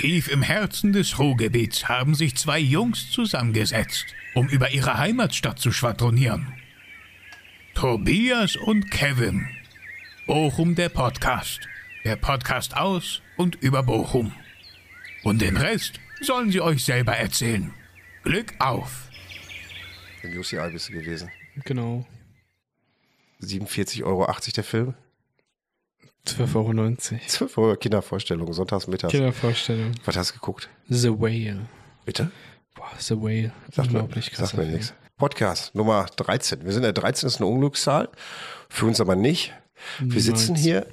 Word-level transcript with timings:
Tief 0.00 0.28
im 0.28 0.40
Herzen 0.40 0.94
des 0.94 1.18
Ruhrgebiets 1.18 1.86
haben 1.86 2.14
sich 2.14 2.34
zwei 2.34 2.58
Jungs 2.58 3.10
zusammengesetzt, 3.10 4.06
um 4.34 4.48
über 4.48 4.70
ihre 4.70 4.96
Heimatstadt 4.96 5.58
zu 5.58 5.72
schwadronieren. 5.72 6.54
Tobias 7.74 8.56
und 8.56 8.90
Kevin. 8.90 9.46
Bochum 10.26 10.74
der 10.74 10.88
Podcast. 10.88 11.60
Der 12.04 12.16
Podcast 12.16 12.78
aus 12.78 13.20
und 13.36 13.56
über 13.56 13.82
Bochum. 13.82 14.32
Und 15.22 15.42
den 15.42 15.58
Rest 15.58 16.00
sollen 16.22 16.50
sie 16.50 16.62
euch 16.62 16.82
selber 16.82 17.18
erzählen. 17.18 17.70
Glück 18.22 18.54
auf! 18.58 19.10
Im 20.22 20.38
UCI 20.38 20.70
bist 20.72 20.88
du 20.88 20.94
gewesen. 20.94 21.30
Genau. 21.66 22.06
47,80 23.42 24.04
Euro 24.04 24.26
der 24.56 24.64
Film. 24.64 24.94
12,90 26.26 26.54
Euro. 26.54 26.96
12 27.26 27.58
Euro 27.58 27.76
Kindervorstellung, 27.76 28.52
sonntagsmittags. 28.52 29.12
Kindervorstellung. 29.12 29.92
Was 30.04 30.16
hast 30.16 30.30
du 30.30 30.34
geguckt? 30.34 30.68
The 30.88 31.10
Whale. 31.10 31.66
Bitte? 32.04 32.30
Boah, 32.74 32.90
The 32.98 33.16
Whale. 33.16 33.52
Mir, 33.76 33.82
Unglaublich 33.84 34.30
krass. 34.30 34.50
sagt 34.50 34.58
mir 34.58 34.66
nichts. 34.70 34.94
Podcast 35.16 35.74
Nummer 35.74 36.06
13. 36.16 36.64
Wir 36.64 36.72
sind 36.72 36.82
der 36.82 36.92
13 36.92 37.26
ist 37.26 37.36
eine 37.36 37.46
Unglückszahl. 37.46 38.08
Für 38.68 38.86
uns 38.86 39.00
aber 39.00 39.16
nicht. 39.16 39.52
Wir 39.98 40.20
sitzen 40.20 40.54
hier 40.54 40.86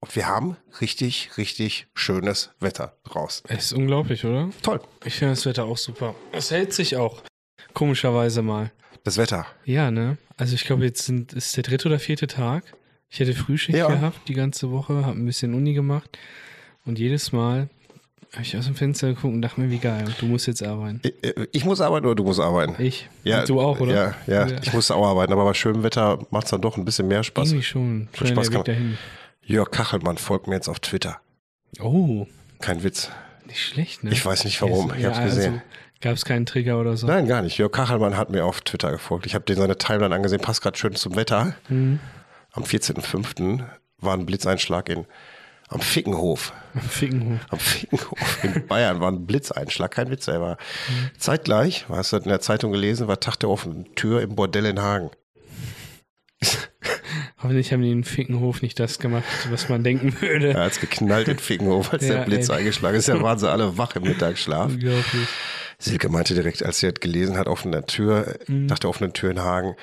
und 0.00 0.14
wir 0.14 0.26
haben 0.28 0.56
richtig, 0.80 1.36
richtig 1.36 1.88
schönes 1.94 2.50
Wetter 2.60 2.96
draußen. 3.04 3.44
Es 3.48 3.66
ist 3.66 3.72
unglaublich, 3.72 4.24
oder? 4.24 4.50
Toll. 4.62 4.80
Ich 5.04 5.14
finde 5.16 5.34
das 5.34 5.46
Wetter 5.46 5.64
auch 5.64 5.76
super. 5.78 6.14
Es 6.32 6.50
hält 6.50 6.72
sich 6.72 6.96
auch. 6.96 7.22
Komischerweise 7.74 8.42
mal. 8.42 8.70
Das 9.04 9.18
Wetter. 9.18 9.46
Ja, 9.64 9.90
ne? 9.90 10.18
Also 10.36 10.54
ich 10.54 10.64
glaube, 10.64 10.84
jetzt 10.84 11.04
sind, 11.04 11.32
ist 11.32 11.56
der 11.56 11.64
dritte 11.64 11.88
oder 11.88 11.98
vierte 11.98 12.26
Tag. 12.26 12.64
Ich 13.10 13.20
hätte 13.20 13.34
Frühschicht 13.34 13.78
Ja. 13.78 13.88
gehabt 13.88 14.28
die 14.28 14.34
ganze 14.34 14.70
Woche, 14.70 15.06
habe 15.06 15.18
ein 15.18 15.24
bisschen 15.26 15.54
Uni 15.54 15.72
gemacht. 15.74 16.18
Und 16.84 16.98
jedes 16.98 17.32
Mal 17.32 17.68
habe 18.32 18.42
ich 18.42 18.56
aus 18.56 18.66
dem 18.66 18.74
Fenster 18.74 19.08
geguckt 19.08 19.32
und 19.34 19.40
dachte 19.42 19.60
mir, 19.60 19.70
wie 19.70 19.78
geil. 19.78 20.04
Du 20.20 20.26
musst 20.26 20.46
jetzt 20.46 20.62
arbeiten. 20.62 21.00
Ich, 21.02 21.24
äh, 21.24 21.46
ich 21.52 21.64
muss 21.64 21.80
arbeiten 21.80 22.04
oder 22.06 22.14
du 22.14 22.24
musst 22.24 22.40
arbeiten? 22.40 22.74
Ich. 22.82 23.08
Ja, 23.24 23.40
Und 23.40 23.48
du 23.48 23.60
auch, 23.60 23.80
oder? 23.80 24.14
Ja, 24.26 24.46
ja, 24.48 24.56
ich 24.62 24.72
muss 24.74 24.90
auch 24.90 25.06
arbeiten, 25.06 25.32
aber 25.32 25.44
bei 25.44 25.54
schönem 25.54 25.82
Wetter 25.82 26.18
macht 26.30 26.44
es 26.44 26.50
dann 26.50 26.60
doch 26.60 26.76
ein 26.76 26.84
bisschen 26.84 27.08
mehr 27.08 27.22
Spaß. 27.24 27.48
Irgendwie 27.48 27.64
schon. 27.64 28.08
Schon 28.14 28.26
Spaß 28.26 28.50
kann- 28.50 28.64
dahin. 28.64 28.98
Jörg 29.42 29.70
Kachelmann 29.70 30.18
folgt 30.18 30.46
mir 30.46 30.56
jetzt 30.56 30.68
auf 30.68 30.78
Twitter. 30.80 31.18
Oh, 31.80 32.26
Kein 32.60 32.82
Witz. 32.82 33.10
nicht 33.46 33.60
schlecht, 33.64 34.04
ne? 34.04 34.10
Ich 34.10 34.24
weiß 34.24 34.44
nicht 34.44 34.60
warum. 34.60 34.92
Ich 34.98 35.04
hab's 35.06 35.22
gesehen. 35.22 35.62
Gab 36.02 36.12
es 36.14 36.24
keinen 36.26 36.44
Trigger 36.46 36.78
oder 36.78 36.96
so? 36.96 37.06
Nein, 37.06 37.26
gar 37.26 37.40
nicht. 37.42 37.56
Jörg 37.58 37.72
Kachelmann 37.72 38.16
hat 38.16 38.28
mir 38.30 38.44
auf 38.44 38.60
Twitter 38.60 38.90
gefolgt. 38.92 39.24
Ich 39.26 39.34
habe 39.34 39.44
den 39.46 39.56
seine 39.56 39.78
Timeline 39.78 40.14
angesehen, 40.14 40.40
passt 40.40 40.60
gerade 40.62 40.76
schön 40.76 40.94
zum 40.94 41.16
Wetter. 41.16 41.54
Mhm. 41.70 41.98
Am 42.52 42.62
14.05. 42.64 43.64
war 43.98 44.14
ein 44.14 44.26
Blitzeinschlag 44.26 44.88
in 44.88 45.06
am 45.70 45.80
Fickenhof. 45.80 46.54
Fickenhof. 46.88 47.40
Am 47.50 47.58
Fickenhof 47.58 48.42
in 48.44 48.66
Bayern 48.66 49.00
war 49.00 49.10
ein 49.12 49.26
Blitzeinschlag, 49.26 49.90
kein 49.90 50.10
Witz, 50.10 50.26
er 50.26 50.40
war 50.40 50.56
zeitgleich, 51.18 51.84
hast 51.90 52.12
du 52.12 52.16
in 52.16 52.24
der 52.24 52.40
Zeitung 52.40 52.72
gelesen, 52.72 53.06
war 53.06 53.20
Tag 53.20 53.36
der 53.36 53.50
offenen 53.50 53.94
Tür 53.94 54.22
im 54.22 54.34
Bordell 54.34 54.64
in 54.64 54.80
Hagen. 54.80 55.10
Hoffentlich 57.42 57.72
haben 57.72 57.82
die 57.82 57.90
in 57.90 58.02
Fickenhof 58.04 58.62
nicht 58.62 58.80
das 58.80 58.98
gemacht, 58.98 59.24
was 59.50 59.68
man 59.68 59.84
denken 59.84 60.14
würde. 60.20 60.54
Er 60.54 60.64
hat's 60.64 60.80
geknallt 60.80 61.28
in 61.28 61.38
Fickenhof, 61.38 61.92
als 61.92 62.04
Ja, 62.06 62.14
der 62.16 62.24
Blitz 62.24 62.48
ey. 62.48 62.56
eingeschlagen 62.56 62.96
ist. 62.96 63.08
Ja, 63.08 63.20
waren 63.20 63.38
sie 63.38 63.50
alle 63.50 63.76
wach 63.76 63.94
im 63.96 64.04
Mittagsschlaf. 64.04 64.70
Unglaublich. 64.72 65.28
Silke 65.78 66.08
meinte 66.08 66.34
direkt, 66.34 66.62
als 66.64 66.80
sie 66.80 66.90
das 66.90 67.00
gelesen 67.00 67.36
hat, 67.36 67.46
offene 67.46 67.84
Tür, 67.86 68.38
Mhm. 68.46 68.68
Tag 68.68 68.80
der 68.80 68.90
offenen 68.90 69.12
Tür 69.12 69.30
in 69.30 69.40
Hagen, 69.40 69.74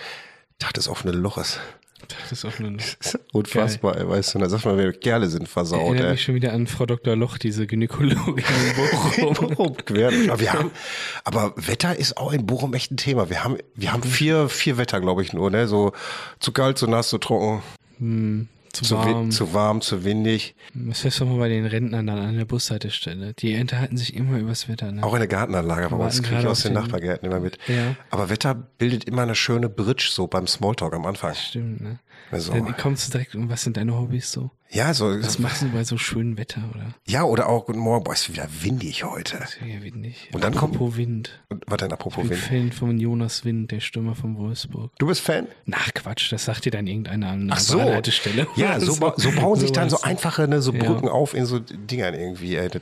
Tag 0.60 0.74
des 0.74 0.88
offenen 0.90 1.16
Loches. 1.16 1.60
Das 2.08 2.32
ist 2.32 2.46
auch 2.46 2.60
eine 2.60 2.78
Unfassbar, 3.34 3.98
ey, 3.98 4.08
weißt 4.08 4.36
du, 4.36 4.40
da 4.40 4.50
sagt 4.50 4.66
man, 4.66 4.78
wir 4.78 4.94
Kerle 4.94 5.28
sind 5.30 5.48
versaut, 5.48 5.82
Erinnert 5.82 6.06
ey. 6.06 6.12
mich 6.12 6.24
schon 6.24 6.36
wieder 6.36 6.54
an 6.54 6.68
Frau 6.68 6.86
Dr. 6.86 7.16
Loch, 7.16 7.38
diese 7.38 7.68
Gynäkologin 7.68 8.38
in 8.38 9.24
Bochum. 9.34 9.48
Bochum 9.48 9.78
quer. 9.78 10.12
Aber 10.30 10.40
wir 10.40 10.54
haben, 10.54 10.72
aber 11.24 11.54
Wetter 11.56 11.96
ist 11.98 12.18
auch 12.18 12.34
in 12.34 12.46
Bochum 12.46 12.74
echt 12.74 12.92
ein 12.92 12.98
Thema. 12.98 13.30
Wir 13.30 13.44
haben, 13.44 13.58
wir 13.76 13.92
haben 13.94 14.04
vier, 14.04 14.50
vier 14.50 14.78
Wetter, 14.78 15.02
glaube 15.02 15.22
ich, 15.22 15.34
nur, 15.34 15.50
ne? 15.52 15.68
So 15.68 15.92
zu 16.40 16.52
kalt, 16.52 16.78
zu 16.78 16.88
nass, 16.88 17.10
zu 17.10 17.18
trocken, 17.18 17.62
Hm, 17.98 18.50
zu 18.76 18.86
zu, 18.86 18.96
warm. 18.96 19.32
zu 19.32 19.54
warm, 19.54 19.82
zu 19.82 20.04
windig. 20.04 20.56
Was 20.74 21.00
fährst 21.02 21.20
du 21.20 21.26
mal 21.26 21.38
bei 21.40 21.50
den 21.50 21.66
Rentnern 21.66 22.06
dann 22.08 22.20
an 22.20 22.38
der 22.38 22.46
Bushaltestelle? 22.46 23.34
Die 23.34 23.60
unterhalten 23.60 23.98
sich 23.98 24.16
immer 24.16 24.38
übers 24.38 24.68
Wetter, 24.70 24.92
ne? 24.92 25.04
Auch 25.04 25.14
in 25.14 25.20
der 25.20 25.28
Gartenanlage 25.28 25.90
uns 25.90 26.00
warten 26.00 26.22
kriege 26.24 26.42
ich 26.42 26.48
aus 26.48 26.62
den 26.62 26.74
den- 26.74 26.82
Nachbargärten 26.84 27.28
immer 27.30 27.40
mit. 27.40 27.58
Ja. 27.68 27.96
Aber 28.12 28.30
Wetter 28.30 28.54
bildet 28.54 29.06
immer 29.06 29.24
eine 29.24 29.36
schöne 29.36 29.70
Bridge 29.70 30.10
so 30.12 30.28
beim 30.28 30.46
Smalltalk 30.48 30.94
am 30.94 31.06
Anfang. 31.06 31.34
Stimmt, 31.34 31.82
ne? 31.82 32.00
Also, 32.32 32.54
Dann 32.54 32.76
kommst 32.78 33.08
du 33.08 33.12
direkt, 33.12 33.36
und 33.36 33.50
was 33.50 33.62
sind 33.64 33.78
deine 33.78 33.96
Hobbys 33.98 34.32
so? 34.32 34.50
ja, 34.72 34.94
so, 34.94 35.06
Was 35.22 35.38
machst 35.40 35.62
du 35.62 35.70
bei 35.70 35.84
so 35.86 35.98
schönem 35.98 36.38
Wetter, 36.38 36.60
oder? 36.74 36.96
ja, 37.08 37.24
oder 37.24 37.48
auch 37.48 37.66
guten 37.68 37.80
Morgen, 37.80 38.04
boah, 38.04 38.14
ist 38.14 38.30
wieder 38.34 38.48
windig 38.62 39.04
heute. 39.06 39.38
Ist 39.38 39.60
ja 39.66 39.82
windig. 39.84 40.30
Und 40.34 40.44
dann 40.44 40.54
kommt- 40.56 40.76
Apropos 40.76 40.98
Wind. 40.98 41.40
Und 41.50 41.64
was 41.68 41.78
denn 41.78 41.94
apropos 41.94 42.24
Ich 42.24 42.30
bin 42.30 42.40
Wind? 42.40 42.48
Fan 42.48 42.72
von 42.72 43.00
Jonas 43.00 43.46
Wind, 43.46 43.72
der 43.72 43.80
Stürmer 43.80 44.16
von 44.16 44.36
Wolfsburg. 44.38 44.92
Du 44.98 45.06
bist 45.08 45.22
Fan? 45.22 45.48
Nach 45.66 45.94
Quatsch, 45.94 46.32
das 46.34 46.46
sagt 46.46 46.66
dir 46.66 46.72
dann 46.72 46.88
irgendeiner 46.88 47.30
an 47.30 47.50
Ach 47.54 47.60
so. 47.60 47.80
einer 47.80 47.94
Haltestelle. 47.94 48.48
Ja, 48.56 48.80
so, 48.80 48.96
ba 48.98 49.14
so 49.18 49.32
bauen 49.32 49.58
sich 49.60 49.72
dann 49.72 49.90
so 49.90 50.02
einfache 50.02 50.48
ne, 50.48 50.62
so 50.62 50.74
Ja. 50.74 50.82
Mhm. 50.84 50.88
Brücken 50.88 51.10
auf 51.10 51.36
in 51.36 51.46
so 51.46 51.60
Dingern 51.60 52.16
irgendwie. 52.16 52.56
Ey. 52.56 52.68
Das, 52.70 52.82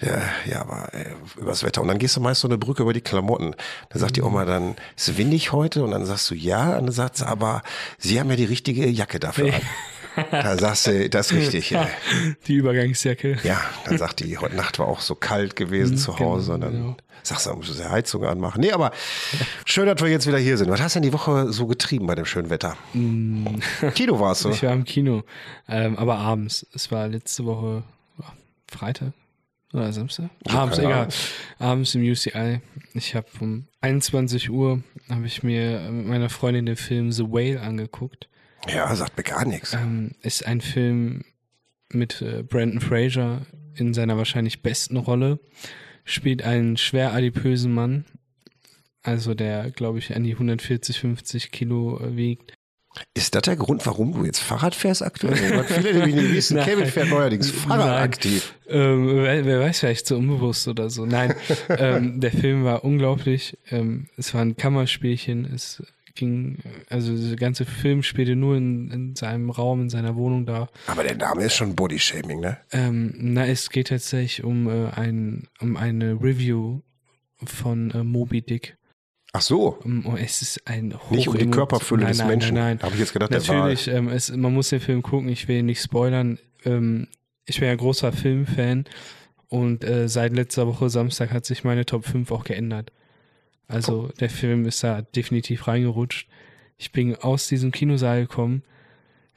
ja, 0.00 0.18
ja, 0.50 0.60
aber 0.62 0.88
ey, 0.94 1.06
übers 1.36 1.62
Wetter. 1.62 1.82
Und 1.82 1.88
dann 1.88 1.98
gehst 1.98 2.16
du 2.16 2.20
meist 2.20 2.40
so 2.40 2.48
eine 2.48 2.56
Brücke 2.58 2.82
über 2.82 2.94
die 2.94 3.02
Klamotten. 3.02 3.54
Da 3.90 3.98
sagt 3.98 4.12
Mhm. 4.12 4.14
die 4.14 4.22
Oma 4.22 4.44
dann, 4.46 4.74
ist 4.96 5.08
es 5.10 5.16
windig 5.18 5.52
heute? 5.52 5.84
Und 5.84 5.90
dann 5.92 6.06
sagst 6.06 6.28
du 6.30 6.34
ja. 6.34 6.78
Und 6.78 6.86
dann 6.86 6.92
sagt 6.94 7.18
sie, 7.18 7.26
aber 7.26 7.62
sie 7.98 8.18
haben 8.18 8.30
ja 8.30 8.36
die 8.36 8.44
richtige 8.44 8.59
Jacke 8.68 9.20
dafür 9.20 9.54
an. 9.54 9.60
Da 10.30 10.58
sagst 10.58 10.86
du, 10.88 11.08
das 11.08 11.30
ist 11.30 11.38
richtig. 11.38 11.72
Ey. 11.72 11.86
Die 12.46 12.54
Übergangsjacke. 12.54 13.38
Ja, 13.44 13.60
dann 13.84 13.96
sagt 13.96 14.20
die, 14.20 14.36
heute 14.38 14.56
Nacht 14.56 14.78
war 14.78 14.88
auch 14.88 15.00
so 15.00 15.14
kalt 15.14 15.56
gewesen 15.56 15.96
zu 15.96 16.18
Hause. 16.18 16.54
Und 16.54 16.62
dann 16.62 16.72
genau. 16.72 16.96
sagst 17.22 17.46
du, 17.46 17.50
dann 17.50 17.58
musst 17.58 17.70
du 17.70 17.74
die 17.74 17.88
Heizung 17.88 18.24
anmachen. 18.24 18.60
Nee, 18.60 18.72
aber 18.72 18.90
schön, 19.64 19.86
dass 19.86 20.02
wir 20.02 20.08
jetzt 20.08 20.26
wieder 20.26 20.38
hier 20.38 20.58
sind. 20.58 20.68
Was 20.68 20.80
hast 20.80 20.96
du 20.96 21.00
denn 21.00 21.08
die 21.08 21.12
Woche 21.12 21.52
so 21.52 21.66
getrieben 21.66 22.06
bei 22.06 22.16
dem 22.16 22.24
schönen 22.24 22.50
Wetter? 22.50 22.76
Kino 23.94 24.18
warst 24.18 24.44
du. 24.44 24.50
Ich 24.50 24.62
war 24.62 24.72
im 24.72 24.84
Kino, 24.84 25.22
ähm, 25.68 25.96
aber 25.96 26.18
abends. 26.18 26.66
Es 26.74 26.90
war 26.90 27.06
letzte 27.08 27.44
Woche 27.44 27.84
Freitag 28.70 29.12
oder 29.72 29.92
Samstag? 29.92 30.30
Ich 30.46 30.52
abends, 30.52 30.78
egal. 30.78 31.08
Abends 31.58 31.94
im 31.94 32.02
UCI. 32.02 32.60
Ich 32.94 33.14
habe 33.14 33.26
um 33.40 33.66
21 33.80 34.50
Uhr 34.50 34.82
habe 35.08 35.26
ich 35.26 35.42
mir 35.42 35.88
mit 35.90 36.06
meiner 36.06 36.28
Freundin 36.28 36.66
den 36.66 36.76
Film 36.76 37.12
The 37.12 37.24
Whale 37.24 37.60
angeguckt. 37.60 38.28
Ja, 38.68 38.94
sagt 38.94 39.16
mir 39.16 39.22
gar 39.22 39.44
nichts. 39.44 39.74
Ähm, 39.74 40.12
ist 40.22 40.46
ein 40.46 40.60
Film 40.60 41.24
mit 41.92 42.22
äh, 42.22 42.42
Brandon 42.42 42.80
Fraser 42.80 43.46
in 43.74 43.94
seiner 43.94 44.16
wahrscheinlich 44.16 44.62
besten 44.62 44.96
Rolle. 44.96 45.40
Spielt 46.04 46.42
einen 46.42 46.76
schwer 46.76 47.12
adipösen 47.12 47.72
Mann. 47.72 48.04
Also 49.02 49.34
der, 49.34 49.70
glaube 49.70 49.98
ich, 49.98 50.14
an 50.14 50.24
die 50.24 50.32
140, 50.32 51.00
50 51.00 51.50
Kilo 51.50 51.98
äh, 52.00 52.16
wiegt. 52.16 52.52
Ist 53.14 53.36
das 53.36 53.42
der 53.42 53.54
Grund, 53.54 53.86
warum 53.86 54.12
du 54.12 54.24
jetzt 54.24 54.40
Fahrrad 54.40 54.74
fährst 54.74 55.02
aktuell? 55.02 55.56
Was 55.56 55.72
viele 55.72 55.94
nämlich 55.94 56.14
nicht 56.16 56.32
wissen. 56.32 56.58
Kevin 56.64 56.86
fährt 56.86 57.08
neuerdings 57.08 57.50
Fahrrad 57.50 57.86
Nein. 57.86 58.02
aktiv. 58.02 58.54
Ähm, 58.68 59.22
wer, 59.22 59.44
wer 59.44 59.60
weiß, 59.60 59.80
vielleicht 59.80 60.06
so 60.08 60.16
unbewusst 60.16 60.66
oder 60.66 60.90
so. 60.90 61.06
Nein, 61.06 61.34
ähm, 61.68 62.20
der 62.20 62.32
Film 62.32 62.64
war 62.64 62.84
unglaublich. 62.84 63.56
Ähm, 63.70 64.08
es 64.16 64.34
war 64.34 64.42
ein 64.42 64.56
Kammerspielchen. 64.56 65.44
Es 65.54 65.82
ging, 66.20 66.58
also 66.88 67.16
der 67.16 67.36
ganze 67.36 67.64
Film 67.64 68.04
spielte 68.04 68.36
nur 68.36 68.56
in, 68.56 68.90
in 68.92 69.16
seinem 69.16 69.50
Raum, 69.50 69.82
in 69.82 69.90
seiner 69.90 70.14
Wohnung 70.14 70.46
da. 70.46 70.68
Aber 70.86 71.02
der 71.02 71.16
Name 71.16 71.42
ist 71.44 71.54
schon 71.54 71.74
Bodyshaming, 71.74 72.38
ne? 72.38 72.58
Ähm, 72.70 73.12
na, 73.18 73.46
es 73.46 73.70
geht 73.70 73.88
tatsächlich 73.88 74.44
um, 74.44 74.68
äh, 74.68 74.90
ein, 74.90 75.48
um 75.60 75.76
eine 75.76 76.12
Review 76.12 76.82
von 77.44 77.90
äh, 77.90 78.04
Moby 78.04 78.42
Dick. 78.42 78.76
Ach 79.32 79.40
so, 79.40 79.78
oh, 79.84 80.16
es 80.16 80.42
ist 80.42 80.66
ein 80.66 80.94
nicht 81.10 81.28
um 81.28 81.38
die 81.38 81.50
Körperfülle 81.50 82.02
nein, 82.02 82.10
des 82.10 82.18
nein, 82.18 82.28
Menschen. 82.28 82.54
Nein, 82.54 82.76
nein. 82.76 82.82
Habe 82.82 82.94
ich 82.94 83.00
jetzt 83.00 83.12
gedacht, 83.12 83.32
der 83.32 83.46
war. 83.46 83.56
Natürlich, 83.56 83.88
ähm, 83.88 84.08
es, 84.08 84.30
man 84.34 84.52
muss 84.52 84.70
den 84.70 84.80
Film 84.80 85.02
gucken, 85.02 85.28
ich 85.28 85.46
will 85.48 85.58
ihn 85.58 85.66
nicht 85.66 85.82
spoilern. 85.82 86.38
Ähm, 86.64 87.08
ich 87.46 87.60
bin 87.60 87.68
ja 87.68 87.74
großer 87.74 88.12
Filmfan 88.12 88.84
und 89.48 89.84
äh, 89.84 90.08
seit 90.08 90.32
letzter 90.32 90.66
Woche 90.66 90.90
Samstag 90.90 91.32
hat 91.32 91.44
sich 91.44 91.64
meine 91.64 91.86
Top 91.86 92.04
5 92.06 92.30
auch 92.32 92.44
geändert. 92.44 92.92
Also 93.70 94.08
der 94.20 94.30
Film 94.30 94.66
ist 94.66 94.82
da 94.82 95.02
definitiv 95.02 95.66
reingerutscht. 95.68 96.28
Ich 96.76 96.92
bin 96.92 97.14
aus 97.16 97.48
diesem 97.48 97.70
Kinosaal 97.72 98.22
gekommen. 98.22 98.62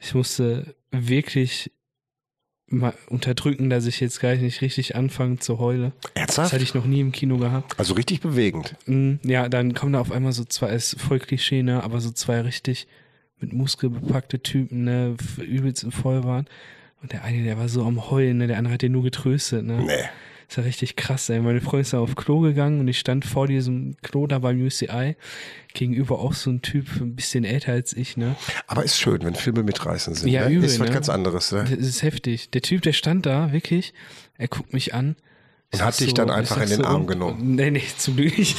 Ich 0.00 0.14
musste 0.14 0.74
wirklich 0.90 1.70
mal 2.66 2.94
unterdrücken, 3.08 3.70
dass 3.70 3.86
ich 3.86 4.00
jetzt 4.00 4.20
gleich 4.20 4.40
nicht 4.40 4.60
richtig 4.62 4.96
anfange 4.96 5.38
zu 5.38 5.58
heulen. 5.58 5.92
Das 6.02 6.12
Ernsthaft? 6.14 6.52
hatte 6.54 6.62
ich 6.64 6.74
noch 6.74 6.86
nie 6.86 7.00
im 7.00 7.12
Kino 7.12 7.36
gehabt. 7.36 7.78
Also 7.78 7.94
richtig 7.94 8.20
bewegend. 8.20 8.74
Mm, 8.86 9.14
Ja, 9.22 9.48
dann 9.48 9.74
kommen 9.74 9.92
da 9.92 10.00
auf 10.00 10.10
einmal 10.10 10.32
so 10.32 10.44
zwei, 10.44 10.70
ist 10.70 10.98
voll 11.00 11.18
Klischee, 11.18 11.62
ne, 11.62 11.82
aber 11.84 12.00
so 12.00 12.10
zwei 12.10 12.40
richtig 12.40 12.86
mit 13.38 13.52
Muskel 13.52 13.90
bepackte 13.90 14.40
Typen, 14.40 14.84
ne, 14.84 15.16
übelst 15.38 15.84
im 15.84 15.92
Voll 15.92 16.24
waren. 16.24 16.46
Und 17.02 17.12
der 17.12 17.22
eine, 17.22 17.44
der 17.44 17.58
war 17.58 17.68
so 17.68 17.84
am 17.84 18.10
Heulen, 18.10 18.38
ne, 18.38 18.46
der 18.46 18.56
andere 18.58 18.74
hat 18.74 18.82
den 18.82 18.92
nur 18.92 19.02
getröstet, 19.02 19.64
ne. 19.64 19.82
Nee. 19.84 20.04
Das 20.54 20.58
war 20.58 20.66
richtig 20.66 20.94
krass, 20.94 21.28
ey. 21.30 21.40
Meine 21.40 21.60
Freundin 21.60 21.80
ist 21.80 21.94
dann 21.94 22.00
auf 22.00 22.14
Klo 22.14 22.38
gegangen 22.38 22.78
und 22.78 22.86
ich 22.86 23.00
stand 23.00 23.24
vor 23.24 23.48
diesem 23.48 23.96
Klo 24.02 24.28
da 24.28 24.38
beim 24.38 24.64
UCI. 24.64 25.16
Gegenüber 25.72 26.20
auch 26.20 26.32
so 26.32 26.48
ein 26.48 26.62
Typ, 26.62 26.86
ein 27.00 27.16
bisschen 27.16 27.42
älter 27.42 27.72
als 27.72 27.92
ich, 27.92 28.16
ne. 28.16 28.36
Aber 28.68 28.84
ist 28.84 28.96
schön, 28.96 29.24
wenn 29.24 29.34
Filme 29.34 29.64
mitreißend 29.64 30.16
sind. 30.16 30.30
Ja, 30.30 30.48
ne? 30.48 30.54
übel, 30.54 30.66
Ist 30.66 30.78
was 30.78 30.86
ne? 30.86 30.94
ganz 30.94 31.08
anderes, 31.08 31.50
ne? 31.50 31.64
Das 31.68 31.84
ist 31.84 32.04
heftig. 32.04 32.50
Der 32.50 32.62
Typ, 32.62 32.82
der 32.82 32.92
stand 32.92 33.26
da, 33.26 33.52
wirklich, 33.52 33.94
er 34.38 34.46
guckt 34.46 34.72
mich 34.72 34.94
an 34.94 35.16
Und 35.72 35.82
hat 35.82 35.98
dich 35.98 36.14
dann 36.14 36.30
einfach 36.30 36.62
in 36.62 36.68
den 36.68 36.84
Arm 36.84 37.08
genommen. 37.08 37.56
Nee, 37.56 37.72
nee, 37.72 37.82
zum 37.98 38.14
Glück 38.14 38.38
nicht. 38.38 38.56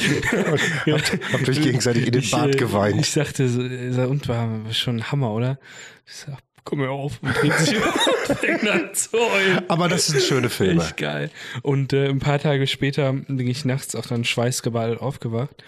habt, 0.86 1.18
habt 1.32 1.48
euch 1.48 1.62
gegenseitig 1.62 2.08
in 2.08 2.12
den 2.12 2.22
Ich, 2.22 2.30
Bart 2.30 2.56
äh, 2.56 2.58
geweint. 2.58 3.00
Ich 3.00 3.10
sagte, 3.10 3.48
so, 3.48 3.62
äh, 3.62 3.90
so, 3.90 4.02
und 4.02 4.28
war 4.28 4.50
schon 4.72 4.96
ein 4.96 5.10
Hammer, 5.12 5.32
oder? 5.32 5.58
Ich 6.06 6.14
sag, 6.16 6.36
komm 6.66 6.80
mir 6.80 6.90
auf 6.90 7.22
und 7.22 7.34
dreht 7.34 7.54
sich 7.54 7.76
um 7.78 8.92
zu 8.92 9.12
heulen. 9.12 9.62
Aber 9.68 9.88
das 9.88 10.08
sind 10.08 10.20
schöne 10.20 10.50
Filme. 10.50 10.82
Echt 10.82 10.98
geil. 10.98 11.30
Und 11.62 11.94
äh, 11.94 12.08
ein 12.08 12.18
paar 12.18 12.38
Tage 12.38 12.66
später 12.66 13.12
bin 13.12 13.46
ich 13.48 13.64
nachts 13.64 13.94
auch 13.94 14.06
dann 14.06 14.24
schweißgeballt 14.24 15.00
aufgewacht 15.00 15.64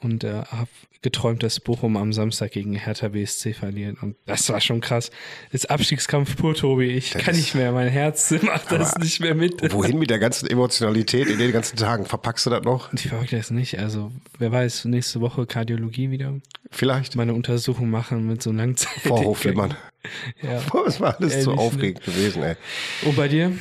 und 0.00 0.24
äh, 0.24 0.42
habe 0.44 0.68
geträumt, 1.02 1.42
dass 1.42 1.60
Bochum 1.60 1.96
am 1.96 2.12
Samstag 2.12 2.52
gegen 2.52 2.74
Hertha 2.74 3.08
BSC 3.08 3.52
verliert. 3.52 4.02
Und 4.02 4.16
das 4.26 4.48
war 4.48 4.60
schon 4.60 4.80
krass. 4.80 5.10
Das 5.52 5.62
ist 5.62 5.70
Abstiegskampf 5.70 6.36
pur, 6.36 6.54
Tobi. 6.54 6.86
Ich 6.86 7.12
kann 7.12 7.36
nicht 7.36 7.54
mehr. 7.54 7.72
Mein 7.72 7.88
Herz 7.88 8.30
macht 8.42 8.72
das 8.72 8.96
nicht 8.98 9.20
mehr 9.20 9.34
mit. 9.34 9.72
Wohin 9.72 9.98
mit 9.98 10.10
der 10.10 10.18
ganzen 10.18 10.48
Emotionalität 10.48 11.28
in 11.28 11.38
den 11.38 11.52
ganzen 11.52 11.76
Tagen? 11.76 12.04
Verpackst 12.04 12.46
du 12.46 12.50
das 12.50 12.62
noch? 12.62 12.92
Ich 12.92 13.08
verfolge 13.08 13.36
das 13.36 13.50
nicht. 13.50 13.78
Also, 13.78 14.10
wer 14.38 14.50
weiß, 14.50 14.86
nächste 14.86 15.20
Woche 15.20 15.46
Kardiologie 15.46 16.10
wieder. 16.10 16.34
Vielleicht. 16.70 17.14
Meine 17.16 17.34
Untersuchung 17.34 17.90
machen 17.90 18.26
mit 18.26 18.42
so 18.42 18.50
Langzeit. 18.52 19.02
Vorhofflimmern. 19.02 19.76
Ja. 20.42 20.60
Das 20.84 21.00
war 21.00 21.16
alles 21.18 21.32
zu 21.32 21.50
Ehrlich, 21.50 21.56
ne? 21.56 21.58
aufregend 21.58 22.04
gewesen, 22.04 22.42
ey. 22.42 22.56
Und 23.02 23.16
bei 23.16 23.28
dir? 23.28 23.52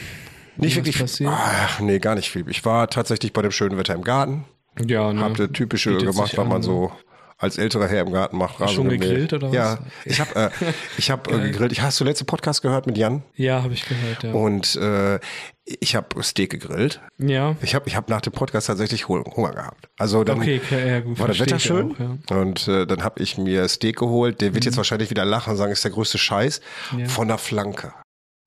Nicht 0.57 0.75
wirklich. 0.75 0.99
passiert? 0.99 1.31
Ach, 1.33 1.79
nee, 1.79 1.99
gar 1.99 2.15
nicht 2.15 2.29
viel. 2.29 2.47
Ich 2.49 2.65
war 2.65 2.89
tatsächlich 2.89 3.33
bei 3.33 3.41
dem 3.41 3.51
schönen 3.51 3.77
Wetter 3.77 3.93
im 3.93 4.03
Garten. 4.03 4.45
Ja, 4.85 5.11
ne? 5.13 5.21
Hab 5.21 5.37
das 5.37 5.51
typische 5.53 5.91
Bietet 5.91 6.11
gemacht, 6.11 6.37
was 6.37 6.39
an, 6.39 6.49
man 6.49 6.63
so 6.63 6.91
als 7.37 7.57
älterer 7.57 7.87
Herr 7.87 8.01
im 8.01 8.11
Garten 8.11 8.37
macht. 8.37 8.59
Rasen 8.59 8.75
Schon 8.75 8.89
gemäht. 8.89 9.01
gegrillt 9.01 9.33
oder 9.33 9.47
was? 9.47 9.55
Ja, 9.55 9.79
ich 10.05 10.19
habe 10.19 10.35
äh, 10.35 10.49
ich 10.97 11.11
hab, 11.11 11.31
äh, 11.31 11.39
gegrillt. 11.51 11.71
Ich, 11.71 11.81
hast 11.81 11.99
du 11.99 12.03
letzte 12.03 12.25
Podcast 12.25 12.61
gehört 12.61 12.87
mit 12.87 12.97
Jan? 12.97 13.23
Ja, 13.35 13.61
habe 13.63 13.73
ich 13.73 13.85
gehört, 13.85 14.23
ja. 14.23 14.31
Und 14.33 14.75
äh, 14.75 15.19
ich 15.67 15.95
habe 15.95 16.23
Steak 16.23 16.49
gegrillt. 16.51 17.01
ja. 17.17 17.55
Ich 17.61 17.75
habe 17.75 17.87
ich 17.87 17.95
hab 17.95 18.09
nach 18.09 18.21
dem 18.21 18.33
Podcast 18.33 18.67
tatsächlich 18.67 19.07
Hunger 19.09 19.51
gehabt. 19.51 19.89
Also 19.97 20.23
dann 20.23 20.39
Okay, 20.39 20.61
okay, 20.63 20.87
ja, 20.89 20.99
gut, 21.01 21.19
war 21.19 21.27
das 21.27 21.39
Wetter 21.39 21.59
schön 21.59 21.91
auch, 21.93 21.99
ja. 21.99 22.37
und 22.37 22.67
äh, 22.67 22.85
dann 22.87 23.03
habe 23.03 23.21
ich 23.21 23.37
mir 23.37 23.67
Steak 23.67 23.97
geholt. 23.97 24.39
Der 24.41 24.53
wird 24.53 24.65
jetzt 24.65 24.77
wahrscheinlich 24.77 25.09
wieder 25.09 25.25
lachen 25.25 25.51
und 25.51 25.57
sagen, 25.57 25.71
ist 25.71 25.83
der 25.83 25.91
größte 25.91 26.17
Scheiß. 26.17 26.61
Mhm. 26.93 26.99
Ja. 26.99 27.05
Von 27.07 27.27
der 27.27 27.37
Flanke. 27.37 27.93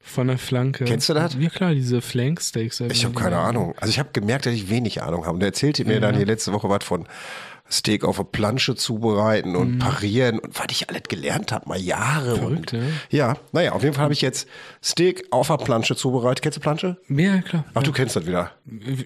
Von 0.02 0.28
der 0.28 0.38
Flanke. 0.38 0.86
Kennst 0.86 1.08
du 1.08 1.14
das? 1.14 1.36
Ja 1.38 1.50
klar, 1.50 1.74
diese 1.74 2.00
Flanksteaks. 2.00 2.80
Ich 2.80 3.04
habe 3.04 3.14
keine 3.14 3.36
Ahnung. 3.36 3.74
Also 3.78 3.90
ich 3.90 3.98
habe 3.98 4.08
gemerkt, 4.12 4.46
dass 4.46 4.54
ich 4.54 4.70
wenig 4.70 5.02
Ahnung 5.02 5.26
habe. 5.26 5.34
Und 5.34 5.42
er 5.42 5.48
erzählte 5.48 5.84
mir 5.84 6.00
dann 6.00 6.16
hier 6.16 6.26
letzte 6.26 6.52
Woche 6.52 6.68
was 6.68 6.82
von 6.84 7.06
Steak 7.70 8.04
auf 8.04 8.16
der 8.16 8.24
Plansche 8.24 8.74
zubereiten 8.74 9.54
und 9.56 9.78
parieren 9.78 10.38
und 10.40 10.58
was 10.58 10.66
ich 10.70 10.88
alles 10.90 11.02
gelernt 11.08 11.52
habe, 11.52 11.68
mal 11.68 11.78
Jahre. 11.80 12.36
Verrückt, 12.36 12.72
und, 12.74 12.80
ne? 12.80 12.92
Ja, 13.10 13.36
naja, 13.52 13.72
auf 13.72 13.82
jeden 13.82 13.94
Fall 13.94 14.04
habe 14.04 14.12
ich 14.12 14.20
jetzt 14.22 14.48
Steak 14.82 15.24
auf 15.30 15.48
der 15.48 15.56
Plansche 15.58 15.94
zubereitet. 15.94 16.42
Kennst 16.42 16.56
du 16.56 16.60
Plansche? 16.60 16.96
Ja, 17.08 17.40
klar. 17.42 17.64
Ach, 17.74 17.82
du 17.82 17.92
kennst 17.92 18.16
das 18.16 18.26
wieder. 18.26 18.50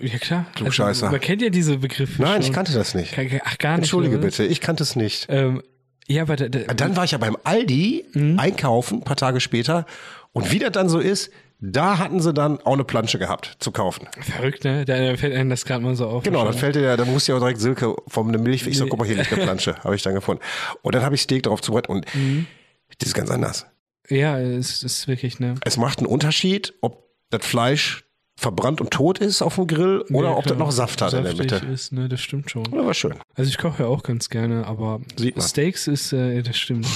Ja, 0.00 0.18
klar. 0.18 0.46
Klugscheißer. 0.54 1.10
man 1.10 1.20
kennt 1.20 1.42
ja 1.42 1.50
diese 1.50 1.78
Begriffe 1.78 2.22
Nein, 2.22 2.34
schon. 2.34 2.42
ich 2.42 2.52
kannte 2.52 2.72
das 2.72 2.94
nicht. 2.94 3.14
Ach, 3.44 3.58
gar 3.58 3.72
nicht. 3.72 3.78
Entschuldige 3.84 4.16
oder 4.16 4.24
bitte, 4.26 4.44
ich 4.44 4.60
kannte 4.60 4.82
es 4.82 4.96
nicht. 4.96 5.26
Ähm, 5.28 5.62
ja, 6.06 6.22
aber 6.22 6.36
da, 6.36 6.48
da, 6.48 6.72
Dann 6.74 6.96
war 6.96 7.04
ich 7.04 7.12
ja 7.12 7.18
beim 7.18 7.36
Aldi 7.44 8.06
Mhm. 8.14 8.38
einkaufen, 8.38 8.98
ein 8.98 9.04
paar 9.04 9.16
Tage 9.16 9.40
später. 9.40 9.86
Und 10.32 10.50
wie 10.52 10.58
das 10.58 10.72
dann 10.72 10.88
so 10.88 10.98
ist, 10.98 11.30
da 11.60 11.98
hatten 11.98 12.20
sie 12.20 12.32
dann 12.34 12.60
auch 12.60 12.74
eine 12.74 12.84
Plansche 12.84 13.18
gehabt 13.18 13.56
zu 13.58 13.72
kaufen. 13.72 14.06
verrückt, 14.20 14.64
ne? 14.64 14.84
Da 14.84 14.94
fällt 15.16 15.34
einem 15.34 15.50
das 15.50 15.64
gerade 15.64 15.82
mal 15.82 15.94
so 15.94 16.06
auf. 16.06 16.22
Genau, 16.24 16.44
dann 16.44 16.54
fällt 16.54 16.74
dir 16.76 16.82
ja, 16.82 16.96
dann 16.96 17.10
musst 17.10 17.26
du 17.28 17.32
ja 17.32 17.36
auch 17.36 17.40
direkt 17.40 17.60
Silke 17.60 17.94
vom 18.08 18.28
eine 18.28 18.38
Milch. 18.38 18.66
Ich 18.66 18.76
sag, 18.78 18.88
guck 18.88 18.98
mal, 18.98 19.06
hier 19.06 19.16
liegt 19.16 19.32
eine 19.32 19.42
Plansche, 19.42 19.76
habe 19.84 19.94
ich 19.94 20.02
dann 20.02 20.14
gefunden. 20.14 20.42
Und 20.82 20.94
dann 20.94 21.02
habe 21.02 21.14
ich 21.14 21.22
Steak 21.22 21.42
drauf 21.44 21.60
zubereitet 21.62 21.90
und 21.90 22.14
Mhm. 22.14 22.46
das 22.98 23.08
ist 23.08 23.14
ganz 23.14 23.30
anders. 23.30 23.66
Ja, 24.10 24.38
es 24.38 24.82
ist 24.82 25.08
wirklich, 25.08 25.40
ne? 25.40 25.54
Es 25.64 25.76
macht 25.78 25.98
einen 25.98 26.06
Unterschied, 26.06 26.74
ob 26.82 27.08
das 27.30 27.44
Fleisch 27.46 28.03
verbrannt 28.36 28.80
und 28.80 28.90
tot 28.90 29.20
ist 29.20 29.42
auf 29.42 29.54
dem 29.54 29.66
Grill 29.68 30.00
oder 30.10 30.30
Ja, 30.30 30.36
ob 30.36 30.44
das 30.44 30.58
noch 30.58 30.72
Saft 30.72 31.00
hat 31.02 31.12
in 31.12 31.22
der 31.22 31.34
Mitte. 31.36 31.56
ist, 31.72 31.92
ne? 31.92 32.08
Das 32.08 32.20
stimmt 32.20 32.50
schon. 32.50 32.64
Ja, 32.72 32.84
war 32.84 32.92
schön. 32.94 33.14
Also 33.34 33.48
ich 33.48 33.58
koche 33.58 33.84
ja 33.84 33.88
auch 33.88 34.02
ganz 34.02 34.28
gerne, 34.28 34.66
aber. 34.66 35.00
Steaks 35.38 35.86
ist, 35.86 36.12
äh, 36.12 36.42
das 36.42 36.56
stimmt. 36.56 36.86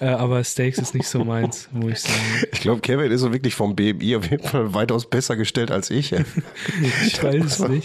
äh, 0.00 0.06
aber 0.06 0.42
Steaks 0.44 0.78
ist 0.78 0.94
nicht 0.94 1.08
so 1.08 1.24
meins, 1.24 1.68
muss 1.72 1.92
ich 1.92 2.00
sagen. 2.00 2.44
Ich 2.52 2.60
glaube, 2.60 2.80
Kevin 2.80 3.10
ist 3.10 3.20
so 3.22 3.32
wirklich 3.32 3.54
vom 3.54 3.74
BMI 3.74 4.16
auf 4.16 4.30
jeden 4.30 4.44
Fall 4.46 4.72
weitaus 4.72 5.10
besser 5.10 5.36
gestellt 5.36 5.70
als 5.70 5.90
ich. 5.90 6.12
Ey. 6.12 6.24
Ich 7.06 7.22
weiß 7.22 7.44
es 7.44 7.58
nicht. 7.68 7.84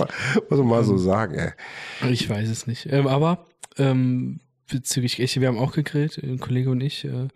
Muss 0.49 0.59
man 0.59 0.67
mal 0.67 0.83
so 0.83 0.97
sagen. 0.97 1.35
Ey. 1.35 2.11
Ich 2.11 2.29
weiß 2.29 2.47
es 2.47 2.67
nicht. 2.67 2.85
Ähm, 2.91 3.07
aber 3.07 3.45
ähm, 3.77 4.39
bezüglich 4.69 5.19
ich, 5.19 5.39
wir 5.41 5.47
haben 5.47 5.57
auch 5.57 5.71
gegrillt, 5.73 6.17
ein 6.21 6.39
Kollege 6.39 6.69
und 6.69 6.81
ich. 6.81 7.05
Äh, 7.05 7.27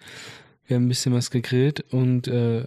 wir 0.65 0.77
haben 0.77 0.85
ein 0.85 0.89
bisschen 0.89 1.13
was 1.13 1.29
gegrillt 1.31 1.81
und 1.91 2.27
äh, 2.29 2.65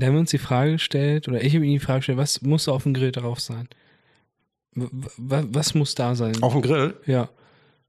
da 0.00 0.06
haben 0.06 0.14
wir 0.14 0.20
uns 0.20 0.30
die 0.30 0.38
Frage 0.38 0.72
gestellt, 0.72 1.28
oder 1.28 1.42
ich 1.42 1.54
habe 1.54 1.64
ihm 1.66 1.72
die 1.72 1.78
Frage 1.78 2.00
gestellt, 2.00 2.18
was 2.18 2.42
muss 2.42 2.68
auf 2.68 2.82
dem 2.84 2.94
Grill 2.94 3.12
drauf 3.12 3.40
sein? 3.40 3.68
W 4.74 4.86
was 5.16 5.74
muss 5.74 5.94
da 5.94 6.14
sein? 6.14 6.40
Auf 6.42 6.52
dem 6.52 6.62
Grill? 6.62 6.94
Ja. 7.06 7.28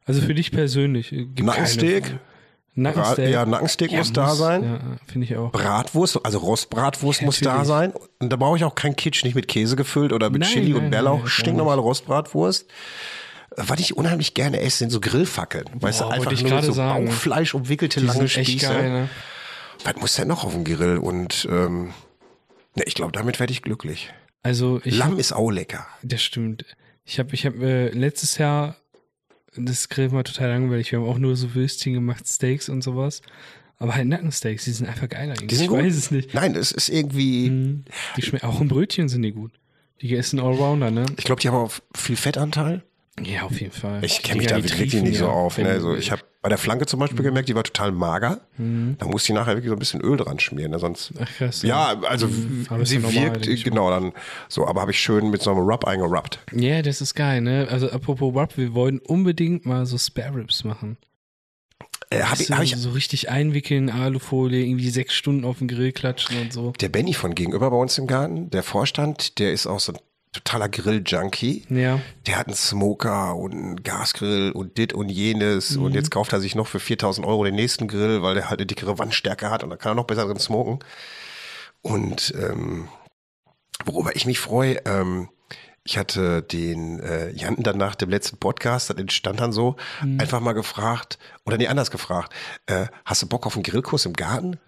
Also 0.06 0.22
für 0.22 0.34
dich 0.34 0.52
persönlich. 0.52 1.12
äh, 1.14 1.28
Nackensteak? 1.40 2.16
Nackensteak. 2.76 3.30
ja, 3.30 3.46
Nackensteak 3.46 3.92
Ja, 3.92 3.98
muss 4.00 4.14
da 4.14 4.34
sein. 4.36 4.64
Ja, 4.64 4.80
finde 5.06 5.26
ich 5.26 5.36
auch. 5.36 5.52
Bratwurst, 5.52 6.20
also 6.26 6.38
Rostbratwurst 6.40 7.20
Ja, 7.22 7.26
muss 7.26 7.40
da 7.42 7.66
sein. 7.66 7.94
Und 8.20 8.32
da 8.32 8.38
brauche 8.38 8.58
ich 8.58 8.64
auch 8.64 8.76
kein 8.76 8.96
Kitsch, 8.96 9.24
nicht 9.24 9.36
mit 9.36 9.48
Käse 9.48 9.76
gefüllt 9.76 10.14
oder 10.14 10.30
mit 10.30 10.42
Nein, 10.42 10.50
Chili 10.50 10.74
und 10.74 10.84
nein, 10.84 10.92
Bärlauch. 10.92 11.20
nein, 11.20 11.28
Stinknormale 11.28 11.82
Rostbratwurst. 11.82 12.68
Was 13.58 13.80
ich 13.80 13.98
unheimlich 13.98 14.34
gerne 14.34 14.62
esse, 14.62 14.78
sind 14.78 14.92
so 14.92 15.00
Grillfackeln. 15.02 15.66
weißt 15.74 16.02
du, 16.02 16.06
einfach 16.06 16.32
nur 16.42 16.62
so 16.64 16.72
sagen. 16.72 17.06
Bauchfleisch 17.08 17.54
umwickelte 17.54 18.00
Die 18.00 18.06
lange 18.06 18.28
Spieße. 18.30 18.66
geil, 18.68 18.90
ne? 18.90 19.10
Was 19.84 19.96
muss 19.98 20.16
denn 20.16 20.28
noch 20.28 20.44
auf 20.44 20.54
dem 20.54 20.64
Grill? 20.64 20.98
Und 20.98 21.48
ähm, 21.50 21.94
ne, 22.76 22.84
ich 22.86 22.96
glaube, 22.96 23.12
damit 23.12 23.40
werde 23.40 23.52
ich 23.52 23.62
glücklich. 23.62 24.12
Also 24.44 24.82
ich 24.84 24.98
Lamm 24.98 25.20
ist 25.20 25.32
auch 25.34 25.50
lecker. 25.52 25.88
Das 26.04 26.22
stimmt. 26.22 26.66
Ich 27.06 27.20
habe 27.20 27.34
ich 27.34 27.46
hab, 27.46 27.56
äh, 27.56 27.90
letztes 27.90 28.38
Jahr, 28.38 28.76
das 29.56 29.90
Grill 29.90 30.12
war 30.12 30.24
total 30.24 30.50
langweilig. 30.50 30.92
Wir 30.92 31.00
haben 31.00 31.08
auch 31.08 31.18
nur 31.18 31.36
so 31.36 31.56
Würstchen 31.56 31.94
gemacht, 31.94 32.28
Steaks 32.28 32.70
und 32.70 32.82
sowas. 32.84 33.22
Aber 33.78 33.96
halt 33.96 34.08
Nackensteaks, 34.08 34.66
die 34.66 34.72
sind 34.72 34.88
einfach 34.88 35.08
geiler. 35.08 35.34
Die 35.36 35.56
sind 35.56 35.64
ich 35.66 35.70
gut. 35.70 35.80
weiß 35.80 35.96
es 35.96 36.12
nicht. 36.12 36.34
Nein, 36.34 36.56
es 36.56 36.72
ist 36.72 36.90
irgendwie, 36.90 37.50
Mhm. 37.50 37.86
Die 38.18 38.22
schmecken 38.22 38.46
auch 38.46 38.60
im 38.60 38.68
Brötchen 38.68 39.08
sind 39.10 39.22
die 39.22 39.32
gut. 39.32 39.52
Die 40.02 40.16
essen 40.16 40.40
Allrounder, 40.40 40.92
ne? 40.92 41.06
ich 41.18 41.24
glaube, 41.26 41.42
die 41.42 41.48
haben 41.50 41.56
auch 41.56 41.74
viel 41.96 42.16
Fettanteil. 42.16 42.84
Ja, 43.26 43.44
auf 43.44 43.60
jeden 43.60 43.72
Fall. 43.74 44.04
Ich 44.04 44.22
kenne 44.24 44.40
mich 44.40 44.48
da 44.48 44.58
wirklich 44.58 44.94
nicht 44.94 45.18
so 45.18 45.26
ja, 45.26 45.32
auf. 45.32 45.58
wenn- 45.58 45.66
Ne? 45.66 45.72
Also 45.72 45.96
ich 45.96 46.12
habe 46.12 46.22
bei 46.42 46.50
der 46.50 46.58
Flanke 46.58 46.86
zum 46.86 47.00
Beispiel 47.02 47.22
gemerkt, 47.24 47.50
die 47.50 47.56
war 47.56 47.64
total 47.64 47.92
mager. 47.92 48.40
Da 48.58 49.06
musste 49.06 49.32
ich 49.32 49.36
nachher 49.36 49.56
wirklich 49.56 49.68
so 49.70 49.76
ein 49.76 49.80
bisschen 49.80 50.00
Öl 50.02 50.16
dran 50.18 50.40
schmieren. 50.40 50.72
Ne? 50.72 50.80
Sonst, 50.80 51.12
Ach 51.20 51.30
krass. 51.38 51.62
ja, 51.64 52.00
also 52.08 52.28
ist 52.28 52.90
sie 52.90 53.00
normal, 53.00 53.36
wirkt, 53.46 53.64
genau, 53.64 53.90
dann 53.90 54.14
so. 54.48 54.66
Aber 54.68 54.82
habe 54.82 54.92
ich 54.92 55.00
schön 55.00 55.30
mit 55.32 55.42
so 55.42 55.52
einem 55.52 55.60
Rub 55.62 55.86
eingerubbt. 55.86 56.40
Ja, 56.54 56.82
das 56.82 57.02
ist 57.02 57.14
geil, 57.16 57.42
ne? 57.42 57.68
Also 57.70 57.90
apropos 57.92 58.34
Rub, 58.34 58.56
wir 58.58 58.74
wollen 58.74 59.00
unbedingt 59.00 59.66
mal 59.66 59.86
so 59.86 59.98
Spare 59.98 60.36
Ribs 60.36 60.64
machen. 60.64 60.98
Äh, 62.12 62.24
habe 62.24 62.42
ich, 62.42 62.48
so, 62.48 62.56
hab 62.56 62.64
ich 62.64 62.76
so 62.76 62.90
richtig 62.90 63.30
einwickeln, 63.30 63.90
Alufolie, 63.92 64.66
irgendwie 64.66 64.90
sechs 64.90 65.14
Stunden 65.14 65.46
auf 65.46 65.60
den 65.60 65.68
Grill 65.68 65.92
klatschen 65.92 66.42
und 66.42 66.52
so. 66.52 66.72
der 66.80 66.90
Benny 66.90 67.14
von 67.14 67.36
gegenüber 67.36 67.70
bei 67.70 67.78
uns 67.78 67.98
im 68.00 68.08
Garten, 68.08 68.50
der 68.50 68.64
Vorstand, 68.64 69.38
der 69.38 69.54
ist 69.54 69.68
auch 69.68 69.80
so 69.80 69.94
ein 69.94 70.00
totaler 70.34 70.70
Grill-Junkie. 70.70 71.66
Ja. 71.70 72.00
Der 72.28 72.38
hat 72.38 72.48
einen 72.48 72.56
Smoker 72.56 73.36
und 73.36 73.54
einen 73.54 73.84
Gasgrill 73.84 74.52
und 74.52 74.78
dit 74.78 74.94
und 74.94 75.10
jenes. 75.10 75.76
Und 75.76 75.94
jetzt 75.94 76.12
kauft 76.12 76.34
er 76.34 76.40
sich 76.40 76.56
noch 76.56 76.68
für 76.68 76.80
4000 76.80 77.26
Euro 77.26 77.44
den 77.44 77.56
nächsten 77.56 77.88
Grill, 77.88 78.22
weil 78.22 78.36
der 78.36 78.50
halt 78.50 78.60
eine 78.60 78.68
dickere 78.68 79.00
Wandstärke 79.00 79.50
hat 79.50 79.64
und 79.64 79.70
da 79.70 79.76
kann 79.76 79.94
er 79.94 79.96
noch 79.96 80.06
besser 80.06 80.26
drin 80.26 80.40
smoken. 80.40 80.80
Und 81.82 82.34
ähm, 82.38 82.90
worüber 83.86 84.16
ich 84.16 84.26
mich 84.26 84.40
freue, 84.40 84.78
ähm, 84.86 85.30
ich 85.84 85.98
hatte 85.98 86.44
den 86.44 87.00
äh, 87.00 87.32
Jan 87.32 87.56
dann 87.58 87.78
nach 87.78 87.96
dem 87.96 88.10
letzten 88.10 88.38
Podcast, 88.38 88.90
das 88.90 88.98
entstand 88.98 89.40
dann 89.40 89.52
so, 89.52 89.76
einfach 90.20 90.40
mal 90.40 90.54
gefragt, 90.54 91.18
oder 91.46 91.58
nee, 91.58 91.68
anders 91.68 91.90
gefragt, 91.90 92.34
äh, 92.68 92.88
hast 93.06 93.24
du 93.24 93.28
Bock 93.28 93.48
auf 93.48 93.56
einen 93.56 93.64
Grillkurs 93.64 94.06
im 94.06 94.14
Garten? 94.14 94.60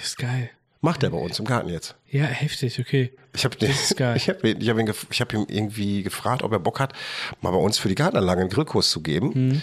Ist 0.00 0.18
geil. 0.18 0.50
Macht 0.80 1.02
er 1.02 1.10
bei 1.10 1.18
uns 1.18 1.38
im 1.40 1.44
Garten 1.44 1.68
jetzt. 1.70 1.96
Ja, 2.10 2.22
heftig, 2.24 2.78
okay. 2.78 3.12
Ich 3.34 3.44
habe 3.44 3.56
geil. 3.56 4.16
ich 4.16 4.28
hab, 4.28 4.44
ich 4.44 4.68
hab 4.68 4.78
ihn, 4.78 4.92
ich 5.10 5.20
hab 5.20 5.32
ihm 5.32 5.44
irgendwie 5.48 6.02
gefragt, 6.04 6.42
ob 6.42 6.52
er 6.52 6.60
Bock 6.60 6.78
hat, 6.78 6.92
mal 7.40 7.50
bei 7.50 7.56
uns 7.58 7.78
für 7.78 7.88
die 7.88 7.94
Gartenanlage 7.96 8.42
einen 8.42 8.50
Grillkurs 8.50 8.90
zu 8.90 9.00
geben. 9.02 9.32
Mhm. 9.34 9.62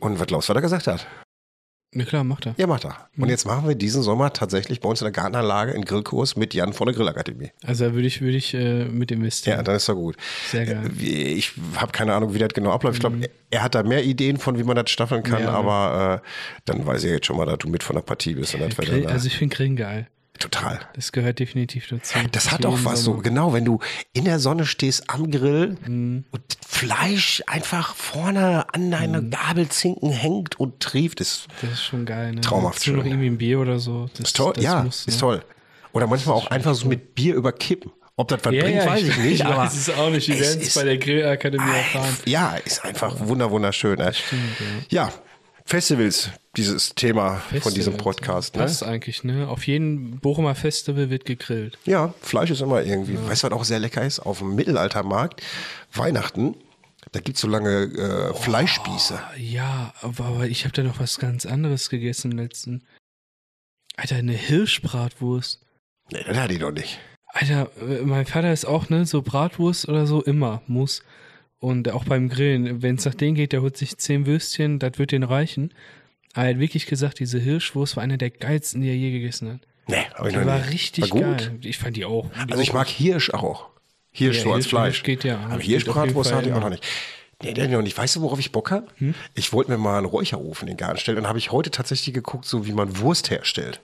Und 0.00 0.18
was 0.18 0.26
glaubst 0.26 0.48
du, 0.48 0.52
was 0.52 0.58
er 0.58 0.62
gesagt 0.62 0.86
hat? 0.88 1.06
Ja 1.92 2.04
klar, 2.04 2.22
macht 2.22 2.46
er. 2.46 2.54
Ja, 2.56 2.68
macht 2.68 2.84
er. 2.84 3.08
Und 3.18 3.28
jetzt 3.30 3.46
machen 3.46 3.66
wir 3.66 3.74
diesen 3.74 4.02
Sommer 4.04 4.32
tatsächlich 4.32 4.78
bei 4.80 4.88
uns 4.88 5.00
in 5.00 5.06
der 5.06 5.12
Gartenanlage 5.12 5.72
einen 5.74 5.84
Grillkurs 5.84 6.36
mit 6.36 6.54
Jan 6.54 6.72
von 6.72 6.86
der 6.86 6.94
Grillakademie. 6.94 7.50
Also 7.64 7.86
da 7.86 7.94
würde 7.94 8.06
ich, 8.06 8.20
würde 8.20 8.36
ich 8.36 8.54
äh, 8.54 8.84
mit 8.84 9.10
investieren. 9.10 9.56
Ja, 9.56 9.62
dann 9.64 9.74
ist 9.74 9.88
doch 9.88 9.96
gut. 9.96 10.16
Sehr 10.50 10.66
geil. 10.66 10.82
Wie- 10.92 11.32
Ich 11.32 11.52
habe 11.74 11.90
keine 11.90 12.14
Ahnung, 12.14 12.32
wie 12.32 12.38
das 12.38 12.50
genau 12.50 12.70
abläuft. 12.70 12.96
Ich 12.98 13.00
glaube, 13.00 13.28
er 13.50 13.62
hat 13.64 13.74
da 13.74 13.82
mehr 13.82 14.04
Ideen 14.04 14.36
von, 14.36 14.56
wie 14.56 14.62
man 14.62 14.76
das 14.76 14.88
staffeln 14.90 15.24
kann, 15.24 15.40
Mhm. 15.40 15.46
Ja. 15.48 15.52
aber 15.52 16.22
äh, 16.24 16.28
dann 16.64 16.86
weiß 16.86 17.02
ich 17.02 17.10
jetzt 17.10 17.26
schon 17.26 17.36
mal, 17.36 17.46
dass 17.46 17.58
du 17.58 17.68
mit 17.68 17.82
von 17.82 17.96
der 17.96 18.02
Partie 18.02 18.34
bist. 18.34 18.54
Und 18.54 18.60
das 18.60 18.76
Grill, 18.76 19.02
äh, 19.04 19.06
also 19.08 19.26
ich 19.26 19.36
finde 19.36 19.56
Grillen 19.56 19.74
geil. 19.76 20.06
Total. 20.40 20.80
Das 20.94 21.12
gehört 21.12 21.38
definitiv 21.38 21.86
dazu. 21.88 22.18
Das 22.32 22.50
hat 22.50 22.66
auch 22.66 22.78
was 22.82 23.00
so, 23.04 23.12
Sommer. 23.12 23.22
genau, 23.22 23.52
wenn 23.52 23.64
du 23.64 23.78
in 24.12 24.24
der 24.24 24.38
Sonne 24.40 24.66
stehst 24.66 25.08
am 25.08 25.30
Grill 25.30 25.76
Mhm. 25.86 26.24
und 26.32 26.42
Fleisch 26.66 27.42
einfach 27.46 27.94
vorne 27.94 28.66
an 28.74 28.90
deine 28.90 29.22
Mhm. 29.22 29.30
Gabelzinken 29.30 30.10
hängt 30.10 30.58
und 30.58 30.80
trieft, 30.80 31.20
ist, 31.20 31.46
Das 31.60 31.70
ist 31.72 31.82
schon 31.84 32.06
geil. 32.06 32.32
Ne? 32.32 32.40
Traumhaft 32.40 32.78
Dazu 32.78 32.92
noch 32.92 33.02
schön. 33.02 33.12
irgendwie 33.12 33.28
ein 33.28 33.38
Bier 33.38 33.60
oder 33.60 33.78
so. 33.78 34.08
Das, 34.16 34.28
ist 34.30 34.36
toll. 34.36 34.52
Das 34.54 34.64
ja, 34.64 34.82
muss, 34.82 35.06
ne? 35.06 35.12
ist 35.12 35.20
toll. 35.20 35.44
Oder 35.92 36.06
manchmal 36.06 36.36
auch 36.36 36.46
einfach 36.48 36.74
so 36.74 36.86
mit 36.88 37.14
Bier 37.14 37.34
überkippen. 37.34 37.90
Ob 38.16 38.28
das 38.28 38.40
was 38.44 38.52
bringt, 38.54 38.84
weiß 38.86 39.02
ich 39.02 39.16
nicht. 39.18 39.32
Ich 39.40 39.46
aber 39.46 39.64
es 39.64 39.88
auch 39.90 40.10
nicht. 40.10 40.28
Es 40.28 40.38
werden 40.40 40.60
es 40.60 40.68
ist- 40.68 40.74
bei 40.74 40.84
der 40.84 40.98
Grillakademie 40.98 41.70
erfahren. 41.70 42.16
Ja, 42.26 42.54
ist 42.56 42.84
einfach 42.84 43.16
wunder 43.20 43.50
wunderschön. 43.50 43.96
Ne? 43.98 44.12
Stimmt, 44.12 44.42
ja. 44.90 45.06
Ja, 45.06 45.12
Festivals, 45.70 46.30
dieses 46.56 46.96
Thema 46.96 47.36
von 47.36 47.72
diesem 47.72 47.92
Festivals, 47.92 47.96
Podcast. 48.02 48.56
Ne? 48.56 48.62
Passt 48.62 48.82
eigentlich, 48.82 49.22
ne? 49.22 49.46
Auf 49.46 49.68
jedem 49.68 50.18
Bochumer 50.18 50.56
Festival 50.56 51.10
wird 51.10 51.24
gegrillt. 51.24 51.78
Ja, 51.84 52.12
Fleisch 52.22 52.50
ist 52.50 52.60
immer 52.60 52.82
irgendwie. 52.82 53.16
Weißt 53.16 53.44
du, 53.44 53.46
was 53.46 53.56
auch 53.56 53.62
sehr 53.62 53.78
lecker 53.78 54.04
ist? 54.04 54.18
Auf 54.18 54.40
dem 54.40 54.56
Mittelaltermarkt, 54.56 55.44
Weihnachten, 55.92 56.56
da 57.12 57.20
gibt 57.20 57.36
es 57.36 57.42
so 57.42 57.46
lange 57.46 57.84
äh, 57.84 58.34
Fleischspieße. 58.34 59.20
Ja, 59.36 59.94
aber, 60.00 60.24
aber 60.24 60.46
ich 60.48 60.64
habe 60.64 60.74
da 60.74 60.82
noch 60.82 60.98
was 60.98 61.20
ganz 61.20 61.46
anderes 61.46 61.88
gegessen 61.88 62.32
letzten. 62.32 62.82
Alter, 63.94 64.16
eine 64.16 64.32
Hirschbratwurst. 64.32 65.64
Nee, 66.10 66.24
das 66.26 66.36
hatte 66.36 66.54
ich 66.54 66.58
doch 66.58 66.72
nicht. 66.72 66.98
Alter, 67.28 67.70
äh, 67.80 68.02
mein 68.02 68.26
Vater 68.26 68.52
ist 68.52 68.64
auch, 68.64 68.88
ne, 68.88 69.06
so 69.06 69.22
Bratwurst 69.22 69.88
oder 69.88 70.08
so, 70.08 70.20
immer, 70.20 70.62
muss. 70.66 71.04
Und 71.60 71.90
auch 71.90 72.04
beim 72.04 72.28
Grillen, 72.30 72.82
wenn 72.82 72.96
es 72.96 73.04
nach 73.04 73.14
denen 73.14 73.34
geht, 73.34 73.52
der 73.52 73.60
holt 73.62 73.76
sich 73.76 73.96
zehn 73.98 74.26
Würstchen, 74.26 74.78
das 74.78 74.98
wird 74.98 75.12
denen 75.12 75.24
reichen. 75.24 75.72
Aber 76.32 76.46
er 76.46 76.54
hat 76.54 76.60
wirklich 76.60 76.86
gesagt, 76.86 77.18
diese 77.20 77.38
Hirschwurst 77.38 77.96
war 77.96 78.02
einer 78.02 78.16
der 78.16 78.30
geilsten, 78.30 78.80
die 78.80 78.88
er 78.88 78.96
je 78.96 79.10
gegessen 79.12 79.48
hat. 79.52 79.60
Nee, 79.86 79.96
ich 80.24 80.30
Die 80.32 80.36
noch 80.38 80.46
war 80.46 80.58
nicht. 80.58 80.72
richtig 80.72 81.10
war 81.12 81.20
gut. 81.20 81.38
geil. 81.38 81.58
Ich 81.62 81.78
fand 81.78 81.96
die 81.96 82.04
auch. 82.04 82.30
Die 82.46 82.50
Also 82.52 82.62
ich 82.62 82.70
auch- 82.70 82.74
mag 82.74 82.88
Hirsch 82.88 83.30
auch. 83.30 83.68
Hirsch 84.12 84.38
Ja, 84.38 84.42
so 84.44 84.52
als 84.52 84.64
Hirsch- 84.64 84.70
Fleisch. 84.70 84.94
Hirsch 84.96 85.02
geht 85.04 85.24
ja. 85.24 85.38
Aber 85.40 85.60
Hirschbratwurst 85.60 86.32
hatte 86.32 86.48
ich 86.48 86.54
auch 86.54 86.60
noch 86.60 86.70
nicht. 86.70 86.86
Nee, 87.42 87.54
der 87.54 87.68
noch 87.68 87.82
nicht. 87.82 87.96
Weißt 87.96 88.16
du, 88.16 88.20
worauf 88.22 88.38
ich 88.38 88.52
Bock 88.52 88.70
hab? 88.70 88.92
Hm? 89.00 89.14
Ich 89.34 89.52
wollte 89.52 89.70
mir 89.70 89.78
mal 89.78 89.96
einen 89.98 90.06
Räucherofen 90.06 90.68
in 90.68 90.74
den 90.74 90.78
Garten 90.78 90.98
stellen. 90.98 91.16
Dann 91.16 91.26
habe 91.28 91.38
ich 91.38 91.52
heute 91.52 91.70
tatsächlich 91.70 92.14
geguckt, 92.14 92.44
so 92.44 92.66
wie 92.66 92.72
man 92.72 92.98
Wurst 92.98 93.30
herstellt. 93.30 93.80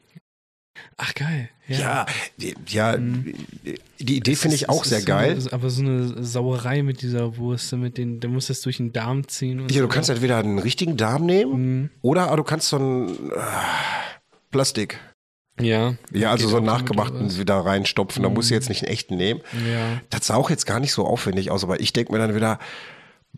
Ach, 0.97 1.15
geil. 1.15 1.49
Ja, 1.69 2.07
die, 2.37 2.55
ja, 2.69 2.97
die 2.97 4.17
Idee 4.17 4.33
Es 4.33 4.41
finde 4.41 4.55
ich 4.57 4.69
auch 4.69 4.83
es 4.85 4.91
sehr 4.91 4.99
ist 5.01 5.07
geil. 5.07 5.41
So 5.41 5.49
eine, 5.51 5.53
aber 5.55 5.71
so 5.71 5.83
eine 5.83 6.23
Sauerei 6.25 6.83
mit 6.83 7.03
dieser 7.03 7.37
Wurst, 7.39 7.73
mit 7.73 7.99
den, 7.99 8.21
da 8.21 8.29
musst 8.29 8.49
du 8.49 8.53
das 8.53 8.61
durch 8.63 8.77
den 8.77 8.93
Darm 8.93 9.27
ziehen. 9.29 9.61
Und 9.61 9.73
Ja, 9.73 9.79
du 9.81 9.87
so. 9.87 9.89
kannst 9.89 10.11
entweder 10.11 10.39
einen 10.39 10.59
richtigen 10.59 10.97
Darm 10.97 11.27
nehmen 11.27 11.81
Mhm. 11.83 11.91
oder 12.03 12.35
du 12.37 12.45
kannst 12.45 12.69
so 12.69 12.77
ein 12.79 13.09
äh, 13.31 13.37
Plastik. 14.51 14.99
Ja. 15.61 15.95
Ja, 16.13 16.31
also 16.33 16.49
so 16.49 16.59
einen 16.59 16.67
nachgemachten 16.67 17.37
wieder 17.39 17.57
reinstopfen. 17.57 18.23
Da 18.23 18.29
musst 18.29 18.51
du 18.51 18.55
jetzt 18.55 18.69
nicht 18.69 18.83
einen 18.83 18.93
echten 18.93 19.17
nehmen. 19.17 19.41
Ja. 19.71 20.01
Das 20.11 20.27
sah 20.27 20.35
auch 20.37 20.51
jetzt 20.51 20.67
gar 20.67 20.81
nicht 20.81 20.93
so 20.93 21.07
aufwendig 21.07 21.51
aus, 21.51 21.65
aber 21.65 21.81
ich 21.81 21.93
denke 21.95 22.13
mir 22.13 22.19
dann 22.19 22.35
wieder, 22.35 22.59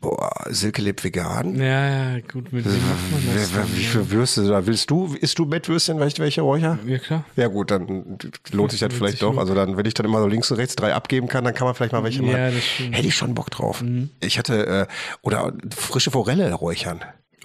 boah, 0.01 0.31
Silke 0.49 0.83
lebt 0.83 1.03
vegan. 1.05 1.57
Ja, 1.57 2.15
ja, 2.17 2.21
gut, 2.21 2.53
mit 2.53 2.65
wem 2.65 2.73
macht 2.73 3.11
man 3.13 3.35
das? 3.35 3.55
Wer- 3.55 3.69
Wie 3.77 3.85
viele 3.85 4.11
Würste 4.11 4.47
da 4.49 4.67
willst 4.67 4.91
du? 4.91 5.15
Isst 5.21 5.39
du 5.39 5.45
Mettwürstchen, 5.45 5.99
welche, 6.01 6.19
welche 6.23 6.41
Räucher? 6.43 6.79
Ja, 6.87 6.99
klar. 6.99 7.25
Ja 7.37 7.49
gut, 7.49 7.71
dann 7.71 8.19
lohnt 8.53 8.71
sich 8.71 8.81
das 8.81 8.93
vielleicht 8.95 9.23
doch. 9.23 9.37
Also 9.39 9.55
dann, 9.55 9.77
wenn 9.77 9.87
ich 9.87 9.95
dann 9.95 10.07
immer 10.07 10.21
so 10.21 10.27
links 10.27 10.51
und 10.51 10.57
rechts 10.59 10.77
drei 10.77 10.95
abgeben 10.95 11.29
kann, 11.29 11.45
dann 11.45 11.55
kann 11.55 11.67
man 11.67 11.75
vielleicht 11.75 11.93
mal 11.93 12.03
welche 12.05 12.23
Ja, 12.23 12.51
machen. 12.51 12.63
Mhm. 12.89 12.93
Hätte 12.93 13.09
ich 13.09 13.15
schon 13.17 13.35
Bock 13.35 13.51
drauf. 13.51 13.85
Ich 14.21 14.39
hatte, 14.39 14.67
äh, 14.67 14.87
oder 15.23 15.53
frische 15.77 16.11
Forelle 16.11 16.53
räuchern. 16.55 17.01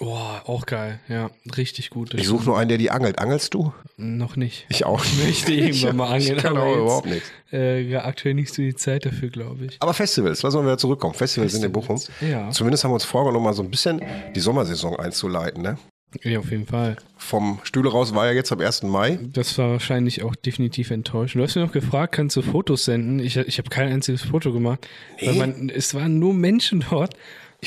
Oh, 0.05 0.17
auch 0.51 0.65
geil. 0.65 0.99
Ja, 1.07 1.29
richtig 1.55 1.89
gut. 1.89 2.13
Ich 2.13 2.27
suche 2.27 2.43
nur 2.43 2.57
einen, 2.57 2.67
der 2.67 2.77
die 2.77 2.91
angelt. 2.91 3.19
Angelst 3.19 3.53
du? 3.53 3.73
Noch 3.95 4.35
nicht. 4.35 4.65
Ich 4.69 4.85
auch. 4.85 5.03
Ich 5.13 5.23
möchte 5.23 5.53
irgendwann 5.53 5.95
mal 5.95 6.13
angeln, 6.13 6.37
Ich 6.37 6.43
kann 6.43 6.57
aber 6.57 6.65
auch 6.65 6.75
überhaupt 6.77 7.07
nichts. 7.07 7.31
Äh, 7.53 7.81
ja, 7.81 8.03
aktuell 8.03 8.33
nicht 8.33 8.53
so 8.53 8.61
die 8.61 8.75
Zeit 8.75 9.05
dafür, 9.05 9.29
glaube 9.29 9.65
ich. 9.65 9.77
Aber 9.79 9.93
Festivals, 9.93 10.41
lassen 10.41 10.57
wir 10.57 10.63
wieder 10.63 10.77
zurückkommen. 10.77 11.13
Festivals, 11.13 11.53
sind 11.53 11.63
in 11.63 11.71
Bochum. 11.71 11.97
Festivals, 11.97 12.31
ja. 12.31 12.49
Zumindest 12.51 12.83
haben 12.83 12.91
wir 12.91 12.95
uns 12.95 13.05
vorgenommen, 13.05 13.45
mal 13.45 13.53
so 13.53 13.63
ein 13.63 13.69
bisschen 13.71 14.01
die 14.35 14.39
Sommersaison 14.39 14.97
einzuleiten. 14.97 15.61
Ne? 15.61 15.77
Ja, 16.21 16.39
auf 16.39 16.51
jeden 16.51 16.67
Fall. 16.67 16.97
Vom 17.17 17.59
Stühle 17.63 17.89
raus 17.89 18.13
war 18.13 18.25
ja 18.27 18.33
jetzt 18.33 18.51
am 18.51 18.59
1. 18.59 18.83
Mai. 18.83 19.19
Das 19.21 19.57
war 19.57 19.71
wahrscheinlich 19.71 20.21
auch 20.23 20.35
definitiv 20.35 20.91
enttäuschend. 20.91 21.39
Du 21.39 21.43
hast 21.43 21.55
mir 21.55 21.63
noch 21.63 21.71
gefragt, 21.71 22.13
kannst 22.13 22.35
du 22.35 22.41
Fotos 22.41 22.85
senden? 22.85 23.19
Ich, 23.19 23.37
ich 23.37 23.57
habe 23.57 23.69
kein 23.69 23.87
einziges 23.91 24.23
Foto 24.23 24.51
gemacht. 24.51 24.87
Weil 25.21 25.35
man, 25.35 25.69
es 25.69 25.95
waren 25.95 26.19
nur 26.19 26.33
Menschen 26.33 26.85
dort. 26.89 27.15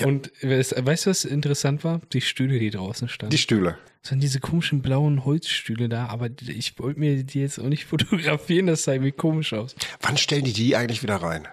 Und 0.05 0.31
es, 0.43 0.75
weißt 0.77 1.07
du, 1.07 1.11
was 1.11 1.25
interessant 1.25 1.85
war? 1.85 2.01
Die 2.13 2.21
Stühle, 2.21 2.59
die 2.59 2.71
draußen 2.71 3.09
standen. 3.09 3.31
Die 3.31 3.39
Stühle. 3.39 3.79
Es 4.03 4.11
waren 4.11 4.21
diese 4.21 4.41
komischen 4.41 4.83
blauen 4.83 5.25
Holzstühle 5.25 5.89
da, 5.89 6.07
aber 6.07 6.29
ich 6.47 6.79
wollte 6.79 7.01
mir 7.01 7.25
die 7.25 7.41
jetzt 7.41 7.59
auch 7.59 7.65
nicht 7.69 7.85
fotografieren, 7.87 8.67
das 8.67 8.85
sah 8.85 8.93
irgendwie 8.93 9.13
komisch 9.13 9.53
aus. 9.53 9.75
Wann 10.01 10.17
stellen 10.17 10.45
die 10.45 10.53
die 10.53 10.77
eigentlich 10.77 11.03
wieder 11.03 11.17
rein? 11.17 11.49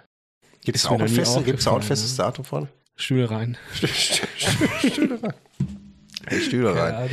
Gibt 0.65 0.77
es 0.77 0.85
auch, 0.85 0.91
ein 0.93 0.99
noch 0.99 1.07
nie 1.07 1.13
Feste- 1.15 1.43
gibt's 1.43 1.67
auch 1.67 1.71
ein 1.73 1.77
aufgefallen, 1.77 1.97
festes 1.99 2.15
Datum 2.15 2.45
von? 2.45 2.69
Stühle 2.95 3.29
rein. 3.31 3.57
Stühle 3.83 5.21
rein. 5.23 5.33
Hey, 6.25 6.39
Stühle 6.41 6.75
rein. 6.75 7.09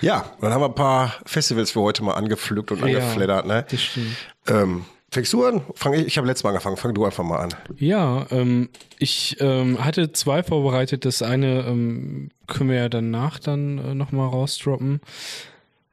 Ja, 0.00 0.20
und 0.36 0.42
dann 0.42 0.52
haben 0.52 0.62
wir 0.62 0.68
ein 0.68 0.74
paar 0.74 1.16
Festivals 1.26 1.70
für 1.70 1.80
heute 1.80 2.02
mal 2.02 2.14
angepflückt 2.14 2.72
und 2.72 2.78
Ja. 2.78 2.86
angeflattert. 2.98 3.46
Ne? 3.46 3.64
Das 3.70 3.80
stimmt. 3.82 4.16
Ähm, 4.48 4.84
fängst 5.10 5.32
du 5.32 5.44
an? 5.44 5.62
Fang 5.74 5.94
ich 5.94 6.06
ich 6.06 6.18
habe 6.18 6.26
letztes 6.26 6.44
Mal 6.44 6.50
angefangen. 6.50 6.76
Fang 6.76 6.94
du 6.94 7.04
einfach 7.04 7.24
mal 7.24 7.38
an. 7.38 7.54
Ja, 7.76 8.26
ähm, 8.30 8.68
ich 8.98 9.36
ähm, 9.40 9.84
hatte 9.84 10.12
zwei 10.12 10.42
vorbereitet. 10.42 11.04
Das 11.04 11.22
eine 11.22 11.66
ähm, 11.66 12.30
können 12.46 12.70
wir 12.70 12.76
ja 12.76 12.88
danach 12.88 13.38
dann 13.38 13.78
äh, 13.78 13.94
nochmal 13.94 14.28
rausdroppen. 14.28 15.00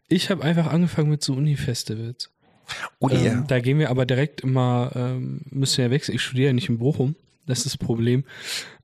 Ich 0.08 0.30
habe 0.30 0.44
einfach 0.44 0.68
angefangen 0.68 1.10
mit 1.10 1.24
so 1.24 1.34
Uni-Festivals. 1.34 2.30
Uni, 3.00 3.16
Ähm, 3.28 3.46
da 3.48 3.60
gehen 3.60 3.80
wir 3.80 3.90
aber 3.90 4.06
direkt 4.06 4.42
immer, 4.42 4.92
ähm, 4.96 5.42
müssen 5.50 5.78
wir 5.78 5.86
ja 5.86 5.92
wechseln. 5.92 6.16
Ich 6.16 6.22
studiere 6.22 6.48
ja 6.48 6.54
nicht 6.54 6.70
in 6.70 6.80
Bochum. 6.80 7.16
Das 7.48 7.60
ist 7.60 7.66
das 7.68 7.78
Problem. 7.78 8.24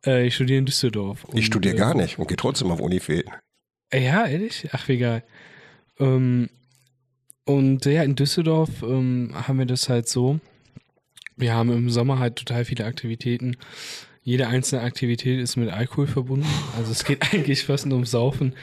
Äh, 0.05 0.27
ich 0.27 0.35
studiere 0.35 0.59
in 0.59 0.65
Düsseldorf. 0.65 1.23
ich 1.29 1.33
Und, 1.35 1.41
studiere 1.43 1.75
äh, 1.75 1.79
gar 1.79 1.95
nicht 1.95 2.19
und 2.19 2.27
gehe 2.27 2.37
trotzdem 2.37 2.69
auf 2.71 2.79
Uni 2.79 2.99
fehlen. 2.99 3.29
Äh, 3.91 4.05
Ja, 4.05 4.25
ehrlich? 4.27 4.69
Ach, 4.71 4.87
wie 4.87 4.97
geil. 4.99 5.23
Ähm, 5.99 6.49
und 7.45 7.85
ja, 7.85 8.03
in 8.03 8.15
Düsseldorf 8.15 8.83
ähm, 8.83 9.31
haben 9.33 9.59
wir 9.59 9.65
das 9.65 9.89
halt 9.89 10.07
so. 10.07 10.39
Wir 11.37 11.53
haben 11.53 11.71
im 11.71 11.89
Sommer 11.89 12.19
halt 12.19 12.35
total 12.35 12.65
viele 12.65 12.85
Aktivitäten. 12.85 13.57
Jede 14.23 14.47
einzelne 14.47 14.83
Aktivität 14.83 15.39
ist 15.39 15.55
mit 15.55 15.69
Alkohol 15.69 16.07
verbunden. 16.07 16.45
Also 16.77 16.91
es 16.91 17.03
geht 17.03 17.21
eigentlich 17.33 17.65
fast 17.65 17.85
nur 17.85 17.97
um 17.97 18.05
Saufen. 18.05 18.53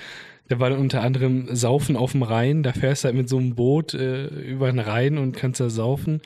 Da 0.48 0.60
war 0.60 0.70
dann 0.70 0.78
unter 0.78 1.02
anderem 1.02 1.54
Saufen 1.54 1.96
auf 1.96 2.12
dem 2.12 2.22
Rhein. 2.22 2.62
Da 2.62 2.72
fährst 2.72 3.04
du 3.04 3.06
halt 3.06 3.16
mit 3.16 3.28
so 3.28 3.38
einem 3.38 3.54
Boot 3.54 3.94
äh, 3.94 4.26
über 4.26 4.70
den 4.70 4.78
Rhein 4.78 5.18
und 5.18 5.36
kannst 5.36 5.60
da 5.60 5.68
saufen. 5.68 6.22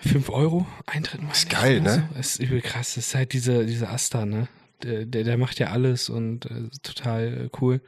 Fünf 0.00 0.28
Euro 0.30 0.66
Eintritt. 0.86 1.20
Ist 1.32 1.50
geil, 1.50 1.80
oder 1.80 1.96
ne? 1.96 2.08
Ist 2.20 2.38
übel 2.38 2.60
krass. 2.60 2.94
Das 2.94 3.08
ist 3.08 3.14
halt 3.14 3.32
dieser, 3.32 3.64
dieser 3.64 3.90
Asta, 3.90 4.26
ne? 4.26 4.46
Der, 4.84 5.06
der, 5.06 5.24
der 5.24 5.38
macht 5.38 5.58
ja 5.58 5.68
alles 5.68 6.08
und 6.08 6.46
äh, 6.46 6.68
total 6.84 7.46
äh, 7.46 7.48
cool. 7.60 7.80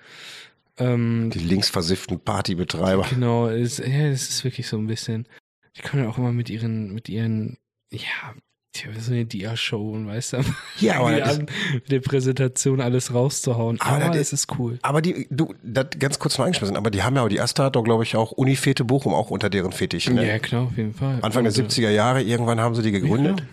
Ähm, 0.81 1.31
Die 1.33 1.39
linksversifften 1.39 2.21
Partybetreiber. 2.21 3.07
genau, 3.11 3.47
ist, 3.49 3.79
ja, 3.79 4.11
das 4.11 4.29
ist 4.29 4.45
wirklich 4.45 4.67
so 4.67 4.77
ein 4.79 4.87
bisschen. 4.87 5.27
Die 5.77 5.83
kommen 5.83 6.03
ja 6.03 6.09
auch 6.09 6.19
immer 6.19 6.33
mit 6.33 6.51
ihren, 6.51 6.93
mit 6.93 7.09
ihren, 7.09 7.59
ja, 7.93 8.35
tja, 8.73 8.91
so 8.99 9.13
eine 9.13 9.25
Dia-Show 9.25 9.91
und 9.93 10.07
weißt 10.07 10.33
du, 10.35 10.39
Ja, 10.81 11.01
aber 11.01 11.17
das 11.19 11.39
an, 11.39 11.47
mit 11.75 11.91
der 11.93 12.01
Präsentation 12.01 12.81
alles 12.81 13.15
rauszuhauen. 13.15 13.81
Aber 13.81 13.97
Aber, 14.05 14.07
das 14.09 14.33
es 14.33 14.33
ist 14.33 14.59
cool. 14.59 14.79
Aber 14.83 15.01
die, 15.03 15.27
du, 15.31 15.55
das 15.63 15.87
ganz 15.99 16.19
kurz 16.19 16.39
noch 16.39 16.47
eingeschmissen, 16.47 16.77
aber 16.77 16.91
die 16.91 17.03
haben 17.03 17.15
ja 17.17 17.23
auch, 17.23 17.29
die 17.29 17.41
Asta 17.41 17.65
hat 17.65 17.77
doch, 17.77 17.85
glaube 17.85 18.03
ich, 18.03 18.17
auch 18.17 18.33
Unifete 18.33 18.85
Bochum 18.85 19.15
auch 19.15 19.31
unter 19.31 19.51
deren 19.51 19.73
Fetichen. 19.73 20.15
Ne? 20.17 20.27
Ja, 20.27 20.39
klar, 20.39 20.63
auf 20.65 20.77
jeden 20.77 20.95
Fall. 20.95 21.19
Anfang 21.23 21.45
der 21.45 21.53
Und, 21.53 21.59
äh, 21.59 21.63
70er 21.63 21.91
Jahre, 21.91 22.23
irgendwann 22.23 22.61
haben 22.61 22.75
sie 22.75 22.83
die 22.83 22.93
gegründet. 22.93 23.41
Ja. 23.41 23.47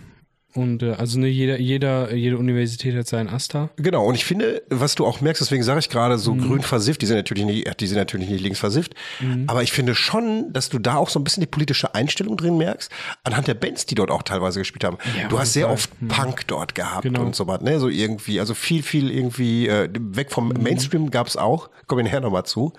Und 0.54 0.82
äh, 0.82 0.92
also 0.92 1.18
ne, 1.20 1.28
jeder, 1.28 1.60
jeder, 1.60 2.14
jede 2.14 2.38
Universität 2.38 2.96
hat 2.96 3.06
seinen 3.06 3.28
Asta. 3.28 3.68
Genau, 3.76 4.06
und 4.06 4.14
ich 4.14 4.24
finde, 4.24 4.62
was 4.70 4.94
du 4.94 5.04
auch 5.04 5.20
merkst, 5.20 5.42
deswegen 5.42 5.62
sage 5.62 5.78
ich 5.80 5.90
gerade 5.90 6.16
so 6.18 6.34
Mhm. 6.34 6.40
grün 6.40 6.62
versifft, 6.62 7.02
die 7.02 7.06
sind 7.06 7.16
natürlich 7.18 7.44
nicht, 7.44 7.80
die 7.80 7.86
sind 7.86 7.98
natürlich 7.98 8.30
nicht 8.30 8.40
links 8.40 8.58
versifft, 8.58 8.94
Mhm. 9.20 9.44
aber 9.46 9.62
ich 9.62 9.72
finde 9.72 9.94
schon, 9.94 10.50
dass 10.52 10.70
du 10.70 10.78
da 10.78 10.96
auch 10.96 11.10
so 11.10 11.20
ein 11.20 11.24
bisschen 11.24 11.42
die 11.42 11.46
politische 11.48 11.94
Einstellung 11.94 12.38
drin 12.38 12.56
merkst, 12.56 12.90
anhand 13.24 13.46
der 13.46 13.54
Bands, 13.54 13.84
die 13.84 13.94
dort 13.94 14.10
auch 14.10 14.22
teilweise 14.22 14.58
gespielt 14.58 14.84
haben. 14.84 14.96
Ja, 15.20 15.28
du 15.28 15.38
hast 15.38 15.52
sehr 15.52 15.66
Fall. 15.66 15.74
oft 15.74 15.90
Punk 16.08 16.46
dort 16.46 16.74
gehabt 16.74 17.02
Genau. 17.02 17.20
und 17.26 17.36
so 17.36 17.46
was, 17.46 17.60
ne, 17.60 17.78
so 17.78 17.88
irgendwie, 17.90 18.40
also 18.40 18.54
viel, 18.54 18.82
viel 18.82 19.10
irgendwie, 19.10 19.68
äh, 19.68 19.90
weg 19.92 20.32
vom 20.32 20.48
Mhm. 20.48 20.62
Mainstream 20.62 21.10
gab's 21.10 21.36
auch, 21.36 21.68
komme 21.86 22.00
ich 22.00 22.06
nachher 22.06 22.20
nochmal 22.22 22.44
zu, 22.46 22.72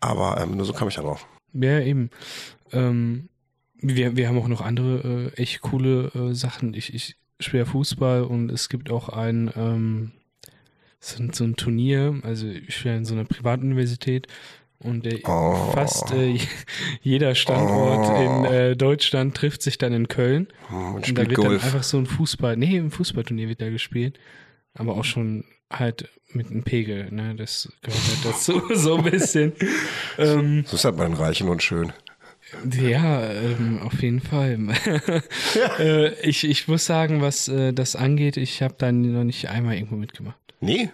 aber 0.00 0.40
ähm, 0.40 0.56
nur 0.56 0.64
so 0.66 0.72
kam 0.72 0.86
ich 0.86 0.94
da 0.94 1.02
drauf. 1.02 1.26
Ja, 1.52 1.80
eben. 1.80 2.10
Ähm, 2.72 3.28
wir, 3.82 4.16
wir 4.16 4.28
haben 4.28 4.38
auch 4.38 4.48
noch 4.48 4.60
andere 4.60 5.32
äh, 5.36 5.40
echt 5.42 5.60
coole 5.60 6.10
äh, 6.14 6.34
Sachen. 6.34 6.74
Ich, 6.74 6.94
ich 6.94 7.16
spiele 7.40 7.66
Fußball 7.66 8.22
und 8.22 8.50
es 8.50 8.68
gibt 8.68 8.90
auch 8.90 9.08
ein, 9.08 9.50
ähm, 9.56 10.12
so, 11.00 11.22
ein- 11.22 11.32
so 11.32 11.44
ein 11.44 11.56
Turnier. 11.56 12.20
Also 12.22 12.46
ich 12.46 12.74
spiele 12.76 12.96
in 12.96 13.04
so 13.04 13.14
einer 13.14 13.24
Privatuniversität 13.24 14.28
und 14.78 15.06
äh, 15.06 15.20
Oh. 15.26 15.70
fast 15.72 16.12
äh, 16.12 16.38
jeder 17.02 17.34
Standort 17.34 18.08
in 18.18 18.44
äh, 18.52 18.76
Deutschland 18.76 19.34
trifft 19.36 19.62
sich 19.62 19.78
dann 19.78 19.92
in 19.92 20.08
Köln. 20.08 20.48
Hm, 20.68 20.94
Und 20.94 21.08
Und 21.08 21.18
da 21.18 21.22
wird 21.22 21.34
Golf. 21.34 21.60
dann 21.62 21.66
einfach 21.72 21.82
so 21.82 21.98
ein 21.98 22.06
Fußball, 22.06 22.56
nee, 22.56 22.78
ein 22.78 22.90
Fußballturnier 22.90 23.48
wird 23.48 23.60
da 23.60 23.70
gespielt. 23.70 24.18
Aber 24.74 24.94
auch 24.96 25.04
schon 25.04 25.44
halt 25.70 26.08
mit 26.32 26.50
einem 26.50 26.62
Pegel, 26.62 27.10
ne? 27.12 27.34
Das 27.34 27.70
gehört 27.82 28.00
halt 28.08 28.24
dazu, 28.34 28.62
so 28.74 28.96
ein 28.96 29.04
bisschen. 29.10 29.52
ähm, 30.18 30.64
So 30.66 30.76
ist 30.76 30.84
das 30.84 30.96
bei 30.96 31.04
den 31.04 31.14
Reichen 31.14 31.48
und 31.48 31.62
schön. 31.62 31.92
Ja, 32.80 33.30
ähm, 33.30 33.80
auf 33.82 34.02
jeden 34.02 34.20
Fall. 34.20 34.58
äh, 35.78 36.28
ich, 36.28 36.44
ich 36.44 36.68
muss 36.68 36.86
sagen, 36.86 37.20
was 37.20 37.48
äh, 37.48 37.72
das 37.72 37.96
angeht, 37.96 38.36
ich 38.36 38.62
habe 38.62 38.74
da 38.78 38.92
noch 38.92 39.24
nicht 39.24 39.48
einmal 39.48 39.74
irgendwo 39.74 39.96
mitgemacht. 39.96 40.38
Nee? 40.60 40.90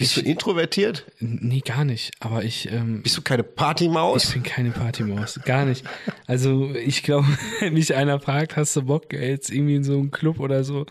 Bist 0.00 0.16
du 0.16 0.22
introvertiert? 0.22 1.04
Nee, 1.18 1.60
gar 1.60 1.84
nicht. 1.84 2.12
Aber 2.20 2.42
ich. 2.42 2.72
Ähm, 2.72 3.02
Bist 3.02 3.18
du 3.18 3.22
keine 3.22 3.42
ich 3.42 3.54
Partymaus? 3.54 4.32
bin 4.32 4.42
keine 4.42 4.70
Partymaus. 4.70 5.38
Gar 5.44 5.66
nicht. 5.66 5.84
Also, 6.26 6.74
ich 6.74 7.02
glaube, 7.02 7.26
wenn 7.60 7.74
mich 7.74 7.94
einer 7.94 8.18
fragt, 8.18 8.56
hast 8.56 8.74
du 8.76 8.82
Bock, 8.82 9.12
jetzt 9.12 9.50
irgendwie 9.50 9.74
in 9.74 9.84
so 9.84 9.98
einen 9.98 10.10
Club 10.10 10.40
oder 10.40 10.64
so? 10.64 10.86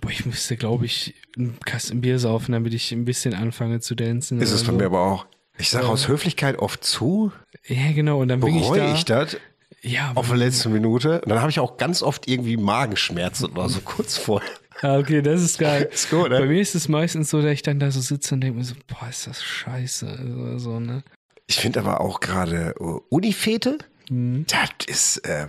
Boah, 0.00 0.10
ich 0.10 0.26
müsste, 0.26 0.56
glaube 0.56 0.84
ich, 0.84 1.14
einen 1.36 1.60
Kasten 1.64 2.00
Bier 2.00 2.18
saufen, 2.18 2.50
damit 2.50 2.74
ich 2.74 2.90
ein 2.90 3.04
bisschen 3.04 3.34
anfange 3.34 3.78
zu 3.78 3.94
dancen. 3.94 4.40
Ist 4.40 4.50
es 4.50 4.62
von 4.62 4.74
so. 4.74 4.78
mir 4.78 4.86
aber 4.86 5.00
auch. 5.00 5.26
Ich 5.58 5.70
sage 5.70 5.86
aus 5.88 6.08
Höflichkeit 6.08 6.58
oft 6.58 6.82
zu, 6.84 7.32
Ja, 7.66 7.92
genau. 7.92 8.20
Und 8.20 8.28
dann 8.28 8.40
bin 8.40 8.56
ich 8.56 8.62
bereue 8.62 8.80
da. 8.80 8.94
ich 8.94 9.04
das 9.04 9.36
ja, 9.82 10.12
auf 10.14 10.28
der 10.28 10.36
letzten 10.38 10.72
Minute. 10.72 11.20
Und 11.20 11.28
dann 11.28 11.40
habe 11.40 11.50
ich 11.50 11.60
auch 11.60 11.76
ganz 11.76 12.02
oft 12.02 12.26
irgendwie 12.28 12.56
Magenschmerzen 12.56 13.46
oder 13.50 13.68
so 13.68 13.80
kurz 13.80 14.16
vorher. 14.16 14.48
Ah, 14.82 14.98
okay, 14.98 15.22
das 15.22 15.40
ist 15.42 15.58
geil. 15.58 15.88
Ist 15.92 16.10
gut, 16.10 16.30
ne? 16.30 16.38
Bei 16.40 16.46
mir 16.46 16.60
ist 16.60 16.74
es 16.74 16.88
meistens 16.88 17.30
so, 17.30 17.40
dass 17.40 17.52
ich 17.52 17.62
dann 17.62 17.78
da 17.78 17.90
so 17.90 18.00
sitze 18.00 18.34
und 18.34 18.40
denke 18.40 18.58
mir 18.58 18.64
so, 18.64 18.74
boah, 18.88 19.08
ist 19.08 19.26
das 19.26 19.42
scheiße. 19.42 20.06
Also, 20.08 20.58
so, 20.58 20.80
ne? 20.80 21.04
Ich 21.46 21.56
finde 21.56 21.80
aber 21.80 22.00
auch 22.00 22.20
gerade 22.20 22.74
äh, 22.80 22.82
Unifete, 23.08 23.78
Mhm. 24.10 24.44
das 24.48 24.68
ist, 24.86 25.16
äh, 25.26 25.46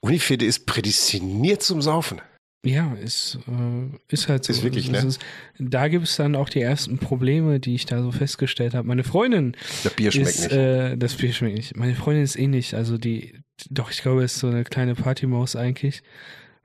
Unifete 0.00 0.44
ist 0.46 0.64
prädestiniert 0.66 1.62
zum 1.62 1.82
Saufen. 1.82 2.20
Ja, 2.64 2.94
ist, 2.94 3.38
äh, 3.48 3.96
ist 4.08 4.28
halt 4.28 4.44
so. 4.44 4.52
Ist 4.52 4.62
wirklich, 4.62 4.90
Das 4.92 5.02
ne? 5.02 5.08
ist, 5.08 5.20
da 5.58 5.88
gibt 5.88 6.06
es 6.06 6.14
dann 6.16 6.36
auch 6.36 6.48
die 6.48 6.60
ersten 6.60 6.98
Probleme, 6.98 7.58
die 7.58 7.74
ich 7.74 7.86
da 7.86 8.00
so 8.02 8.12
festgestellt 8.12 8.74
habe. 8.74 8.86
Meine 8.86 9.02
Freundin 9.02 9.56
Das 9.82 9.94
Bier 9.94 10.12
schmeckt 10.12 10.28
ist, 10.28 10.42
nicht. 10.44 10.52
Äh, 10.52 10.96
das 10.96 11.14
Bier 11.14 11.32
schmeckt 11.32 11.56
nicht. 11.56 11.76
Meine 11.76 11.94
Freundin 11.96 12.22
ist 12.22 12.36
ähnlich, 12.36 12.76
also 12.76 12.98
die, 12.98 13.34
doch, 13.70 13.90
ich 13.90 14.02
glaube, 14.02 14.22
ist 14.22 14.38
so 14.38 14.46
eine 14.46 14.62
kleine 14.62 14.94
Partymaus 14.94 15.56
eigentlich. 15.56 16.02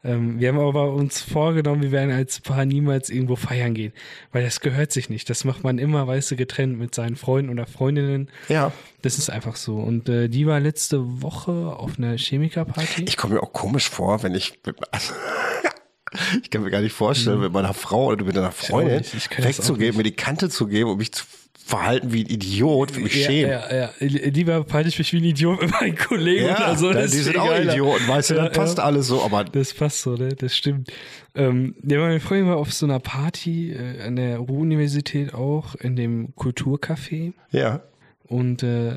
Ähm, 0.04 0.40
wir 0.40 0.50
haben 0.50 0.60
aber 0.60 0.94
uns 0.94 1.20
vorgenommen, 1.22 1.82
wir 1.82 1.92
werden 1.92 2.12
als 2.12 2.42
Paar 2.42 2.66
niemals 2.66 3.10
irgendwo 3.10 3.36
feiern 3.36 3.74
gehen, 3.74 3.92
weil 4.32 4.44
das 4.44 4.60
gehört 4.60 4.92
sich 4.92 5.10
nicht. 5.10 5.28
Das 5.32 5.44
macht 5.46 5.64
man 5.64 5.80
immer, 5.80 6.06
weißt 6.06 6.30
du, 6.30 6.36
getrennt 6.36 6.78
mit 6.78 6.94
seinen 6.94 7.16
Freunden 7.16 7.50
oder 7.52 7.66
Freundinnen. 7.66 8.30
ja. 8.50 8.72
Das 9.04 9.18
ist 9.20 9.30
einfach 9.30 9.56
so. 9.56 9.78
Und 9.78 10.10
äh, 10.10 10.28
die 10.28 10.48
war 10.48 10.60
letzte 10.60 11.22
Woche 11.22 11.52
auf 11.52 11.98
einer 11.98 12.18
Chemikerparty. 12.18 13.04
Ich 13.08 13.16
komme 13.16 13.36
mir 13.36 13.44
auch 13.44 13.54
komisch 13.54 13.90
vor, 13.90 14.22
wenn 14.24 14.34
ich. 14.36 14.60
Ich 16.42 16.50
kann 16.50 16.64
mir 16.64 16.72
gar 16.72 16.82
nicht 16.82 16.94
vorstellen, 16.94 17.40
mit 17.40 17.52
meiner 17.52 17.74
Frau 17.74 18.08
oder 18.08 18.24
mit 18.24 18.38
einer 18.38 18.52
Freundin 18.52 19.02
nicht. 19.02 19.96
mir 19.98 20.04
die 20.04 20.12
Kante 20.16 20.50
zu 20.50 20.68
geben 20.68 20.90
und 20.92 20.98
mich 20.98 21.12
zu 21.12 21.26
verhalten 21.68 22.14
wie 22.14 22.24
ein 22.24 22.30
Idiot, 22.30 22.92
für 22.92 23.02
mich 23.02 23.16
ja, 23.16 23.26
schämen. 23.26 23.52
ja, 23.52 23.76
ja. 23.76 23.90
Lieber 24.00 24.64
verhalte 24.64 24.88
ich 24.88 24.98
mich 24.98 25.12
wie 25.12 25.18
ein 25.18 25.24
Idiot 25.26 25.62
mit 25.62 25.72
meinen 25.72 25.98
Kollegen 25.98 26.48
Ja, 26.48 26.56
oder 26.72 26.78
so. 26.78 26.94
die 26.94 27.08
sind 27.08 27.38
auch 27.38 27.50
geiler. 27.50 27.74
Idioten, 27.74 28.08
weißt 28.08 28.30
du, 28.30 28.36
Ja, 28.36 28.48
das 28.48 28.58
passt 28.58 28.78
ja. 28.78 28.86
alles 28.86 29.08
so, 29.08 29.22
aber 29.22 29.44
Das 29.44 29.74
passt 29.74 30.02
so, 30.02 30.16
ne? 30.16 30.30
Das 30.30 30.56
stimmt. 30.56 30.90
Ähm, 31.36 31.76
ja, 31.86 32.00
meine 32.00 32.22
Freundin 32.22 32.48
war 32.48 32.56
auf 32.58 32.74
so 32.74 32.86
einer 32.86 33.00
Party 33.00 33.74
äh, 33.74 34.02
an 34.02 34.16
der 34.16 34.38
Ruhr-Universität 34.38 35.34
auch, 35.34 35.76
in 35.76 35.96
dem 35.98 36.34
Kulturcafé. 36.36 37.34
ja. 37.52 37.82
Und 38.30 38.62
äh, 38.64 38.96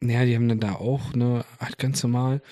naja, 0.00 0.24
die 0.24 0.36
haben 0.36 0.48
dann 0.48 0.60
da 0.60 0.74
auch, 0.74 1.14
ne, 1.14 1.44
halt 1.58 1.78
ganz 1.78 2.02
normal, 2.02 2.42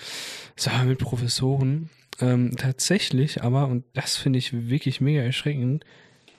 Sachen 0.57 0.89
mit 0.89 0.99
Professoren. 0.99 1.89
Ähm, 2.21 2.55
tatsächlich 2.57 3.43
aber, 3.43 3.67
und 3.67 3.83
das 3.93 4.15
finde 4.17 4.39
ich 4.39 4.69
wirklich 4.69 5.01
mega 5.01 5.21
erschreckend, 5.21 5.83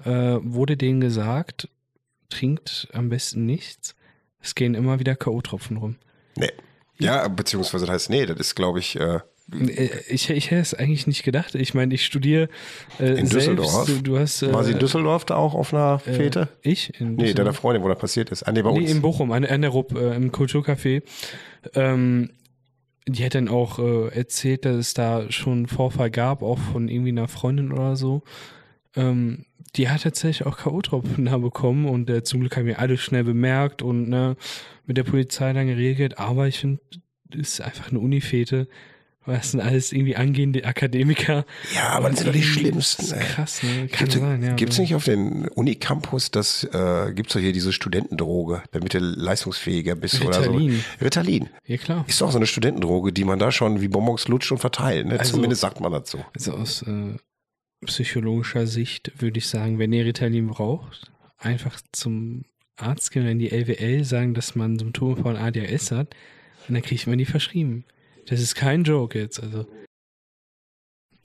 äh, 0.04 0.10
wurde 0.40 0.76
denen 0.76 1.00
gesagt, 1.00 1.68
trinkt 2.30 2.88
am 2.92 3.08
besten 3.08 3.46
nichts. 3.46 3.94
Es 4.40 4.54
gehen 4.54 4.74
immer 4.74 4.98
wieder 5.00 5.16
K.O.-Tropfen 5.16 5.76
rum. 5.78 5.96
Nee. 6.36 6.50
Ja, 6.98 7.28
beziehungsweise 7.28 7.86
das 7.86 7.94
heißt, 7.94 8.10
nee, 8.10 8.24
das 8.26 8.38
ist, 8.38 8.54
glaube 8.54 8.78
ich, 8.78 8.98
äh, 8.98 9.20
Äh, 9.52 9.90
Ich, 10.08 10.28
ich 10.30 10.50
hätte 10.50 10.62
es 10.62 10.74
eigentlich 10.74 11.06
nicht 11.06 11.22
gedacht. 11.24 11.54
Ich 11.54 11.72
meine, 11.74 11.94
ich 11.94 12.04
studiere 12.04 12.48
äh, 12.98 13.10
In 13.10 13.26
selbst. 13.26 13.34
Düsseldorf? 13.34 13.86
Du, 13.86 14.00
du 14.02 14.18
hast, 14.18 14.42
äh, 14.42 14.52
war 14.52 14.64
sie 14.64 14.72
in 14.72 14.78
Düsseldorf 14.78 15.24
da 15.24 15.36
auch 15.36 15.54
auf 15.54 15.72
einer 15.74 16.00
äh, 16.06 16.12
Fete? 16.14 16.48
Ich? 16.62 16.98
In 17.00 17.14
Nee, 17.16 17.32
deiner 17.34 17.52
Freundin, 17.52 17.82
wo 17.84 17.88
das 17.88 17.98
passiert 17.98 18.30
ist. 18.30 18.42
Ah, 18.44 18.52
nee, 18.52 18.62
bei 18.62 18.72
Nee, 18.72 18.80
uns. 18.80 18.90
in 18.90 19.02
Bochum, 19.02 19.30
an, 19.30 19.44
an 19.44 19.60
der 19.60 19.70
Rupp, 19.70 19.94
äh, 19.94 20.16
im 20.16 20.32
Kulturcafé. 20.32 21.02
Ähm, 21.74 22.30
die 23.08 23.24
hat 23.24 23.34
dann 23.34 23.48
auch 23.48 23.78
äh, 23.78 24.08
erzählt, 24.08 24.64
dass 24.64 24.76
es 24.76 24.94
da 24.94 25.30
schon 25.30 25.52
einen 25.52 25.68
Vorfall 25.68 26.10
gab, 26.10 26.42
auch 26.42 26.58
von 26.58 26.88
irgendwie 26.88 27.10
einer 27.10 27.28
Freundin 27.28 27.72
oder 27.72 27.96
so. 27.96 28.22
Ähm, 28.96 29.44
die 29.76 29.88
hat 29.88 30.02
tatsächlich 30.02 30.46
auch 30.46 30.56
K.O.-Tropfen 30.56 31.26
da 31.26 31.38
bekommen 31.38 31.86
und 31.86 32.10
äh, 32.10 32.24
zum 32.24 32.40
Glück 32.40 32.56
haben 32.56 32.66
wir 32.66 32.78
alles 32.78 33.00
schnell 33.00 33.24
bemerkt 33.24 33.82
und 33.82 34.08
ne, 34.08 34.36
mit 34.86 34.96
der 34.96 35.04
Polizei 35.04 35.52
dann 35.52 35.66
geregelt. 35.66 36.18
Aber 36.18 36.48
ich 36.48 36.58
finde, 36.58 36.80
ist 37.32 37.60
einfach 37.60 37.90
eine 37.90 38.00
Unifete. 38.00 38.68
Das 39.26 39.50
sind 39.50 39.60
alles 39.60 39.92
irgendwie 39.92 40.14
angehende 40.16 40.64
Akademiker. 40.64 41.44
Ja, 41.74 41.88
aber 41.90 42.08
das 42.10 42.18
sind 42.18 42.28
doch 42.28 42.32
die 42.32 42.38
irgendwie- 42.40 42.60
schlimmsten, 42.60 43.02
Das 43.02 43.12
ist 43.12 43.16
ey. 43.18 43.24
krass, 43.34 43.62
ne? 43.62 43.88
Kann 43.88 44.08
Gibt 44.08 44.12
sein, 44.12 44.42
ja. 44.42 44.54
es 44.68 44.78
nicht 44.78 44.94
auf 44.94 45.04
den 45.04 45.48
Unicampus, 45.48 46.30
das 46.30 46.64
äh, 46.64 47.12
gibt's 47.14 47.32
doch 47.32 47.40
hier 47.40 47.52
diese 47.52 47.72
Studentendroge, 47.72 48.62
damit 48.70 48.94
du 48.94 48.98
leistungsfähiger 48.98 49.94
bist 49.96 50.20
Ritalin. 50.22 50.70
oder 50.70 50.70
so. 50.98 51.04
Ritalin. 51.04 51.48
Ja, 51.66 51.76
klar. 51.76 52.04
Ist 52.06 52.20
doch 52.20 52.30
so 52.30 52.38
eine 52.38 52.46
Studentendroge, 52.46 53.12
die 53.12 53.24
man 53.24 53.38
da 53.38 53.50
schon 53.50 53.80
wie 53.80 53.88
Bonbons 53.88 54.28
lutscht 54.28 54.52
und 54.52 54.58
verteilt. 54.58 55.06
Ne? 55.06 55.18
Also- 55.18 55.32
Zumindest 55.34 55.60
sagt 55.60 55.80
man 55.80 55.90
dazu. 55.92 56.18
Also 56.34 56.52
aus 56.52 56.82
äh, 56.82 57.16
psychologischer 57.84 58.66
Sicht 58.66 59.12
würde 59.20 59.38
ich 59.38 59.48
sagen, 59.48 59.78
wenn 59.78 59.92
ihr 59.92 60.04
Ritalin 60.04 60.48
braucht, 60.48 61.10
einfach 61.38 61.80
zum 61.92 62.44
Arzt 62.76 63.10
gehen 63.10 63.22
oder 63.22 63.32
in 63.32 63.38
die 63.38 63.50
LWL 63.50 64.04
sagen, 64.04 64.34
dass 64.34 64.54
man 64.54 64.78
Symptome 64.78 65.16
von 65.16 65.36
ADHS 65.36 65.90
hat 65.92 66.14
und 66.68 66.74
dann 66.74 66.82
kriegt 66.82 67.06
man 67.06 67.18
die 67.18 67.24
verschrieben. 67.24 67.84
Das 68.26 68.40
ist 68.40 68.54
kein 68.54 68.84
Joke 68.84 69.18
jetzt, 69.18 69.42
also. 69.42 69.66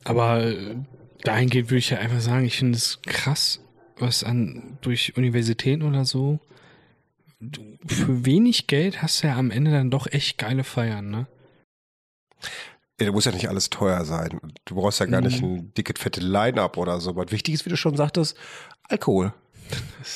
Aber 0.04 0.44
äh, 0.44 0.76
dahingehend 1.24 1.70
würde 1.70 1.80
ich 1.80 1.90
ja 1.90 2.00
einfach 2.00 2.22
sagen, 2.22 2.46
ich 2.46 2.58
finde 2.58 2.78
es 2.78 3.02
krass, 3.04 3.60
was 3.98 4.24
an 4.24 4.78
durch 4.82 5.18
Universitäten 5.18 5.84
oder 5.84 6.06
so. 6.06 6.40
Du, 7.40 7.62
für 7.88 8.26
wenig 8.26 8.68
Geld 8.68 9.02
hast 9.02 9.24
du 9.24 9.28
ja 9.28 9.36
am 9.38 9.52
Ende 9.52 9.72
dann 9.72 9.90
doch 9.92 10.08
echt 10.08 10.38
geile 10.38 10.64
Feiern, 10.64 11.10
ne? 11.10 11.28
Ja, 13.00 13.08
da 13.08 13.12
muss 13.12 13.26
ja 13.26 13.32
nicht 13.32 13.50
alles 13.50 13.72
teuer 13.72 14.06
sein. 14.06 14.40
Du 14.66 14.76
brauchst 14.76 15.00
ja 15.00 15.08
gar 15.08 15.22
nicht 15.22 15.42
Mhm. 15.42 15.48
ein 15.56 15.74
dickes, 15.74 16.00
fette 16.00 16.22
Line-Up 16.22 16.78
oder 16.78 17.00
so. 17.02 17.16
Was 17.16 17.32
wichtig 17.32 17.56
ist, 17.56 17.66
wie 17.66 17.72
du 17.72 17.78
schon 17.78 17.98
sagtest, 17.98 18.38
Alkohol. 18.84 19.34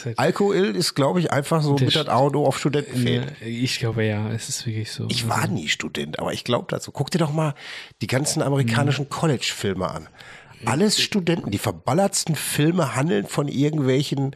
Halt, 0.05 0.19
Alkohol 0.19 0.55
ist, 0.75 0.95
glaube 0.95 1.19
ich, 1.19 1.31
einfach 1.31 1.61
so 1.61 1.73
mit 1.73 1.95
das 1.95 2.05
St- 2.07 2.09
Auto 2.09 2.45
auf 2.45 2.57
Studentenfäden. 2.59 3.31
ne, 3.41 3.47
ich 3.47 3.79
glaube 3.79 4.03
ja, 4.05 4.29
es 4.31 4.49
ist 4.49 4.65
wirklich 4.65 4.91
so. 4.91 5.05
Ich 5.09 5.23
Also- 5.23 5.29
war 5.29 5.47
nie 5.47 5.67
Student, 5.67 6.19
aber 6.19 6.33
ich 6.33 6.43
glaube 6.43 6.67
dazu. 6.69 6.91
Guck 6.91 7.11
dir 7.11 7.17
doch 7.19 7.31
mal 7.33 7.53
die 8.01 8.07
ganzen 8.07 8.41
amerikanischen 8.41 9.09
College-Filme 9.09 9.89
an. 9.89 10.07
Alles 10.65 10.99
Studenten. 11.01 11.51
Die 11.51 11.57
verballertsten 11.59 12.35
Filme 12.35 12.95
handeln 12.95 13.27
von 13.27 13.47
irgendwelchen 13.47 14.35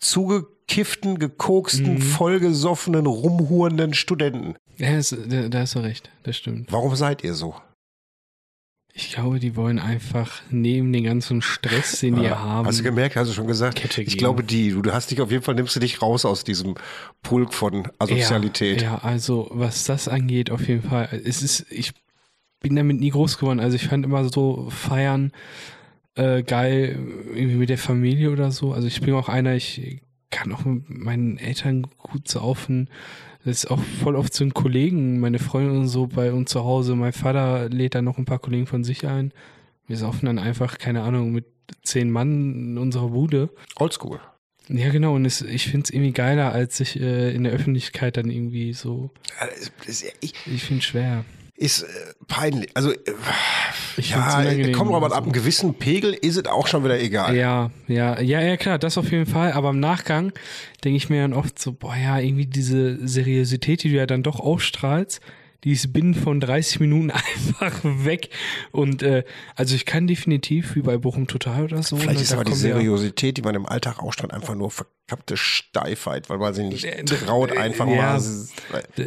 zugekifften, 0.00 1.18
gekoksten, 1.18 2.00
vollgesoffenen, 2.02 3.06
rumhurenden 3.06 3.94
Studenten. 3.94 4.56
Ja, 4.76 4.90
da 5.48 5.60
hast 5.60 5.74
du 5.74 5.78
recht, 5.80 6.10
das 6.24 6.36
stimmt. 6.36 6.70
Warum 6.72 6.94
seid 6.96 7.22
ihr 7.24 7.34
so? 7.34 7.54
Ich 8.92 9.12
glaube, 9.12 9.38
die 9.38 9.56
wollen 9.56 9.78
einfach 9.78 10.42
neben 10.50 10.92
den 10.92 11.04
ganzen 11.04 11.42
Stress, 11.42 12.00
den 12.00 12.16
die 12.16 12.22
Ja. 12.22 12.38
haben. 12.40 12.66
Hast 12.66 12.80
du 12.80 12.82
gemerkt, 12.82 13.16
hast 13.16 13.28
du 13.30 13.34
schon 13.34 13.46
gesagt? 13.46 13.78
Kette 13.78 14.02
ich 14.02 14.18
glaube, 14.18 14.42
die, 14.42 14.70
du 14.70 14.92
hast 14.92 15.10
dich 15.10 15.20
auf 15.20 15.30
jeden 15.30 15.42
Fall, 15.42 15.54
nimmst 15.54 15.76
du 15.76 15.80
dich 15.80 16.02
raus 16.02 16.24
aus 16.24 16.44
diesem 16.44 16.74
Pulk 17.22 17.54
von 17.54 17.88
Asozialität. 17.98 18.82
Ja, 18.82 18.94
ja, 18.94 18.98
also 18.98 19.48
was 19.52 19.84
das 19.84 20.08
angeht, 20.08 20.50
auf 20.50 20.66
jeden 20.68 20.82
Fall. 20.82 21.08
Es 21.24 21.42
ist, 21.42 21.66
ich 21.70 21.92
bin 22.60 22.76
damit 22.76 23.00
nie 23.00 23.10
groß 23.10 23.38
geworden. 23.38 23.60
Also 23.60 23.76
ich 23.76 23.86
fand 23.86 24.04
immer 24.04 24.28
so 24.28 24.68
Feiern 24.70 25.32
äh, 26.14 26.42
geil, 26.42 26.98
irgendwie 27.34 27.56
mit 27.56 27.68
der 27.70 27.78
Familie 27.78 28.30
oder 28.30 28.50
so. 28.50 28.72
Also 28.72 28.88
ich 28.88 29.00
bin 29.00 29.14
auch 29.14 29.28
einer, 29.28 29.54
ich 29.54 30.02
kann 30.30 30.52
auch 30.52 30.64
mit 30.64 30.88
meinen 30.88 31.38
Eltern 31.38 31.86
gut 31.98 32.28
saufen. 32.28 32.88
Das 33.44 33.64
ist 33.64 33.70
auch 33.70 33.80
voll 34.02 34.16
oft 34.16 34.34
zu 34.34 34.44
den 34.44 34.52
Kollegen, 34.54 35.18
meine 35.20 35.38
Freunde 35.38 35.72
und 35.72 35.88
so 35.88 36.06
bei 36.06 36.32
uns 36.32 36.50
zu 36.50 36.62
Hause. 36.64 36.94
Mein 36.94 37.12
Vater 37.14 37.68
lädt 37.70 37.94
dann 37.94 38.04
noch 38.04 38.18
ein 38.18 38.26
paar 38.26 38.38
Kollegen 38.38 38.66
von 38.66 38.84
sich 38.84 39.06
ein. 39.06 39.32
Wir 39.86 39.96
saufen 39.96 40.26
dann 40.26 40.38
einfach, 40.38 40.76
keine 40.78 41.02
Ahnung, 41.02 41.32
mit 41.32 41.46
zehn 41.82 42.10
Mann 42.10 42.52
in 42.52 42.78
unserer 42.78 43.08
Bude. 43.08 43.48
Oldschool. 43.76 44.20
Ja, 44.68 44.90
genau. 44.90 45.14
Und 45.16 45.24
es, 45.24 45.40
ich 45.42 45.64
finde 45.68 45.84
es 45.84 45.90
irgendwie 45.90 46.12
geiler, 46.12 46.52
als 46.52 46.76
sich 46.76 47.00
äh, 47.00 47.34
in 47.34 47.44
der 47.44 47.52
Öffentlichkeit 47.52 48.16
dann 48.16 48.30
irgendwie 48.30 48.72
so. 48.72 49.10
Ja, 49.40 49.46
das- 49.46 49.72
das- 49.86 50.04
Ich, 50.20 50.34
Ich 50.46 50.62
finde 50.64 50.78
es 50.80 50.84
schwer. 50.84 51.24
Ist 51.60 51.82
äh, 51.82 51.86
peinlich. 52.26 52.70
Also, 52.74 52.90
äh, 52.92 52.96
Ich 53.98 54.10
ja, 54.10 54.42
kommt 54.72 54.92
aber 54.94 55.04
also. 55.04 55.16
ab 55.16 55.24
einem 55.24 55.32
gewissen 55.32 55.74
Pegel 55.74 56.14
ist 56.14 56.36
es 56.36 56.46
auch 56.46 56.66
schon 56.66 56.84
wieder 56.84 56.98
egal. 56.98 57.36
Ja, 57.36 57.70
ja, 57.86 58.18
ja, 58.20 58.40
ja, 58.40 58.56
klar, 58.56 58.78
das 58.78 58.96
auf 58.96 59.10
jeden 59.12 59.26
Fall. 59.26 59.52
Aber 59.52 59.70
im 59.70 59.78
Nachgang 59.80 60.32
denke 60.82 60.96
ich 60.96 61.10
mir 61.10 61.20
dann 61.20 61.34
oft 61.34 61.58
so, 61.58 61.72
boah, 61.72 61.94
ja, 61.94 62.18
irgendwie 62.18 62.46
diese 62.46 63.06
Seriosität, 63.06 63.82
die 63.82 63.90
du 63.90 63.96
ja 63.96 64.06
dann 64.06 64.22
doch 64.22 64.40
ausstrahlst, 64.40 65.20
die 65.64 65.72
ist 65.72 65.92
binnen 65.92 66.14
von 66.14 66.40
30 66.40 66.80
Minuten 66.80 67.10
einfach 67.10 67.80
weg. 67.84 68.30
Und 68.72 69.02
äh, 69.02 69.24
also 69.54 69.74
ich 69.74 69.84
kann 69.84 70.06
definitiv, 70.06 70.74
wie 70.76 70.80
bei 70.80 70.96
Bochum 70.96 71.26
Total 71.26 71.64
oder 71.64 71.82
so. 71.82 71.96
Vielleicht 71.96 72.20
ne, 72.20 72.22
ist 72.22 72.32
aber 72.32 72.44
die 72.44 72.54
Seriosität, 72.54 73.36
die 73.36 73.42
man 73.42 73.54
im 73.54 73.66
Alltag 73.66 74.02
ausstrahlt, 74.02 74.32
einfach 74.32 74.54
nur 74.54 74.70
verkappte 74.70 75.36
Steifheit, 75.36 76.30
weil 76.30 76.38
man 76.38 76.54
sich 76.54 76.64
nicht 76.64 76.84
Äh, 76.86 77.04
traut, 77.04 77.54
einfach 77.54 77.86
ja. 77.86 78.18
mal. 78.18 78.22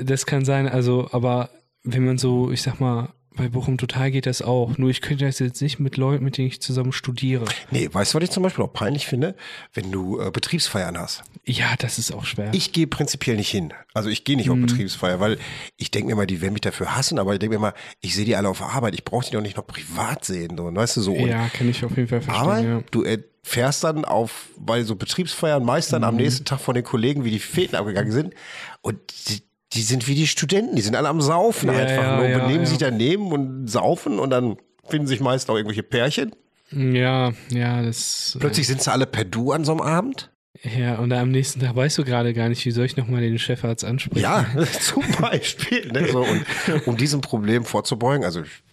Das 0.03 0.27
kann 0.27 0.45
sein, 0.45 0.69
also, 0.69 1.09
aber 1.11 1.49
wenn 1.84 2.06
man 2.06 2.17
so, 2.17 2.52
ich 2.52 2.62
sag 2.62 2.80
mal, 2.80 3.10
bei 3.36 3.48
Bochum 3.50 3.80
Total 3.80 4.12
geht 4.12 4.28
das 4.28 4.43
auch. 4.43 4.78
Nur 4.78 4.91
ich 4.91 5.02
könnte 5.02 5.26
das 5.26 5.39
jetzt 5.39 5.60
nicht 5.60 5.80
mit 5.80 5.98
Leuten, 5.98 6.24
mit 6.24 6.38
denen 6.38 6.50
ich 6.50 6.62
zusammen 6.62 6.91
studiere. 6.91 7.46
Nee, 7.72 7.89
weißt 7.91 8.13
du, 8.13 8.17
was 8.17 8.24
ich 8.26 8.30
zum 8.30 8.43
Beispiel 8.43 8.63
auch 8.63 8.72
peinlich 8.72 9.08
finde? 9.08 9.36
Wenn 9.74 9.91
du 9.91 10.19
äh, 10.22 10.30
Betriebsfeiern 10.30 11.00
hast. 11.00 11.24
Ja, 11.43 11.74
das 11.80 11.98
ist 11.98 12.12
auch 12.13 12.26
schwer. 12.26 12.52
Ich 12.54 12.74
gehe 12.74 12.86
prinzipiell 12.86 13.36
nicht 13.36 13.50
hin. 13.50 13.74
Also 13.96 14.10
ich 14.10 14.24
gehe 14.24 14.38
nicht 14.38 14.52
auf 14.52 14.60
Betriebsfeier, 14.60 15.19
weil 15.19 15.39
ich 15.78 15.89
denke 15.89 16.10
mir 16.10 16.15
mal, 16.15 16.28
die 16.28 16.41
werden 16.41 16.54
mich 16.54 16.62
dafür 16.62 16.96
hassen, 16.96 17.17
aber 17.17 17.34
ich 17.34 17.39
denke 17.39 17.56
mir 17.56 17.60
mal, 17.62 17.74
ich 18.02 18.13
sehe 18.13 18.26
die 18.26 18.36
alle 18.36 18.50
auf 18.50 18.60
der 18.60 18.69
Arbeit, 18.69 18.93
ich 18.93 19.04
brauche 19.04 19.26
die 19.26 19.32
doch 19.32 19.41
nicht 19.41 19.58
noch 19.58 19.65
privat 19.65 20.24
sehen. 20.24 20.56
So, 20.56 20.74
weißt 20.74 20.98
du 20.98 21.02
so. 21.02 21.13
Und 21.13 21.28
ja, 21.28 21.50
kann 21.50 21.67
ich 21.67 21.84
auf 21.84 21.98
jeden 21.98 22.08
Fall 22.10 22.22
verstehen. 22.22 22.46
aber 22.46 22.60
ja. 22.60 22.84
du 22.91 23.02
erfährst 23.02 23.84
dann 23.84 24.06
auf, 24.06 24.50
bei 24.60 24.84
so 24.84 24.96
Betriebsfeiern 24.96 25.65
meist 25.65 25.91
dann 25.91 26.04
Mhm. 26.04 26.08
am 26.08 26.15
nächsten 26.17 26.46
Tag 26.46 26.60
von 26.62 26.76
den 26.76 26.84
Kollegen, 26.84 27.24
wie 27.24 27.32
die 27.32 27.39
Fäden 27.39 27.76
abgegangen 27.76 28.12
sind. 28.12 28.36
Und 28.82 29.00
die, 29.28 29.41
die 29.73 29.81
sind 29.81 30.07
wie 30.07 30.15
die 30.15 30.27
Studenten, 30.27 30.75
die 30.75 30.81
sind 30.81 30.95
alle 30.95 31.09
am 31.09 31.21
Saufen 31.21 31.69
Ja, 31.71 31.77
einfach. 31.79 32.03
ja, 32.03 32.17
nur, 32.17 32.27
ja, 32.27 32.39
benehmen 32.39 32.65
sich 32.65 32.77
daneben 32.77 33.31
und 33.31 33.67
saufen 33.67 34.19
und 34.19 34.29
dann 34.29 34.57
finden 34.88 35.07
sich 35.07 35.19
meist 35.19 35.49
auch 35.49 35.55
irgendwelche 35.55 35.83
Pärchen. 35.83 36.36
Ja, 36.71 37.33
ja, 37.49 37.81
das. 37.81 38.36
Plötzlich 38.39 38.67
sind 38.67 38.81
sie 38.81 38.91
alle 38.91 39.05
per 39.05 39.25
Du 39.25 39.51
an 39.51 39.63
so 39.65 39.71
einem 39.73 39.81
Abend. 39.81 40.31
Ja, 40.77 40.95
und 40.95 41.12
am 41.12 41.29
nächsten 41.29 41.59
Tag 41.59 41.75
weißt 41.75 41.97
du 41.97 42.03
gerade 42.03 42.33
gar 42.33 42.47
nicht, 42.47 42.65
wie 42.65 42.71
soll 42.71 42.86
ich 42.86 42.95
nochmal 42.95 43.21
den 43.21 43.38
Chefarzt 43.38 43.83
ansprechen. 43.83 44.21
Ja, 44.23 44.45
zum 44.79 45.03
Beispiel. 45.19 45.91
Ne? 45.91 46.07
So, 46.12 46.23
und 46.23 46.45
um 46.88 46.95
diesem 46.97 47.21
Problem 47.21 47.65
vorzubeugen, 47.65 48.23
also 48.23 48.41
ich 48.41 48.63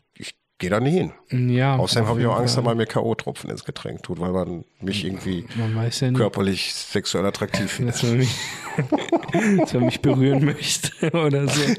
gehe 0.60 0.70
da 0.70 0.78
nicht 0.78 0.94
hin. 1.30 1.50
Ja. 1.50 1.76
Außerdem 1.76 2.08
habe 2.08 2.20
ich 2.20 2.26
auch 2.26 2.36
Angst, 2.36 2.56
dass 2.56 2.62
man 2.64 2.76
mir 2.76 2.86
K.O.-Tropfen 2.86 3.50
ins 3.50 3.64
Getränk 3.64 4.04
tut, 4.04 4.20
weil 4.20 4.30
man 4.30 4.64
mich 4.80 5.04
irgendwie 5.04 5.44
Man 5.56 5.74
ja 5.90 6.12
körperlich 6.12 6.72
sexuell 6.72 7.26
attraktiv 7.26 7.68
findet. 7.72 7.96
dass 7.96 8.02
man, 8.04 8.18
mich, 8.18 8.34
dass 9.58 9.74
man 9.74 9.84
mich 9.86 10.00
berühren 10.00 10.44
möchte 10.44 11.10
oder 11.12 11.48
so. 11.48 11.62
Ja, 11.62 11.76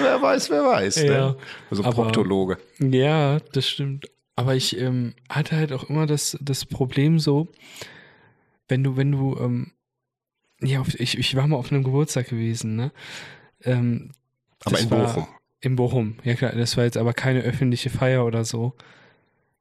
wer 0.00 0.22
weiß, 0.22 0.48
wer 0.48 0.64
weiß. 0.64 1.02
Ja, 1.02 1.28
ne? 1.30 1.36
Also 1.70 1.84
aber- 1.84 1.92
Proktologe. 2.04 2.56
Ja, 2.78 3.40
das 3.52 3.68
stimmt. 3.68 4.06
Aber 4.36 4.54
ich 4.56 4.78
ähm, 4.80 5.14
hatte 5.28 5.56
halt 5.56 5.72
auch 5.72 5.90
immer 5.90 6.06
das, 6.06 6.36
das 6.40 6.64
Problem 6.64 7.18
so, 7.20 7.48
wenn 8.68 8.82
du, 8.82 8.96
wenn 8.96 9.12
du, 9.12 9.36
ähm, 9.38 9.72
ja, 10.60 10.82
ich, 10.94 11.18
ich 11.18 11.36
war 11.36 11.46
mal 11.46 11.56
auf 11.56 11.70
einem 11.70 11.84
Geburtstag 11.84 12.28
gewesen, 12.30 12.74
ne? 12.76 12.90
Ähm, 13.62 14.12
Aber 14.64 14.78
in 14.80 14.90
war- 14.90 15.04
Bochum. 15.14 15.26
In 15.64 15.76
Bochum, 15.76 16.16
ja 16.24 16.34
klar, 16.34 16.52
das 16.52 16.76
war 16.76 16.84
jetzt 16.84 16.98
aber 16.98 17.14
keine 17.14 17.40
öffentliche 17.40 17.88
Feier 17.88 18.26
oder 18.26 18.44
so. 18.44 18.74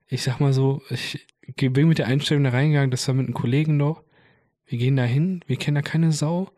Ich 0.07 0.23
sag 0.23 0.39
mal 0.39 0.51
so, 0.51 0.81
ich 0.89 1.25
bin 1.55 1.87
mit 1.87 1.97
der 1.97 2.07
Einstellung 2.07 2.43
da 2.43 2.49
reingegangen, 2.49 2.91
das 2.91 3.07
war 3.07 3.15
mit 3.15 3.25
einem 3.25 3.33
Kollegen 3.33 3.77
noch. 3.77 4.03
Wir 4.65 4.77
gehen 4.77 4.95
da 4.97 5.03
hin, 5.03 5.41
wir 5.47 5.55
kennen 5.55 5.75
da 5.75 5.81
keine 5.81 6.11
Sau. 6.11 6.51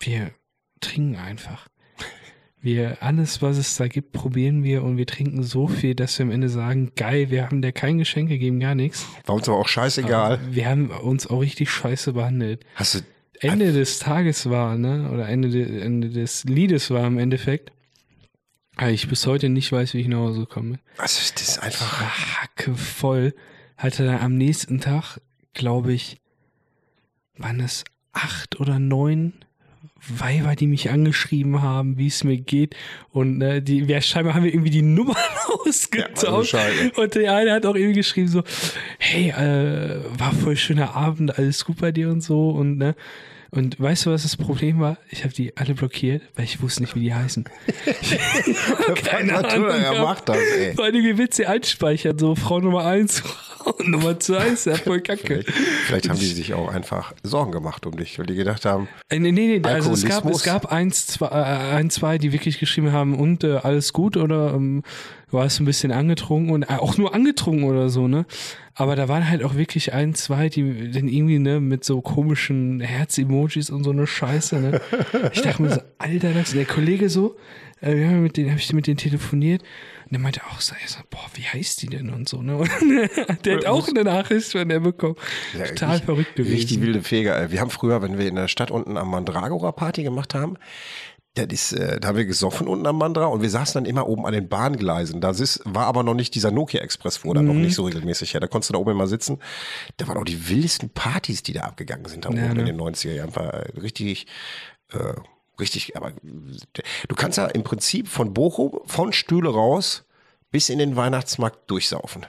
Wir 0.00 0.32
trinken 0.80 1.16
einfach. 1.16 1.68
Wir, 2.60 3.02
alles, 3.02 3.42
was 3.42 3.58
es 3.58 3.76
da 3.76 3.88
gibt, 3.88 4.12
probieren 4.12 4.62
wir 4.62 4.84
und 4.84 4.96
wir 4.96 5.06
trinken 5.06 5.42
so 5.42 5.66
viel, 5.66 5.94
dass 5.94 6.18
wir 6.18 6.24
am 6.26 6.30
Ende 6.30 6.48
sagen, 6.48 6.92
geil, 6.94 7.30
wir 7.30 7.44
haben 7.44 7.60
dir 7.60 7.72
kein 7.72 7.98
Geschenk 7.98 8.28
gegeben, 8.28 8.60
gar 8.60 8.76
nichts. 8.76 9.06
War 9.26 9.34
uns 9.34 9.48
aber 9.48 9.58
auch 9.58 9.68
scheißegal. 9.68 10.34
Aber 10.34 10.54
Wir 10.54 10.68
haben 10.68 10.90
uns 10.90 11.26
auch 11.26 11.40
richtig 11.40 11.70
scheiße 11.70 12.12
behandelt. 12.12 12.64
Hast 12.76 12.94
du, 12.94 13.00
Ende 13.40 13.72
des 13.72 13.98
Tages 13.98 14.48
war, 14.48 14.78
ne, 14.78 15.10
oder 15.12 15.28
Ende, 15.28 15.48
de, 15.50 15.80
Ende 15.80 16.10
des 16.10 16.44
Liedes 16.44 16.90
war 16.90 17.04
im 17.04 17.18
Endeffekt, 17.18 17.72
weil 18.82 18.94
ich 18.94 19.08
bis 19.08 19.26
heute 19.26 19.48
nicht 19.48 19.70
weiß, 19.70 19.94
wie 19.94 20.00
ich 20.00 20.08
nach 20.08 20.18
Hause 20.18 20.46
komme. 20.46 20.80
also 20.98 21.20
das 21.34 21.42
ist 21.42 21.58
einfach. 21.58 22.00
Hacke 22.40 22.74
voll. 22.74 23.32
Hatte 23.76 24.04
dann 24.04 24.20
am 24.20 24.36
nächsten 24.36 24.80
Tag, 24.80 25.20
glaube 25.54 25.92
ich, 25.92 26.20
waren 27.36 27.60
es 27.60 27.84
acht 28.12 28.58
oder 28.58 28.78
neun 28.78 29.32
Weiber, 30.08 30.56
die 30.56 30.66
mich 30.66 30.90
angeschrieben 30.90 31.62
haben, 31.62 31.96
wie 31.96 32.08
es 32.08 32.24
mir 32.24 32.36
geht. 32.36 32.74
Und 33.10 33.40
äh, 33.40 33.62
die, 33.62 33.86
wir 33.86 34.00
scheinbar 34.00 34.34
haben 34.34 34.42
wir 34.42 34.52
irgendwie 34.52 34.70
die 34.70 34.82
Nummern 34.82 35.16
ausgetauscht. 35.64 36.24
also 36.24 36.44
Scheiße. 36.44 36.92
und 37.00 37.14
der 37.14 37.36
eine 37.36 37.52
hat 37.52 37.66
auch 37.66 37.76
irgendwie 37.76 38.00
geschrieben 38.00 38.28
so, 38.28 38.42
hey, 38.98 39.30
äh, 39.30 40.00
war 40.18 40.32
voll 40.32 40.56
schöner 40.56 40.96
Abend, 40.96 41.38
alles 41.38 41.64
gut 41.64 41.78
bei 41.78 41.92
dir 41.92 42.10
und 42.10 42.20
so. 42.20 42.50
Und 42.50 42.78
ne, 42.78 42.96
und 43.54 43.78
weißt 43.78 44.06
du, 44.06 44.10
was 44.10 44.22
das 44.22 44.38
Problem 44.38 44.80
war? 44.80 44.96
Ich 45.10 45.24
habe 45.24 45.34
die 45.34 45.54
alle 45.58 45.74
blockiert, 45.74 46.22
weil 46.36 46.46
ich 46.46 46.62
wusste 46.62 46.80
nicht, 46.80 46.94
wie 46.94 47.00
die 47.00 47.12
heißen. 47.14 47.44
Keine 49.04 49.36
Ahnung. 49.36 49.68
er 49.68 50.02
macht 50.02 50.30
das, 50.30 50.38
ey. 50.38 50.74
Vor 50.74 50.86
allem, 50.86 51.04
wie 51.04 51.18
willst 51.18 51.38
du 51.38 51.46
einspeichern? 51.46 52.18
So, 52.18 52.34
Frau 52.34 52.60
Nummer 52.60 52.86
eins, 52.86 53.20
Frau 53.58 53.74
Nummer 53.84 54.18
zwei 54.18 54.46
ist 54.48 54.64
ja 54.64 54.76
voll 54.76 55.02
kacke. 55.02 55.44
Vielleicht 55.84 56.08
haben 56.08 56.18
die 56.18 56.24
sich 56.24 56.54
auch 56.54 56.68
einfach 56.68 57.12
Sorgen 57.22 57.52
gemacht 57.52 57.84
um 57.84 57.94
dich, 57.94 58.18
weil 58.18 58.24
die 58.24 58.36
gedacht 58.36 58.64
haben, 58.64 58.88
Äh, 59.10 59.18
nee, 59.18 59.32
nee, 59.32 59.58
nee, 59.58 59.68
also 59.68 59.92
es 59.92 60.06
gab, 60.06 60.24
es 60.24 60.44
gab 60.44 60.72
eins, 60.72 61.06
zwei, 61.06 61.26
äh, 61.26 61.74
ein, 61.76 61.90
zwei, 61.90 62.16
die 62.16 62.32
wirklich 62.32 62.58
geschrieben 62.58 62.92
haben, 62.92 63.14
und 63.14 63.44
äh, 63.44 63.56
alles 63.56 63.92
gut 63.92 64.16
oder 64.16 64.54
ähm, 64.54 64.82
warst 65.32 65.58
du 65.58 65.62
ein 65.62 65.66
bisschen 65.66 65.92
angetrunken 65.92 66.52
und 66.52 66.62
äh, 66.64 66.74
auch 66.74 66.96
nur 66.96 67.14
angetrunken 67.14 67.64
oder 67.64 67.88
so, 67.88 68.08
ne? 68.08 68.26
Aber 68.74 68.96
da 68.96 69.08
waren 69.08 69.28
halt 69.28 69.44
auch 69.44 69.54
wirklich 69.54 69.92
ein, 69.92 70.14
zwei, 70.14 70.48
die 70.48 70.90
dann 70.90 71.08
irgendwie, 71.08 71.38
ne, 71.38 71.60
mit 71.60 71.84
so 71.84 72.00
komischen 72.00 72.80
Herz-Emojis 72.80 73.68
und 73.70 73.84
so 73.84 73.90
eine 73.90 74.06
Scheiße, 74.06 74.60
ne? 74.60 74.80
Ich 75.32 75.42
dachte 75.42 75.62
mir 75.62 75.70
so, 75.70 75.80
Alter, 75.98 76.32
das, 76.32 76.52
der 76.52 76.64
Kollege 76.64 77.08
so, 77.10 77.36
äh, 77.82 77.96
wir 77.96 78.06
haben 78.06 78.22
mit 78.22 78.36
denen, 78.36 78.50
hab 78.50 78.58
ich 78.58 78.72
mit 78.72 78.86
denen 78.86 78.96
telefoniert 78.96 79.62
und 80.04 80.12
der 80.12 80.20
meinte 80.20 80.40
auch 80.50 80.60
so, 80.60 80.74
so, 80.86 81.00
boah, 81.10 81.26
wie 81.34 81.42
heißt 81.42 81.82
die 81.82 81.88
denn 81.88 82.10
und 82.10 82.28
so, 82.28 82.42
ne? 82.42 82.56
Und 82.56 82.70
der 83.44 83.56
hat 83.56 83.66
auch 83.66 83.88
eine 83.88 84.04
Nachricht 84.04 84.52
von 84.52 84.68
der 84.68 84.80
bekommen. 84.80 85.16
Ja, 85.58 85.66
Total 85.66 86.00
verrückt 86.00 86.36
gewesen. 86.36 86.54
Richtig 86.54 86.80
wilde 86.80 87.02
Feger. 87.02 87.38
ey. 87.38 87.50
Wir 87.50 87.60
haben 87.60 87.70
früher, 87.70 88.00
wenn 88.02 88.18
wir 88.18 88.26
in 88.26 88.36
der 88.36 88.48
Stadt 88.48 88.70
unten 88.70 88.96
am 88.96 89.10
Mandragora 89.10 89.72
Party 89.72 90.02
gemacht 90.02 90.34
haben, 90.34 90.56
das 91.34 91.46
ist, 91.50 91.72
äh, 91.72 91.98
da 91.98 92.08
haben 92.08 92.16
wir 92.18 92.26
gesoffen 92.26 92.68
unten 92.68 92.86
am 92.86 92.98
Mandra 92.98 93.24
und 93.26 93.40
wir 93.40 93.48
saßen 93.48 93.74
dann 93.74 93.84
immer 93.88 94.06
oben 94.06 94.26
an 94.26 94.32
den 94.34 94.48
Bahngleisen. 94.48 95.20
Da 95.22 95.30
ist, 95.30 95.60
war 95.64 95.86
aber 95.86 96.02
noch 96.02 96.14
nicht 96.14 96.34
dieser 96.34 96.50
Nokia 96.50 96.80
Express, 96.82 97.16
fuhr 97.18 97.34
dann 97.34 97.46
noch 97.46 97.54
Mhm. 97.54 97.62
nicht 97.62 97.74
so 97.74 97.84
regelmäßig 97.84 98.34
her. 98.34 98.40
Da 98.40 98.46
konntest 98.48 98.68
du 98.70 98.74
da 98.74 98.78
oben 98.78 98.90
immer 98.90 99.06
sitzen. 99.06 99.38
Da 99.96 100.06
waren 100.08 100.18
auch 100.18 100.24
die 100.24 100.48
wildesten 100.48 100.90
Partys, 100.90 101.42
die 101.42 101.52
da 101.54 101.62
abgegangen 101.62 102.04
sind, 102.06 102.24
da 102.26 102.30
Ja, 102.30 102.44
oben 102.44 102.54
ne? 102.54 102.60
in 102.60 102.66
den 102.66 102.76
90er 102.80 103.12
Jahren. 103.14 103.34
War 103.34 103.64
richtig, 103.80 104.26
äh, 104.92 104.98
richtig, 105.58 105.96
aber 105.96 106.12
du 107.08 107.14
kannst 107.14 107.38
ja 107.38 107.46
im 107.46 107.62
Prinzip 107.64 108.08
von 108.08 108.34
Bochum, 108.34 108.80
von 108.84 109.12
Stühle 109.14 109.48
raus 109.50 110.04
bis 110.50 110.68
in 110.68 110.78
den 110.78 110.96
Weihnachtsmarkt 110.96 111.70
durchsaufen. 111.70 112.26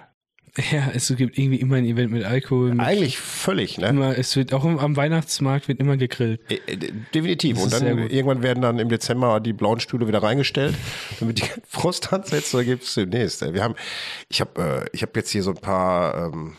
Ja, 0.56 0.92
es 0.94 1.08
gibt 1.16 1.38
irgendwie 1.38 1.60
immer 1.60 1.78
ein 1.78 1.86
Event 1.86 2.12
mit 2.12 2.24
Alkohol. 2.26 2.76
Mit 2.76 2.86
Eigentlich 2.86 3.18
völlig, 3.18 3.80
ne? 3.80 3.88
immer, 3.88 4.16
es 4.16 4.36
wird 4.36 4.54
auch 4.54 4.64
am 4.64 4.96
Weihnachtsmarkt 4.96 5.68
wird 5.68 5.80
immer 5.80 5.98
gegrillt. 5.98 6.42
Äh, 6.52 6.60
äh, 6.72 6.92
Definitiv. 7.14 7.56
Das 7.56 7.66
Und 7.66 7.74
dann 7.74 7.98
irgendwann 8.10 8.44
werden 8.44 8.62
dann 8.62 8.78
im 8.78 8.88
Dezember 8.88 9.40
die 9.40 9.54
blauen 9.54 9.80
Stühle 9.80 10.08
wieder 10.08 10.22
reingestellt, 10.22 10.76
damit 11.20 11.40
die 11.40 11.50
Frost 11.68 12.14
ansetzt. 12.14 12.54
Oder 12.54 12.66
gibt 12.66 12.84
es 12.84 12.94
demnächst. 12.94 13.42
Wir 13.42 13.64
haben, 13.64 13.74
ich 14.30 14.42
habe, 14.42 14.84
äh, 14.84 14.90
ich 14.94 15.02
habe 15.02 15.14
jetzt 15.16 15.32
hier 15.32 15.42
so 15.42 15.52
ein 15.52 15.58
paar. 15.58 16.32
Ähm, 16.32 16.56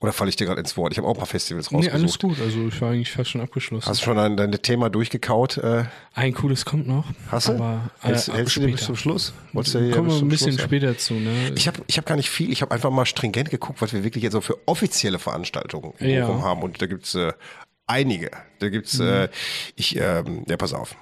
oder 0.00 0.12
falle 0.12 0.30
ich 0.30 0.36
dir 0.36 0.46
gerade 0.46 0.60
ins 0.60 0.76
Wort? 0.76 0.92
Ich 0.92 0.98
habe 0.98 1.06
auch 1.06 1.12
ein 1.12 1.18
paar 1.18 1.26
Festivals 1.26 1.70
Nee, 1.70 1.76
rausgesucht. 1.76 2.00
alles 2.00 2.18
gut. 2.18 2.40
Also 2.40 2.68
ich 2.68 2.80
war 2.80 2.90
eigentlich 2.90 3.10
fast 3.12 3.30
schon 3.30 3.40
abgeschlossen. 3.42 3.86
Hast 3.88 4.00
du 4.00 4.04
schon 4.06 4.16
dein, 4.16 4.36
dein 4.36 4.50
Thema 4.62 4.88
durchgekaut? 4.90 5.58
Äh, 5.58 5.84
ein 6.14 6.32
cooles 6.32 6.64
kommt 6.64 6.88
noch. 6.88 7.04
hast 7.30 7.48
du? 7.48 7.52
Aber 7.52 7.90
äh, 8.02 8.06
hältst 8.06 8.32
hältst 8.32 8.56
du 8.56 8.60
dir 8.60 8.72
bis 8.72 8.84
zum 8.86 8.96
Schluss? 8.96 9.32
Wolltest 9.52 9.74
du 9.74 9.80
hier 9.80 9.90
Kommen 9.92 10.08
wir 10.08 10.16
ein 10.16 10.28
bisschen 10.28 10.52
Schluss? 10.52 10.62
später 10.64 10.96
zu. 10.96 11.14
Ne? 11.14 11.52
Ich 11.54 11.66
habe 11.68 11.80
ich 11.86 11.98
hab 11.98 12.06
gar 12.06 12.16
nicht 12.16 12.30
viel. 12.30 12.50
Ich 12.50 12.62
habe 12.62 12.72
einfach 12.72 12.90
mal 12.90 13.04
stringent 13.06 13.50
geguckt, 13.50 13.82
was 13.82 13.92
wir 13.92 14.02
wirklich 14.02 14.24
jetzt 14.24 14.32
so 14.32 14.40
für 14.40 14.56
offizielle 14.66 15.18
Veranstaltungen 15.18 15.92
in 15.98 16.10
Ja. 16.10 16.26
Haben. 16.28 16.62
Und 16.62 16.80
da 16.80 16.86
gibt's 16.86 17.14
äh, 17.14 17.32
einige. 17.86 18.30
Da 18.60 18.68
gibt's, 18.70 18.98
Mhm. 18.98 19.06
äh, 19.06 19.28
ich, 19.76 19.96
ähm, 19.96 20.44
ja, 20.48 20.56
pass 20.56 20.72
auf. 20.72 20.94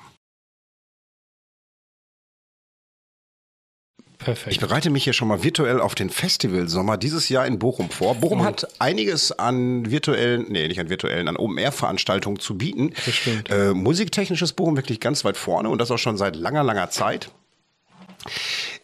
Perfekt. 4.18 4.52
Ich 4.52 4.58
bereite 4.60 4.90
mich 4.90 5.04
hier 5.04 5.12
schon 5.12 5.28
mal 5.28 5.44
virtuell 5.44 5.80
auf 5.80 5.94
den 5.94 6.10
Festivalsommer 6.10 6.96
dieses 6.96 7.28
Jahr 7.28 7.46
in 7.46 7.58
Bochum 7.60 7.88
vor. 7.88 8.16
Bochum 8.16 8.40
Oh. 8.40 8.44
hat 8.44 8.66
einiges 8.80 9.30
an 9.32 9.90
virtuellen, 9.90 10.46
nee, 10.48 10.66
nicht 10.66 10.80
an 10.80 10.88
virtuellen, 10.90 11.28
an 11.28 11.36
Open-Air-Veranstaltungen 11.36 12.38
zu 12.40 12.58
bieten. 12.58 12.92
Das 13.06 13.14
stimmt. 13.14 13.48
Äh, 13.50 13.74
musiktechnisches 13.74 14.52
Bochum 14.54 14.76
wirklich 14.76 14.98
ganz 15.00 15.24
weit 15.24 15.36
vorne 15.36 15.68
und 15.68 15.78
das 15.78 15.90
auch 15.92 15.98
schon 15.98 16.16
seit 16.16 16.34
langer, 16.34 16.64
langer 16.64 16.90
Zeit. 16.90 17.30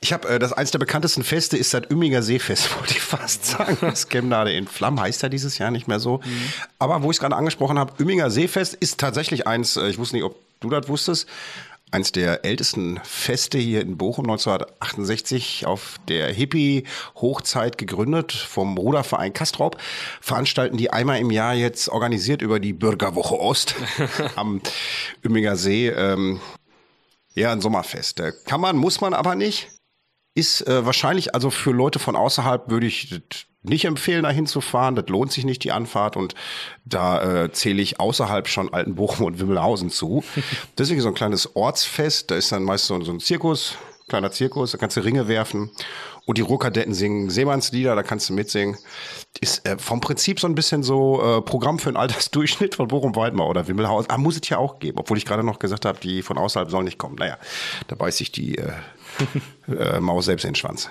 Ich 0.00 0.12
habe 0.12 0.28
äh, 0.28 0.38
das 0.38 0.52
eins 0.52 0.70
der 0.70 0.78
bekanntesten 0.78 1.24
Feste 1.24 1.56
ist 1.56 1.74
das 1.74 1.82
Ümmiger 1.90 2.22
Seefest, 2.22 2.76
wollte 2.78 2.92
ich 2.94 3.00
fast 3.00 3.44
sagen. 3.44 3.76
Das 3.80 4.08
Chemnade 4.08 4.52
in 4.52 4.68
Flammen 4.68 5.00
heißt 5.00 5.22
ja 5.22 5.28
dieses 5.28 5.58
Jahr 5.58 5.70
nicht 5.72 5.88
mehr 5.88 5.98
so. 5.98 6.20
Aber 6.78 7.02
wo 7.02 7.10
ich 7.10 7.16
es 7.16 7.20
gerade 7.20 7.34
angesprochen 7.36 7.78
habe, 7.78 8.00
Ümminger 8.00 8.30
Seefest 8.30 8.74
ist 8.74 9.00
tatsächlich 9.00 9.46
eins, 9.46 9.76
äh, 9.76 9.88
ich 9.88 9.98
wusste 9.98 10.14
nicht, 10.16 10.24
ob 10.24 10.36
du 10.60 10.70
das 10.70 10.88
wusstest, 10.88 11.26
eins 11.94 12.10
der 12.10 12.44
ältesten 12.44 13.00
Feste 13.04 13.56
hier 13.56 13.80
in 13.80 13.96
Bochum, 13.96 14.24
1968 14.24 15.64
auf 15.64 15.96
der 16.08 16.32
Hippie-Hochzeit 16.32 17.78
gegründet 17.78 18.32
vom 18.32 18.76
Ruderverein 18.76 19.32
Kastrop, 19.32 19.78
veranstalten 20.20 20.76
die 20.76 20.90
einmal 20.90 21.20
im 21.20 21.30
Jahr 21.30 21.54
jetzt 21.54 21.88
organisiert 21.88 22.42
über 22.42 22.58
die 22.58 22.72
Bürgerwoche 22.72 23.38
Ost 23.38 23.76
am 24.36 24.60
Ümminger 25.24 25.56
See. 25.56 25.88
Ähm, 25.88 26.40
ja, 27.34 27.52
ein 27.52 27.60
Sommerfest. 27.60 28.18
Äh, 28.18 28.32
Kann 28.44 28.60
man, 28.60 28.76
muss 28.76 29.00
man 29.00 29.14
aber 29.14 29.36
nicht. 29.36 29.68
Ist 30.34 30.66
äh, 30.66 30.84
wahrscheinlich, 30.84 31.32
also 31.32 31.50
für 31.50 31.70
Leute 31.70 32.00
von 32.00 32.16
außerhalb 32.16 32.70
würde 32.70 32.88
ich 32.88 33.22
nicht 33.64 33.84
empfehlen, 33.84 34.22
da 34.22 34.30
hinzufahren. 34.30 34.94
Das 34.94 35.08
lohnt 35.08 35.32
sich 35.32 35.44
nicht, 35.44 35.64
die 35.64 35.72
Anfahrt. 35.72 36.16
Und 36.16 36.34
da 36.84 37.44
äh, 37.44 37.52
zähle 37.52 37.82
ich 37.82 38.00
außerhalb 38.00 38.48
schon 38.48 38.72
Altenbochum 38.72 39.26
und 39.26 39.40
Wimmelhausen 39.40 39.90
zu. 39.90 40.22
Deswegen 40.78 41.00
so 41.00 41.08
ein 41.08 41.14
kleines 41.14 41.56
Ortsfest. 41.56 42.30
Da 42.30 42.36
ist 42.36 42.52
dann 42.52 42.64
meist 42.64 42.86
so, 42.86 43.00
so 43.02 43.12
ein 43.12 43.20
Zirkus 43.20 43.76
kleiner 44.08 44.30
Zirkus, 44.30 44.72
da 44.72 44.78
kannst 44.78 44.96
du 44.96 45.00
Ringe 45.00 45.28
werfen 45.28 45.70
und 46.26 46.38
die 46.38 46.42
Ruhrkadetten 46.42 46.94
singen 46.94 47.30
Seemannslieder, 47.30 47.94
da 47.94 48.02
kannst 48.02 48.28
du 48.28 48.34
mitsingen. 48.34 48.76
Ist 49.40 49.66
äh, 49.66 49.78
vom 49.78 50.00
Prinzip 50.00 50.40
so 50.40 50.46
ein 50.46 50.54
bisschen 50.54 50.82
so 50.82 51.22
äh, 51.22 51.42
Programm 51.42 51.78
für 51.78 51.88
einen 51.88 51.96
Altersdurchschnitt 52.04 52.74
von 52.74 52.88
Bochum 52.88 53.16
Waldmar 53.16 53.48
oder 53.48 53.66
Wimmelhaus. 53.66 54.08
Ah, 54.08 54.18
muss 54.18 54.36
es 54.36 54.48
ja 54.48 54.58
auch 54.58 54.78
geben, 54.78 54.98
obwohl 54.98 55.18
ich 55.18 55.24
gerade 55.24 55.42
noch 55.42 55.58
gesagt 55.58 55.84
habe, 55.84 55.98
die 56.00 56.22
von 56.22 56.38
außerhalb 56.38 56.70
sollen 56.70 56.84
nicht 56.84 56.98
kommen. 56.98 57.16
Naja, 57.16 57.38
da 57.88 57.96
beißt 57.96 58.18
sich 58.18 58.32
die 58.32 58.58
äh, 58.58 58.72
äh, 59.68 60.00
Maus 60.00 60.26
selbst 60.26 60.44
in 60.44 60.50
den 60.50 60.56
Schwanz. 60.56 60.90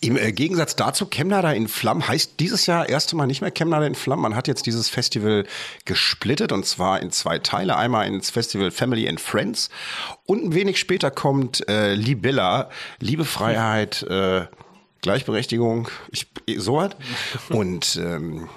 Im 0.00 0.16
äh, 0.16 0.32
Gegensatz 0.32 0.76
dazu, 0.76 1.06
Chemnader 1.06 1.54
in 1.54 1.68
Flammen 1.68 2.06
heißt 2.06 2.40
dieses 2.40 2.66
Jahr 2.66 2.88
erst 2.88 3.12
einmal 3.12 3.26
nicht 3.26 3.40
mehr 3.40 3.50
Chemnader 3.50 3.86
in 3.86 3.94
Flammen. 3.94 4.22
Man 4.22 4.36
hat 4.36 4.48
jetzt 4.48 4.66
dieses 4.66 4.88
Festival 4.88 5.46
gesplittet 5.84 6.52
und 6.52 6.66
zwar 6.66 7.00
in 7.00 7.10
zwei 7.10 7.38
Teile. 7.38 7.76
Einmal 7.76 8.06
ins 8.06 8.30
Festival 8.30 8.70
Family 8.70 9.08
and 9.08 9.20
Friends 9.20 9.70
und 10.24 10.44
ein 10.44 10.54
wenig 10.54 10.78
später 10.78 11.10
kommt 11.10 11.68
äh, 11.68 11.94
Libella, 11.94 12.70
Liebe, 13.00 13.24
Freiheit, 13.24 14.02
äh, 14.02 14.46
Gleichberechtigung, 15.02 15.88
ich, 16.10 16.26
so 16.56 16.76
was. 16.76 16.90
Und 17.48 17.96
ähm, 17.96 18.48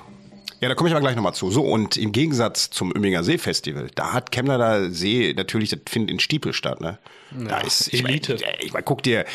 ja, 0.62 0.67
da 0.67 0.75
komme 0.75 0.89
ich 0.89 0.95
aber 0.95 1.01
gleich 1.01 1.15
nochmal 1.15 1.33
zu. 1.33 1.51
So, 1.51 1.63
und 1.63 1.95
im 1.95 2.12
Gegensatz 2.12 2.69
zum 2.69 2.91
Üminger 2.91 3.23
See 3.23 3.38
Festival, 3.38 3.89
da 3.95 4.13
hat 4.13 4.31
Chemnader 4.31 4.91
See 4.91 5.33
natürlich, 5.35 5.69
das 5.69 5.79
findet 5.88 6.12
in 6.12 6.19
Stiepel 6.19 6.53
statt, 6.53 6.81
ne? 6.81 6.97
Ja, 7.38 7.45
da 7.45 7.59
ist 7.62 7.93
Elite. 7.93 8.33
Ich 8.33 8.41
meine, 8.41 8.57
ich 8.59 8.73
mein, 8.73 8.83
guck 8.83 9.03
dir, 9.03 9.25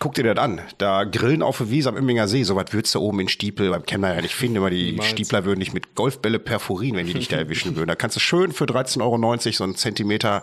Guck 0.00 0.14
dir 0.14 0.34
das 0.34 0.42
an. 0.42 0.60
Da 0.78 1.04
grillen 1.04 1.42
auf 1.42 1.58
der 1.58 1.70
Wiese 1.70 1.88
am 1.88 1.96
Imminger 1.96 2.26
See. 2.26 2.42
So 2.42 2.56
was 2.56 2.72
würdest 2.72 2.94
du 2.96 3.00
oben 3.00 3.20
in 3.20 3.28
Stiepel 3.28 3.70
beim 3.70 3.86
Chemner 3.86 4.14
ja 4.14 4.20
nicht 4.20 4.34
finden. 4.34 4.56
Immer 4.56 4.70
die 4.70 4.92
Niemals. 4.92 5.10
Stiepler 5.10 5.44
würden 5.44 5.60
dich 5.60 5.72
mit 5.72 5.94
Golfbälle 5.94 6.40
perforieren, 6.40 6.96
wenn 6.96 7.06
die 7.06 7.14
dich 7.14 7.28
da 7.28 7.36
erwischen 7.36 7.76
würden. 7.76 7.88
Da 7.88 7.94
kannst 7.94 8.16
du 8.16 8.20
schön 8.20 8.52
für 8.52 8.64
13,90 8.64 9.00
Euro 9.02 9.52
so 9.52 9.64
einen 9.64 9.76
Zentimeter 9.76 10.42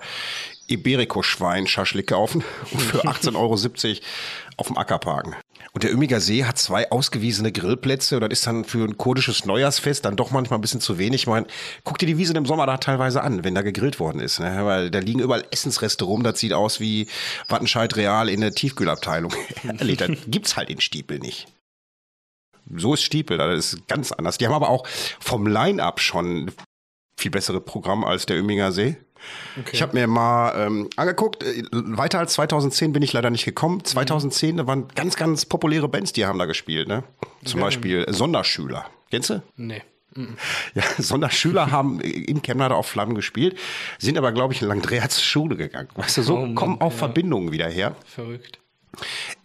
Iberico-Schwein 0.72 1.68
Schaschlik 1.68 2.08
kaufen 2.08 2.44
und 2.72 2.82
für 2.82 3.02
18,70 3.06 3.36
Euro 3.36 3.56
auf 4.58 4.68
dem 4.68 4.78
Acker 4.78 5.00
parken. 5.00 5.36
Und 5.74 5.84
der 5.84 5.92
Ümiger 5.92 6.20
See 6.20 6.44
hat 6.44 6.58
zwei 6.58 6.92
ausgewiesene 6.92 7.52
Grillplätze 7.52 8.16
und 8.16 8.22
das 8.22 8.32
ist 8.32 8.48
dann 8.48 8.66
für 8.66 8.84
ein 8.84 8.98
kurdisches 8.98 9.46
Neujahrsfest 9.46 10.04
dann 10.04 10.16
doch 10.16 10.32
manchmal 10.32 10.60
ein 10.60 10.62
bisschen 10.62 10.82
zu 10.82 10.98
wenig. 10.98 11.22
Ich 11.22 11.28
meine, 11.28 11.48
guck 11.84 11.98
dir 11.98 12.08
die 12.08 12.18
Wiese 12.18 12.34
im 12.34 12.46
Sommer 12.46 12.66
da 12.66 12.78
teilweise 12.78 13.22
an, 13.22 13.44
wenn 13.44 13.56
da 13.56 13.62
gegrillt 13.62 14.00
worden 14.00 14.20
ist. 14.20 14.40
Ne? 14.40 14.66
Weil 14.66 14.92
da 14.92 15.00
liegen 15.00 15.20
überall 15.20 15.46
Essensreste 15.52 16.04
rum, 16.06 16.24
das 16.24 16.40
sieht 16.40 16.54
aus 16.54 16.80
wie 16.80 17.08
Wattenscheid 17.48 17.96
Real 17.96 18.28
in 18.30 18.42
der 18.42 18.52
Tiefkühlabteilung. 18.52 19.34
Das 19.64 20.10
gibt's 20.28 20.58
halt 20.58 20.70
in 20.70 20.82
Stiepel 20.82 21.20
nicht. 21.20 21.48
So 22.76 22.94
ist 22.94 23.04
Stiepel, 23.04 23.38
das 23.38 23.74
ist 23.74 23.88
ganz 23.88 24.12
anders. 24.12 24.38
Die 24.38 24.46
haben 24.46 24.54
aber 24.54 24.70
auch 24.70 24.88
vom 25.20 25.48
Line-Up 25.48 26.00
schon 26.00 26.52
viel 27.18 27.32
bessere 27.32 27.62
Programm 27.62 28.04
als 28.04 28.26
der 28.26 28.38
Üminger 28.38 28.72
See. 28.72 28.98
Okay. 29.60 29.70
Ich 29.74 29.82
habe 29.82 29.94
mir 29.94 30.08
mal 30.08 30.54
ähm, 30.56 30.90
angeguckt, 30.96 31.44
äh, 31.44 31.64
weiter 31.72 32.20
als 32.20 32.34
2010 32.34 32.94
bin 32.94 33.04
ich 33.04 33.14
leider 33.14 33.30
nicht 33.30 33.46
gekommen. 33.46 33.84
2010, 33.84 34.54
mhm. 34.54 34.58
da 34.58 34.68
waren 34.68 34.88
ganz, 34.96 35.16
ganz 35.16 35.46
populäre 35.46 35.88
Bands, 35.88 36.14
die 36.14 36.26
haben 36.26 36.40
da 36.40 36.46
gespielt. 36.46 36.88
Ne? 36.88 37.04
Zum 37.46 37.60
okay. 37.60 37.68
Beispiel 37.68 38.06
Sonderschüler. 38.10 38.86
Kennst 39.10 39.30
du? 39.30 39.42
Nee. 39.58 39.82
Mhm. 40.16 40.38
Ja, 40.74 40.84
Sonderschüler 40.98 41.72
haben 41.72 42.00
in 42.02 42.42
Chemnade 42.42 42.76
auf 42.76 42.88
Flammen 42.88 43.16
gespielt, 43.16 43.58
sind 43.98 44.18
aber, 44.18 44.32
glaube 44.32 44.54
ich, 44.54 44.62
in 44.62 44.68
Langdrea 44.68 45.10
zur 45.10 45.24
Schule 45.24 45.56
gegangen. 45.56 45.90
Weißt 45.96 46.18
du, 46.18 46.24
so 46.24 46.38
oh 46.38 46.54
kommen 46.54 46.80
auch 46.80 46.92
ja. 46.92 46.98
Verbindungen 46.98 47.52
wieder 47.52 47.68
her. 47.68 47.96
Verrückt. 48.06 48.61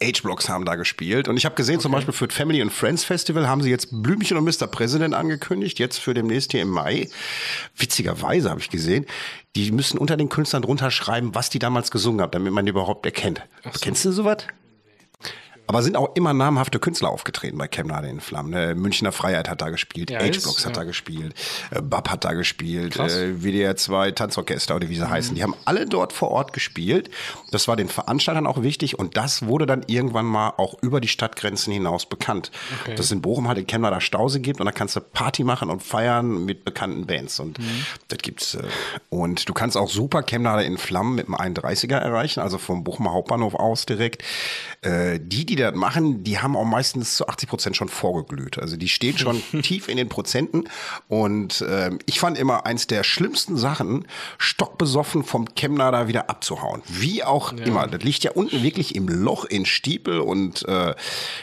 H-Blocks 0.02 0.48
haben 0.48 0.64
da 0.64 0.74
gespielt. 0.74 1.28
Und 1.28 1.36
ich 1.36 1.44
habe 1.44 1.54
gesehen, 1.54 1.76
okay. 1.76 1.82
zum 1.82 1.92
Beispiel 1.92 2.12
für 2.12 2.26
das 2.26 2.36
Family 2.36 2.60
and 2.60 2.72
Friends 2.72 3.04
Festival 3.04 3.48
haben 3.48 3.62
sie 3.62 3.70
jetzt 3.70 3.88
Blümchen 3.90 4.36
und 4.36 4.44
Mr. 4.44 4.66
President 4.66 5.14
angekündigt, 5.14 5.78
jetzt 5.78 5.98
für 5.98 6.14
demnächst 6.14 6.52
hier 6.52 6.62
im 6.62 6.70
Mai. 6.70 7.08
Witzigerweise 7.76 8.50
habe 8.50 8.60
ich 8.60 8.70
gesehen, 8.70 9.06
die 9.54 9.70
müssen 9.72 9.98
unter 9.98 10.16
den 10.16 10.28
Künstlern 10.28 10.62
drunter 10.62 10.90
schreiben, 10.90 11.34
was 11.34 11.50
die 11.50 11.58
damals 11.58 11.90
gesungen 11.90 12.20
haben, 12.20 12.32
damit 12.32 12.52
man 12.52 12.66
die 12.66 12.70
überhaupt 12.70 13.06
erkennt. 13.06 13.42
So. 13.64 13.70
Kennst 13.80 14.04
du 14.04 14.12
sowas? 14.12 14.38
Aber 15.66 15.82
sind 15.82 15.96
auch 15.96 16.14
immer 16.14 16.32
namhafte 16.32 16.78
Künstler 16.78 17.10
aufgetreten 17.10 17.58
bei 17.58 17.68
Chemnade 17.68 18.08
in 18.08 18.20
Flammen. 18.20 18.50
Ne? 18.50 18.74
Münchner 18.74 19.12
Freiheit 19.12 19.48
hat 19.48 19.60
da 19.60 19.70
gespielt, 19.70 20.10
ja, 20.10 20.20
H-Blocks 20.20 20.64
hat 20.64 20.76
ja. 20.76 20.82
da 20.82 20.84
gespielt, 20.84 21.34
äh, 21.70 21.82
Bab 21.82 22.10
hat 22.10 22.24
da 22.24 22.32
gespielt, 22.34 22.96
äh, 22.96 23.42
WDR 23.42 23.76
2 23.76 24.12
Tanzorchester 24.12 24.76
oder 24.76 24.88
wie 24.88 24.96
sie 24.96 25.04
mhm. 25.04 25.10
heißen. 25.10 25.34
Die 25.34 25.42
haben 25.42 25.54
alle 25.64 25.86
dort 25.86 26.12
vor 26.12 26.30
Ort 26.30 26.52
gespielt. 26.52 27.10
Das 27.50 27.66
war 27.68 27.76
den 27.76 27.88
Veranstaltern 27.88 28.46
auch 28.46 28.62
wichtig 28.62 28.98
und 28.98 29.16
das 29.16 29.46
wurde 29.46 29.66
dann 29.66 29.82
irgendwann 29.86 30.26
mal 30.26 30.50
auch 30.56 30.80
über 30.82 31.00
die 31.00 31.08
Stadtgrenzen 31.08 31.72
hinaus 31.72 32.06
bekannt. 32.06 32.50
Okay. 32.82 32.94
Dass 32.94 33.06
es 33.06 33.12
in 33.12 33.22
Bochum 33.22 33.48
halt 33.48 33.58
in 33.58 33.66
Chemnader 33.66 34.00
Stausee 34.00 34.40
gibt 34.40 34.60
und 34.60 34.66
da 34.66 34.72
kannst 34.72 34.94
du 34.94 35.00
Party 35.00 35.42
machen 35.42 35.70
und 35.70 35.82
feiern 35.82 36.44
mit 36.44 36.64
bekannten 36.64 37.06
Bands 37.06 37.40
und 37.40 37.58
mhm. 37.58 37.86
das 38.08 38.18
gibt's. 38.18 38.54
Äh, 38.54 38.62
und 39.10 39.48
du 39.48 39.52
kannst 39.52 39.76
auch 39.76 39.88
super 39.88 40.22
Chemnader 40.22 40.64
in 40.64 40.78
Flammen 40.78 41.16
mit 41.16 41.26
einem 41.26 41.54
31er 41.54 41.96
erreichen, 41.96 42.40
also 42.40 42.58
vom 42.58 42.84
Bochumer 42.84 43.12
Hauptbahnhof 43.12 43.54
aus 43.54 43.86
direkt. 43.86 44.22
Äh, 44.82 45.18
die, 45.20 45.44
die 45.44 45.55
die 45.56 45.62
das 45.62 45.74
machen, 45.74 46.22
die 46.24 46.38
haben 46.38 46.56
auch 46.56 46.64
meistens 46.64 47.16
zu 47.16 47.26
80 47.26 47.48
Prozent 47.48 47.76
schon 47.76 47.88
vorgeglüht. 47.88 48.58
Also 48.58 48.76
die 48.76 48.88
stehen 48.88 49.18
schon 49.18 49.42
tief 49.62 49.88
in 49.88 49.96
den 49.96 50.08
Prozenten. 50.08 50.68
Und 51.08 51.60
äh, 51.62 51.90
ich 52.06 52.20
fand 52.20 52.38
immer 52.38 52.66
eins 52.66 52.86
der 52.86 53.04
schlimmsten 53.04 53.56
Sachen, 53.56 54.06
stockbesoffen 54.38 55.24
vom 55.24 55.46
Chemner 55.54 55.90
da 55.90 56.08
wieder 56.08 56.30
abzuhauen. 56.30 56.82
Wie 56.88 57.24
auch 57.24 57.52
ja. 57.52 57.64
immer. 57.64 57.86
Das 57.86 58.02
liegt 58.02 58.24
ja 58.24 58.32
unten 58.32 58.62
wirklich 58.62 58.94
im 58.94 59.08
Loch 59.08 59.44
in 59.44 59.66
Stiepel. 59.66 60.20
Und 60.20 60.66
äh, 60.68 60.94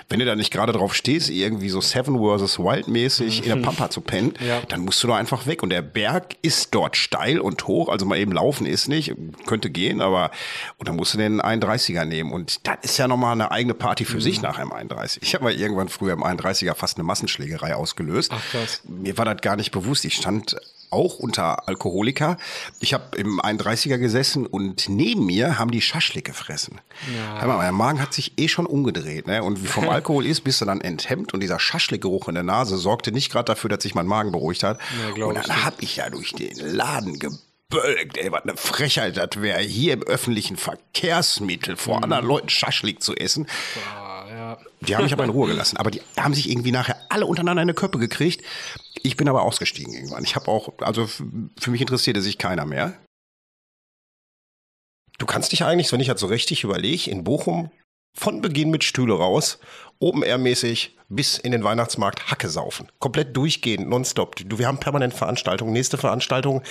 wenn 0.09 0.19
du 0.19 0.25
da 0.25 0.35
nicht 0.35 0.51
gerade 0.51 0.71
drauf 0.71 0.95
stehst, 0.95 1.29
irgendwie 1.29 1.69
so 1.69 1.81
Seven 1.81 2.17
vs. 2.17 2.59
Wild 2.59 2.87
mäßig 2.87 3.43
in 3.43 3.49
der 3.49 3.55
Pampa 3.57 3.89
zu 3.89 4.01
pennen, 4.01 4.33
ja. 4.47 4.61
dann 4.67 4.81
musst 4.81 5.03
du 5.03 5.07
da 5.07 5.15
einfach 5.15 5.45
weg. 5.45 5.63
Und 5.63 5.69
der 5.69 5.81
Berg 5.81 6.37
ist 6.41 6.73
dort 6.73 6.95
steil 6.95 7.39
und 7.39 7.67
hoch. 7.67 7.89
Also 7.89 8.05
mal 8.05 8.17
eben 8.17 8.31
laufen 8.31 8.65
ist 8.65 8.87
nicht. 8.87 9.13
Könnte 9.45 9.69
gehen, 9.69 10.01
aber 10.01 10.31
und 10.77 10.87
dann 10.87 10.95
musst 10.95 11.13
du 11.13 11.17
den 11.17 11.41
31er 11.41 12.05
nehmen. 12.05 12.31
Und 12.31 12.65
das 12.67 12.77
ist 12.81 12.97
ja 12.97 13.07
nochmal 13.07 13.33
eine 13.33 13.51
eigene 13.51 13.73
Party 13.73 14.02
Party 14.03 14.05
für 14.05 14.17
mhm. 14.17 14.21
sich 14.21 14.41
nach 14.41 14.59
M31. 14.59 15.19
Ich 15.21 15.33
habe 15.33 15.45
mal 15.45 15.53
irgendwann 15.53 15.89
früher 15.89 16.13
im 16.13 16.23
31er 16.23 16.75
fast 16.75 16.97
eine 16.97 17.03
Massenschlägerei 17.03 17.75
ausgelöst. 17.75 18.31
Ach, 18.33 18.51
krass. 18.51 18.81
Mir 18.87 19.17
war 19.17 19.25
das 19.25 19.41
gar 19.41 19.55
nicht 19.55 19.71
bewusst. 19.71 20.05
Ich 20.05 20.15
stand 20.15 20.55
auch 20.89 21.17
unter 21.17 21.67
Alkoholiker. 21.67 22.37
Ich 22.79 22.93
habe 22.93 23.17
im 23.17 23.41
31er 23.41 23.97
gesessen 23.97 24.45
und 24.45 24.89
neben 24.89 25.25
mir 25.25 25.57
haben 25.57 25.71
die 25.71 25.81
Schaschlik 25.81 26.25
gefressen. 26.25 26.81
Ja. 27.15 27.47
Mal, 27.47 27.57
mein 27.57 27.73
Magen 27.73 27.99
hat 27.99 28.13
sich 28.13 28.33
eh 28.37 28.47
schon 28.47 28.67
umgedreht. 28.67 29.25
Ne? 29.25 29.41
Und 29.43 29.63
wie 29.63 29.67
vom 29.67 29.89
Alkohol 29.89 30.25
ist, 30.27 30.41
bist 30.41 30.61
du 30.61 30.65
dann 30.65 30.81
enthemmt 30.81 31.33
und 31.33 31.39
dieser 31.39 31.59
Schaschlikgeruch 31.59 32.27
in 32.27 32.35
der 32.35 32.43
Nase 32.43 32.77
sorgte 32.77 33.11
nicht 33.11 33.31
gerade 33.31 33.45
dafür, 33.45 33.71
dass 33.71 33.81
sich 33.81 33.95
mein 33.95 34.05
Magen 34.05 34.31
beruhigt 34.31 34.61
hat. 34.61 34.79
Ja, 35.17 35.25
und 35.25 35.35
dann 35.35 35.65
habe 35.65 35.77
ich 35.79 35.95
ja 35.95 36.11
durch 36.11 36.33
den 36.33 36.55
Laden 36.59 37.17
gebölkt, 37.17 37.41
ey, 37.79 38.31
was 38.31 38.43
eine 38.43 38.57
Frechheit 38.57 39.17
das 39.17 39.41
wäre, 39.41 39.59
hier 39.59 39.93
im 39.93 40.03
öffentlichen 40.03 40.57
Verkehrsmittel 40.57 41.77
vor 41.77 41.97
mhm. 41.97 42.03
anderen 42.03 42.25
Leuten 42.25 42.49
Schaschlik 42.49 43.01
zu 43.01 43.15
essen. 43.15 43.47
Boah, 43.73 44.27
ja. 44.29 44.57
Die 44.81 44.95
haben 44.95 45.03
mich 45.03 45.13
aber 45.13 45.23
in 45.23 45.29
Ruhe 45.29 45.47
gelassen. 45.47 45.77
Aber 45.77 45.91
die 45.91 46.01
haben 46.17 46.33
sich 46.33 46.49
irgendwie 46.49 46.71
nachher 46.71 46.97
alle 47.09 47.25
untereinander 47.25 47.61
eine 47.61 47.73
Köppe 47.73 47.99
gekriegt. 47.99 48.43
Ich 49.01 49.17
bin 49.17 49.27
aber 49.27 49.43
ausgestiegen 49.43 49.93
irgendwann. 49.93 50.23
Ich 50.23 50.35
habe 50.35 50.47
auch, 50.47 50.73
also 50.79 51.07
für 51.07 51.71
mich 51.71 51.81
interessierte 51.81 52.21
sich 52.21 52.37
keiner 52.37 52.65
mehr. 52.65 52.97
Du 55.19 55.25
kannst 55.25 55.51
dich 55.51 55.63
eigentlich, 55.63 55.91
wenn 55.91 55.99
ich 55.99 56.07
das 56.07 56.19
so 56.19 56.27
richtig 56.27 56.63
überlege, 56.63 57.09
in 57.09 57.23
Bochum 57.23 57.71
von 58.17 58.41
Beginn 58.41 58.71
mit 58.71 58.83
Stühle 58.83 59.13
raus, 59.13 59.59
Open-Air-mäßig 59.99 60.97
bis 61.15 61.37
in 61.37 61.51
den 61.51 61.63
Weihnachtsmarkt 61.63 62.31
Hacke 62.31 62.49
saufen. 62.49 62.87
Komplett 62.99 63.35
durchgehend, 63.35 63.89
nonstop. 63.89 64.35
Du, 64.35 64.59
wir 64.59 64.67
haben 64.67 64.79
permanent 64.79 65.13
Veranstaltungen. 65.13 65.73
Nächste 65.73 65.97
Veranstaltung, 65.97 66.61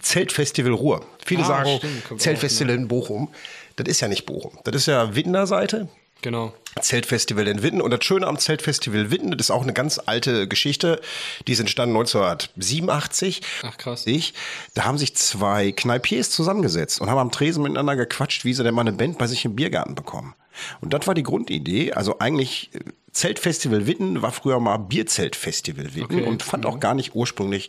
Zeltfestival 0.00 0.72
Ruhr. 0.72 1.04
Viele 1.24 1.42
ah, 1.42 1.46
sagen 1.46 1.78
stimmt, 1.78 2.20
Zeltfestival 2.20 2.74
in 2.74 2.88
Bochum. 2.88 3.28
Das 3.76 3.88
ist 3.88 4.00
ja 4.00 4.08
nicht 4.08 4.26
Bochum. 4.26 4.58
Das 4.64 4.74
ist 4.74 4.86
ja 4.86 5.14
Wittener 5.14 5.46
Seite. 5.46 5.88
Genau. 6.22 6.52
Zeltfestival 6.80 7.48
in 7.48 7.62
Witten. 7.62 7.80
Und 7.80 7.90
das 7.90 8.04
Schöne 8.04 8.26
am 8.26 8.38
Zeltfestival 8.38 9.10
Witten, 9.10 9.30
das 9.32 9.46
ist 9.46 9.50
auch 9.50 9.62
eine 9.62 9.72
ganz 9.72 9.98
alte 10.04 10.46
Geschichte. 10.46 11.00
Die 11.46 11.52
ist 11.52 11.60
entstanden 11.60 11.96
1987. 11.96 13.40
Ach 13.62 13.76
krass. 13.78 14.06
Ich, 14.06 14.34
da 14.74 14.84
haben 14.84 14.98
sich 14.98 15.16
zwei 15.16 15.72
Kneipiers 15.72 16.30
zusammengesetzt 16.30 17.00
und 17.00 17.10
haben 17.10 17.18
am 17.18 17.30
Tresen 17.30 17.62
miteinander 17.62 17.96
gequatscht, 17.96 18.44
wie 18.44 18.54
sie 18.54 18.62
denn 18.62 18.74
mal 18.74 18.82
eine 18.82 18.92
Band 18.92 19.18
bei 19.18 19.26
sich 19.26 19.44
im 19.44 19.56
Biergarten 19.56 19.94
bekommen. 19.94 20.34
Und 20.80 20.92
das 20.92 21.06
war 21.06 21.14
die 21.14 21.22
Grundidee. 21.22 21.92
Also 21.92 22.18
eigentlich 22.18 22.70
äh, 22.74 22.80
Zeltfestival 23.12 23.86
Witten 23.86 24.22
war 24.22 24.32
früher 24.32 24.60
mal 24.60 24.76
Bierzeltfestival 24.78 25.94
Witten 25.94 26.20
okay. 26.20 26.26
und 26.26 26.42
fand 26.42 26.64
mhm. 26.64 26.70
auch 26.70 26.80
gar 26.80 26.94
nicht 26.94 27.14
ursprünglich 27.14 27.68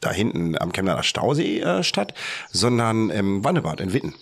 da 0.00 0.12
hinten 0.12 0.58
am 0.58 0.72
Chemnader 0.72 1.02
Stausee 1.02 1.60
äh, 1.60 1.82
statt, 1.82 2.14
sondern 2.50 3.10
im 3.10 3.44
Wannebad 3.44 3.80
in 3.80 3.92
Witten. 3.92 4.14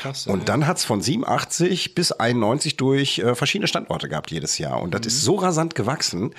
Krass, 0.00 0.26
und 0.26 0.48
dann 0.48 0.66
hat's 0.66 0.84
von 0.84 1.00
87 1.00 1.94
bis 1.94 2.12
91 2.12 2.76
durch 2.76 3.18
äh, 3.18 3.34
verschiedene 3.34 3.66
Standorte 3.66 4.08
gehabt 4.08 4.30
jedes 4.30 4.58
Jahr. 4.58 4.80
Und 4.80 4.94
das 4.94 5.02
mhm. 5.02 5.06
ist 5.08 5.22
so 5.22 5.34
rasant 5.34 5.74
gewachsen. 5.74 6.34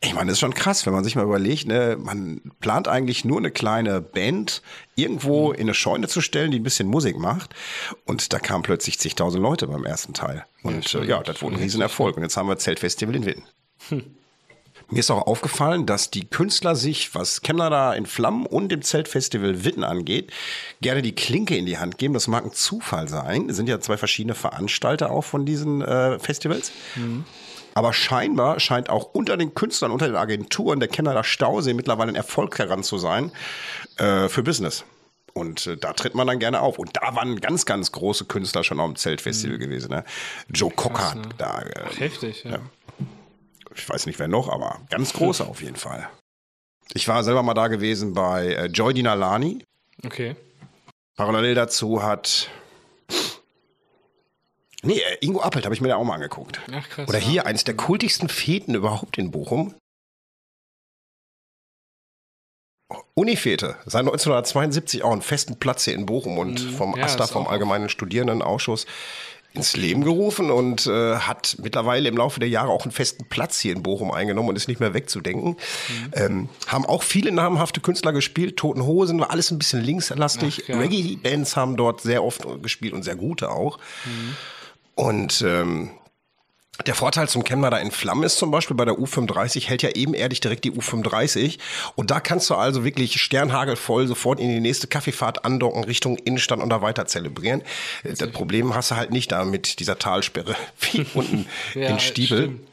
Ich 0.00 0.14
meine, 0.14 0.26
das 0.26 0.34
ist 0.34 0.40
schon 0.40 0.54
krass, 0.54 0.84
wenn 0.84 0.92
man 0.92 1.04
sich 1.04 1.16
mal 1.16 1.24
überlegt, 1.24 1.66
ne, 1.66 1.96
man 1.98 2.40
plant 2.60 2.86
eigentlich 2.86 3.24
nur 3.24 3.38
eine 3.38 3.50
kleine 3.50 4.00
Band 4.00 4.62
irgendwo 4.94 5.48
mhm. 5.48 5.54
in 5.54 5.60
eine 5.62 5.74
Scheune 5.74 6.06
zu 6.06 6.20
stellen, 6.20 6.50
die 6.50 6.60
ein 6.60 6.62
bisschen 6.62 6.88
Musik 6.88 7.18
macht. 7.18 7.54
Und 8.04 8.32
da 8.32 8.38
kamen 8.38 8.62
plötzlich 8.62 8.98
zigtausend 8.98 9.42
Leute 9.42 9.66
beim 9.66 9.84
ersten 9.84 10.12
Teil. 10.12 10.44
Und 10.62 10.92
ja, 10.92 11.00
äh, 11.00 11.06
ja 11.06 11.22
das 11.22 11.40
wurde 11.40 11.56
ein 11.56 11.62
Riesenerfolg. 11.62 12.16
Und 12.16 12.22
jetzt 12.22 12.36
haben 12.36 12.48
wir 12.48 12.58
Zeltfestival 12.58 13.16
in 13.16 13.24
Witten. 13.24 13.44
Hm. 13.88 14.04
Mir 14.88 15.00
ist 15.00 15.10
auch 15.10 15.26
aufgefallen, 15.26 15.84
dass 15.84 16.12
die 16.12 16.26
Künstler 16.26 16.76
sich, 16.76 17.12
was 17.14 17.42
Canada 17.42 17.92
in 17.94 18.06
Flammen 18.06 18.46
und 18.46 18.68
dem 18.68 18.82
Zeltfestival 18.82 19.64
Witten 19.64 19.82
angeht, 19.82 20.30
gerne 20.80 21.02
die 21.02 21.14
Klinke 21.14 21.56
in 21.56 21.66
die 21.66 21.78
Hand 21.78 21.98
geben. 21.98 22.14
Das 22.14 22.28
mag 22.28 22.44
ein 22.44 22.52
Zufall 22.52 23.08
sein. 23.08 23.50
Es 23.50 23.56
sind 23.56 23.68
ja 23.68 23.80
zwei 23.80 23.96
verschiedene 23.96 24.36
Veranstalter 24.36 25.10
auch 25.10 25.24
von 25.24 25.44
diesen 25.44 25.82
äh, 25.82 26.20
Festivals. 26.20 26.70
Mhm. 26.94 27.24
Aber 27.76 27.92
scheinbar 27.92 28.58
scheint 28.58 28.88
auch 28.88 29.10
unter 29.12 29.36
den 29.36 29.52
Künstlern, 29.52 29.90
unter 29.90 30.06
den 30.06 30.16
Agenturen 30.16 30.80
der 30.80 30.88
Canada 30.88 31.22
Stausee 31.22 31.74
mittlerweile 31.74 32.12
ein 32.12 32.14
Erfolg 32.14 32.58
heran 32.58 32.82
zu 32.82 32.96
sein 32.96 33.32
äh, 33.98 34.28
für 34.30 34.42
Business. 34.42 34.84
Und 35.34 35.66
äh, 35.66 35.76
da 35.76 35.92
tritt 35.92 36.14
man 36.14 36.26
dann 36.26 36.38
gerne 36.38 36.62
auf. 36.62 36.78
Und 36.78 36.96
da 36.96 37.14
waren 37.14 37.38
ganz, 37.38 37.66
ganz 37.66 37.92
große 37.92 38.24
Künstler 38.24 38.64
schon 38.64 38.80
auf 38.80 38.86
dem 38.86 38.96
Zeltfestival 38.96 39.58
mhm. 39.58 39.60
gewesen. 39.60 39.90
Ne? 39.90 40.04
Joe 40.48 40.70
Cocker, 40.70 41.16
ne? 41.16 41.28
da. 41.36 41.60
Äh, 41.60 41.82
Ach, 41.84 42.00
heftig, 42.00 42.44
ja. 42.44 42.52
ja 42.52 42.60
ich 43.74 43.86
weiß 43.86 44.06
nicht 44.06 44.18
wer 44.18 44.28
noch, 44.28 44.48
aber 44.48 44.80
ganz 44.88 45.12
große 45.12 45.46
auf 45.46 45.60
jeden 45.60 45.76
Fall. 45.76 46.08
Ich 46.94 47.06
war 47.08 47.22
selber 47.24 47.42
mal 47.42 47.52
da 47.52 47.68
gewesen 47.68 48.14
bei 48.14 48.54
äh, 48.54 48.66
Joy 48.68 48.94
Dinalani. 48.94 49.62
Okay. 50.02 50.34
Parallel 51.16 51.54
dazu 51.54 52.02
hat. 52.02 52.48
Nee, 54.82 54.98
äh, 54.98 55.18
Ingo 55.20 55.40
Appelt 55.40 55.64
habe 55.64 55.74
ich 55.74 55.80
mir 55.80 55.88
da 55.88 55.96
auch 55.96 56.04
mal 56.04 56.14
angeguckt. 56.14 56.60
Ach, 56.72 56.88
krass. 56.88 57.08
Oder 57.08 57.18
hier 57.18 57.36
ja. 57.36 57.42
eines 57.44 57.64
der 57.64 57.76
kultigsten 57.76 58.28
Feten 58.28 58.74
überhaupt 58.74 59.18
in 59.18 59.30
Bochum. 59.30 59.74
Unifete, 63.14 63.76
seit 63.86 64.00
1972 64.00 65.02
auch 65.02 65.10
einen 65.10 65.22
festen 65.22 65.58
Platz 65.58 65.84
hier 65.84 65.94
in 65.94 66.06
Bochum 66.06 66.38
und 66.38 66.64
mhm. 66.64 66.70
vom 66.70 66.96
ja, 66.96 67.04
AStA, 67.04 67.26
vom 67.26 67.48
Allgemeinen 67.48 67.88
Studierendenausschuss, 67.88 68.86
ins 69.56 69.74
Leben 69.74 70.04
gerufen 70.04 70.50
und 70.50 70.86
äh, 70.86 71.16
hat 71.16 71.56
mittlerweile 71.60 72.08
im 72.08 72.16
Laufe 72.16 72.38
der 72.38 72.48
Jahre 72.48 72.70
auch 72.70 72.82
einen 72.82 72.92
festen 72.92 73.24
Platz 73.24 73.58
hier 73.58 73.72
in 73.72 73.82
Bochum 73.82 74.10
eingenommen 74.12 74.50
und 74.50 74.56
ist 74.56 74.68
nicht 74.68 74.80
mehr 74.80 74.94
wegzudenken. 74.94 75.52
Mhm. 75.52 76.10
Ähm, 76.12 76.48
haben 76.66 76.84
auch 76.84 77.02
viele 77.02 77.32
namhafte 77.32 77.80
Künstler 77.80 78.12
gespielt. 78.12 78.56
Toten 78.56 78.84
Hosen 78.84 79.18
war 79.18 79.30
alles 79.30 79.50
ein 79.50 79.58
bisschen 79.58 79.82
linkslastig. 79.82 80.64
ja. 80.68 80.78
Reggae-Bands 80.78 81.56
haben 81.56 81.76
dort 81.76 82.02
sehr 82.02 82.22
oft 82.22 82.46
gespielt 82.62 82.92
und 82.92 83.02
sehr 83.02 83.16
gute 83.16 83.50
auch. 83.50 83.78
Mhm. 84.04 84.36
Und 84.96 85.42
ähm, 85.42 85.90
der 86.86 86.94
Vorteil 86.94 87.28
zum 87.28 87.44
Chemnader 87.44 87.80
in 87.80 87.90
Flammen 87.90 88.22
ist 88.24 88.36
zum 88.36 88.50
Beispiel 88.50 88.76
bei 88.76 88.84
der 88.84 88.94
U35 88.94 89.66
hält 89.66 89.82
ja 89.82 89.90
ebenerdig 89.90 90.40
direkt 90.40 90.64
die 90.64 90.72
U35 90.72 91.58
und 91.94 92.10
da 92.10 92.20
kannst 92.20 92.50
du 92.50 92.54
also 92.54 92.84
wirklich 92.84 93.20
sternhagelvoll 93.20 94.06
sofort 94.06 94.40
in 94.40 94.48
die 94.48 94.60
nächste 94.60 94.86
Kaffeefahrt 94.86 95.44
andocken 95.44 95.84
Richtung 95.84 96.18
Innenstadt 96.18 96.60
und 96.60 96.68
da 96.68 96.82
weiter 96.82 97.06
zelebrieren. 97.06 97.62
Das 98.04 98.30
Problem 98.30 98.74
hast 98.74 98.90
du 98.90 98.96
halt 98.96 99.10
nicht 99.10 99.32
da 99.32 99.44
mit 99.44 99.80
dieser 99.80 99.98
Talsperre 99.98 100.54
wie 100.92 101.06
unten 101.14 101.46
ja, 101.74 101.88
in 101.88 102.00
Stiebel. 102.00 102.42
Stimmt. 102.42 102.68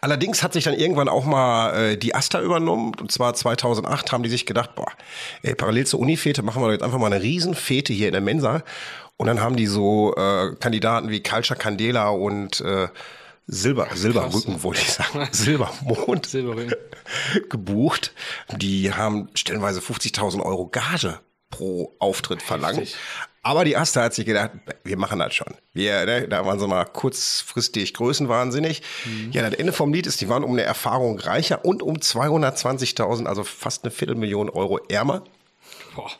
Allerdings 0.00 0.42
hat 0.42 0.54
sich 0.54 0.64
dann 0.64 0.74
irgendwann 0.74 1.08
auch 1.08 1.24
mal 1.24 1.92
äh, 1.92 1.96
die 1.96 2.14
Asta 2.14 2.40
übernommen. 2.40 2.94
Und 2.98 3.12
zwar 3.12 3.34
2008 3.34 4.12
haben 4.12 4.22
die 4.22 4.30
sich 4.30 4.46
gedacht, 4.46 4.74
boah, 4.74 4.90
ey, 5.42 5.54
parallel 5.54 5.86
zur 5.86 6.00
Unifete 6.00 6.42
machen 6.42 6.62
wir 6.62 6.72
jetzt 6.72 6.82
einfach 6.82 6.98
mal 6.98 7.12
eine 7.12 7.22
Riesenfete 7.22 7.92
hier 7.92 8.08
in 8.08 8.12
der 8.12 8.22
Mensa. 8.22 8.62
Und 9.18 9.26
dann 9.26 9.40
haben 9.40 9.56
die 9.56 9.66
so 9.66 10.14
äh, 10.16 10.54
Kandidaten 10.58 11.10
wie 11.10 11.22
Culture 11.22 11.58
Candela 11.58 12.08
und 12.08 12.60
äh, 12.60 12.88
Silber, 13.46 13.88
Silberrücken, 13.94 14.62
wollte 14.62 14.80
ich 14.80 14.92
sagen, 14.92 15.28
Silbermond 15.32 16.26
Silberrücken. 16.26 16.74
gebucht. 17.50 18.12
Die 18.56 18.92
haben 18.92 19.28
stellenweise 19.34 19.80
50.000 19.80 20.42
Euro 20.42 20.68
Gage 20.68 21.18
pro 21.50 21.94
Auftritt 21.98 22.42
verlangt. 22.42 22.78
Richtig. 22.78 22.96
Aber 23.42 23.64
die 23.64 23.76
Asta 23.76 24.02
hat 24.02 24.14
sich 24.14 24.26
gedacht, 24.26 24.50
wir 24.84 24.98
machen 24.98 25.18
das 25.18 25.34
schon. 25.34 25.54
Wir, 25.72 26.04
ne, 26.04 26.28
da 26.28 26.44
waren 26.44 26.60
sie 26.60 26.66
mal 26.68 26.84
kurzfristig 26.84 27.94
größenwahnsinnig. 27.94 28.82
Mhm. 29.06 29.32
Ja, 29.32 29.48
das 29.48 29.58
Ende 29.58 29.72
vom 29.72 29.92
Lied 29.92 30.06
ist, 30.06 30.20
die 30.20 30.28
waren 30.28 30.44
um 30.44 30.52
eine 30.52 30.62
Erfahrung 30.62 31.18
reicher 31.18 31.64
und 31.64 31.82
um 31.82 31.96
220.000, 31.96 33.26
also 33.26 33.44
fast 33.44 33.84
eine 33.84 33.90
Viertelmillion 33.90 34.50
Euro 34.50 34.78
ärmer. 34.88 35.24
Boah. 35.94 36.10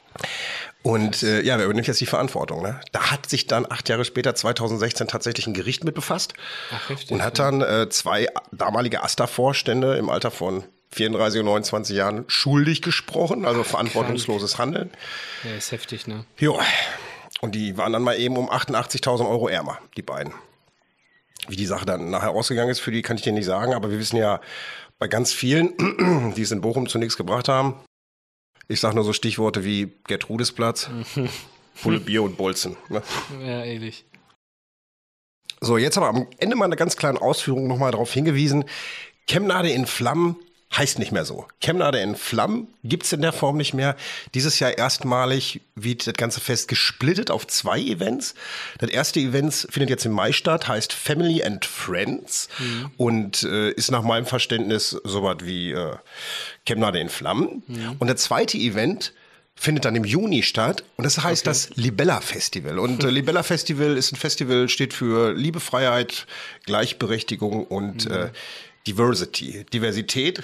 Und 0.83 1.23
äh, 1.23 1.43
ja, 1.43 1.59
wer 1.59 1.65
übernimmt 1.65 1.89
jetzt 1.89 2.01
die 2.01 2.07
Verantwortung? 2.07 2.63
Ne? 2.63 2.81
Da 2.93 3.11
hat 3.11 3.29
sich 3.29 3.47
dann 3.47 3.67
acht 3.69 3.89
Jahre 3.89 4.05
später, 4.05 4.35
2016, 4.35 5.09
tatsächlich 5.09 5.47
ein 5.47 5.55
Gericht 5.55 5.85
mit 5.85 5.95
befasst 5.95 6.35
Ach, 6.73 6.89
heftig, 6.89 7.11
und 7.11 7.23
hat 7.23 7.39
dann 7.39 7.61
äh, 7.63 7.89
zwei 7.89 8.29
damalige 8.53 9.03
AStA-Vorstände 9.03 9.97
im 9.97 10.09
Alter 10.09 10.31
von 10.31 10.65
34 10.93 11.41
und 11.41 11.47
29 11.47 11.97
Jahren 11.97 12.25
schuldig 12.29 12.81
gesprochen, 12.83 13.45
also 13.45 13.65
verantwortungsloses 13.65 14.55
krank. 14.55 14.75
Handeln. 14.75 14.91
Ja, 15.45 15.57
ist 15.57 15.73
heftig, 15.73 16.07
ne? 16.07 16.25
Jo. 16.39 16.59
Und 17.41 17.55
die 17.55 17.77
waren 17.77 17.93
dann 17.93 18.03
mal 18.03 18.19
eben 18.19 18.37
um 18.37 18.51
88.000 18.51 19.29
Euro 19.29 19.49
ärmer, 19.49 19.79
die 19.97 20.03
beiden. 20.03 20.33
Wie 21.47 21.57
die 21.57 21.67
Sache 21.67 21.87
dann 21.87 22.11
nachher 22.11 22.31
ausgegangen 22.31 22.71
ist, 22.71 22.81
für 22.81 22.91
die 22.91 23.03
kann 23.03 23.17
ich 23.17 23.23
dir 23.23 23.33
nicht 23.33 23.45
sagen, 23.45 23.75
aber 23.75 23.91
wir 23.91 23.99
wissen 23.99 24.17
ja 24.17 24.41
bei 24.99 25.09
ganz 25.09 25.33
vielen, 25.33 26.33
die 26.37 26.43
es 26.43 26.51
in 26.51 26.61
Bochum 26.61 26.89
zunächst 26.89 27.17
gebracht 27.17 27.49
haben, 27.49 27.77
ich 28.69 28.81
sage 28.81 28.95
nur 28.95 29.05
so 29.05 29.13
Stichworte 29.13 29.65
wie 29.65 29.93
Gertrudesplatz, 30.07 30.91
Pulle 31.83 32.01
Bier 32.01 32.23
und 32.23 32.37
Bolzen. 32.37 32.77
Ne? 32.89 33.03
Ja, 33.41 33.65
ähnlich. 33.65 34.05
So, 35.61 35.77
jetzt 35.79 35.97
aber 35.97 36.09
am 36.09 36.27
Ende 36.39 36.57
meiner 36.57 36.77
ganz 36.77 36.97
kleinen 36.97 37.19
Ausführung 37.19 37.67
nochmal 37.67 37.91
darauf 37.91 38.13
hingewiesen. 38.13 38.65
Chemnade 39.29 39.71
in 39.71 39.87
Flammen 39.87 40.37
heißt 40.77 40.99
nicht 40.99 41.13
mehr 41.13 41.25
so. 41.25 41.47
Chemnade 41.61 41.99
in 42.01 42.15
Flammen 42.15 42.69
gibt's 42.85 43.13
in 43.13 43.23
der 43.23 43.33
Form 43.33 43.57
nicht 43.57 43.75
mehr. 43.75 43.97
Dieses 44.35 44.59
Jahr 44.61 44.77
erstmalig 44.77 45.61
wird 45.75 46.07
das 46.07 46.15
ganze 46.15 46.41
Fest 46.41 46.69
gesplittet 46.69 47.31
auf 47.31 47.47
zwei 47.47 47.81
Events. 47.81 48.35
Das 48.79 48.91
erste 48.91 49.21
Event 49.21 49.67
findet 49.71 49.91
jetzt 49.91 50.05
im 50.05 50.13
Mai 50.13 50.33
statt, 50.33 50.69
heißt 50.69 50.93
Family 50.93 51.43
and 51.43 51.65
Friends 51.65 52.49
mhm. 52.59 52.91
und 52.97 53.43
äh, 53.45 53.71
ist 53.71 53.91
nach 53.91 54.03
meinem 54.03 54.27
Verständnis 54.27 54.91
so 55.05 55.23
was 55.23 55.39
wie 55.41 55.73
äh, 55.73 55.97
Chemnade 56.67 57.01
in 57.01 57.09
Flammen. 57.09 57.63
Mhm. 57.67 57.97
Und 57.99 58.09
das 58.09 58.23
zweite 58.23 58.59
Event 58.59 59.13
findet 59.59 59.85
dann 59.85 59.97
im 59.97 60.05
Juni 60.05 60.45
statt 60.45 60.85
und 60.97 61.05
das 61.05 61.23
heißt 61.23 61.43
okay. 61.43 61.51
das 61.51 61.71
Libella 61.77 62.21
Festival. 62.21 62.79
Und 62.79 63.03
äh, 63.03 63.11
Libella 63.11 63.43
Festival 63.43 63.97
ist 63.97 64.13
ein 64.13 64.17
Festival, 64.17 64.69
steht 64.69 64.95
für 64.95 65.33
Liebe, 65.33 65.59
Freiheit, 65.59 66.27
Gleichberechtigung 66.65 67.65
und 67.65 68.09
mhm. 68.09 68.15
äh, 68.15 68.31
Diversity, 68.89 69.65
Diversität. 69.73 70.43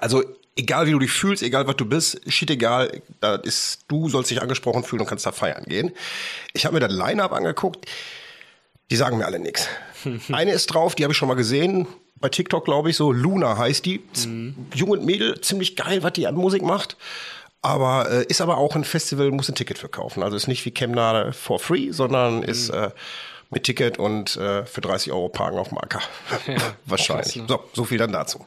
Also 0.00 0.22
egal 0.56 0.86
wie 0.86 0.92
du 0.92 0.98
dich 0.98 1.10
fühlst, 1.10 1.42
egal 1.42 1.66
was 1.66 1.76
du 1.76 1.84
bist, 1.84 2.20
shit 2.30 2.50
egal, 2.50 3.02
da 3.20 3.34
ist, 3.36 3.80
du 3.88 4.08
sollst 4.08 4.30
dich 4.30 4.40
angesprochen 4.40 4.84
fühlen 4.84 5.00
und 5.00 5.08
kannst 5.08 5.26
da 5.26 5.32
feiern 5.32 5.64
gehen. 5.64 5.92
Ich 6.52 6.64
habe 6.64 6.74
mir 6.74 6.80
das 6.80 6.92
Line-Up 6.92 7.32
angeguckt, 7.32 7.86
die 8.90 8.96
sagen 8.96 9.18
mir 9.18 9.26
alle 9.26 9.38
nichts. 9.38 9.68
Eine 10.32 10.52
ist 10.52 10.66
drauf, 10.66 10.94
die 10.94 11.02
habe 11.04 11.12
ich 11.12 11.18
schon 11.18 11.28
mal 11.28 11.34
gesehen, 11.34 11.86
bei 12.16 12.28
TikTok 12.28 12.64
glaube 12.64 12.90
ich 12.90 12.96
so, 12.96 13.10
Luna 13.10 13.58
heißt 13.58 13.84
die. 13.84 14.00
Mhm. 14.24 14.54
Jung 14.74 14.90
und 14.90 15.04
Mädel, 15.04 15.40
ziemlich 15.40 15.74
geil, 15.74 16.02
was 16.02 16.12
die 16.12 16.26
an 16.26 16.36
Musik 16.36 16.62
macht. 16.62 16.96
Aber 17.62 18.10
äh, 18.10 18.24
ist 18.24 18.40
aber 18.40 18.58
auch 18.58 18.74
ein 18.76 18.84
Festival, 18.84 19.30
muss 19.30 19.48
ein 19.48 19.54
Ticket 19.54 19.78
verkaufen. 19.78 20.22
Also 20.22 20.36
ist 20.36 20.48
nicht 20.48 20.64
wie 20.64 20.72
Chemnade 20.72 21.32
for 21.32 21.58
free, 21.58 21.90
sondern 21.90 22.38
mhm. 22.38 22.42
ist 22.44 22.70
äh, 22.70 22.90
mit 23.52 23.64
Ticket 23.64 23.98
und 23.98 24.36
äh, 24.36 24.64
für 24.64 24.80
30 24.80 25.12
Euro 25.12 25.28
parken 25.28 25.58
auf 25.58 25.68
dem 25.68 25.78
Acker. 25.78 26.00
Ja, 26.46 26.56
Wahrscheinlich. 26.86 27.36
Ne? 27.36 27.44
So, 27.46 27.62
so 27.72 27.84
viel 27.84 27.98
dann 27.98 28.12
dazu. 28.12 28.44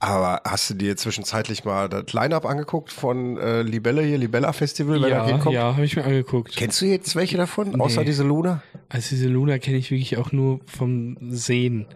Aber 0.00 0.40
hast 0.44 0.68
du 0.70 0.74
dir 0.74 0.96
zwischenzeitlich 0.96 1.64
mal 1.64 1.88
das 1.88 2.12
Line-Up 2.12 2.46
angeguckt 2.46 2.90
von 2.90 3.36
äh, 3.36 3.62
Libelle 3.62 4.02
hier, 4.02 4.18
Libella 4.18 4.52
Festival, 4.52 5.00
wenn 5.00 5.10
ja, 5.10 5.26
hinkommt? 5.26 5.54
Ja, 5.54 5.74
habe 5.74 5.84
ich 5.84 5.94
mir 5.94 6.04
angeguckt. 6.04 6.56
Kennst 6.56 6.80
du 6.80 6.86
jetzt 6.86 7.14
welche 7.14 7.36
davon, 7.36 7.70
nee. 7.70 7.80
außer 7.80 8.02
diese 8.02 8.24
Luna? 8.24 8.62
Also 8.88 9.10
diese 9.10 9.28
Luna 9.28 9.58
kenne 9.58 9.76
ich 9.76 9.90
wirklich 9.90 10.16
auch 10.16 10.32
nur 10.32 10.60
vom 10.64 11.16
Sehen. 11.30 11.86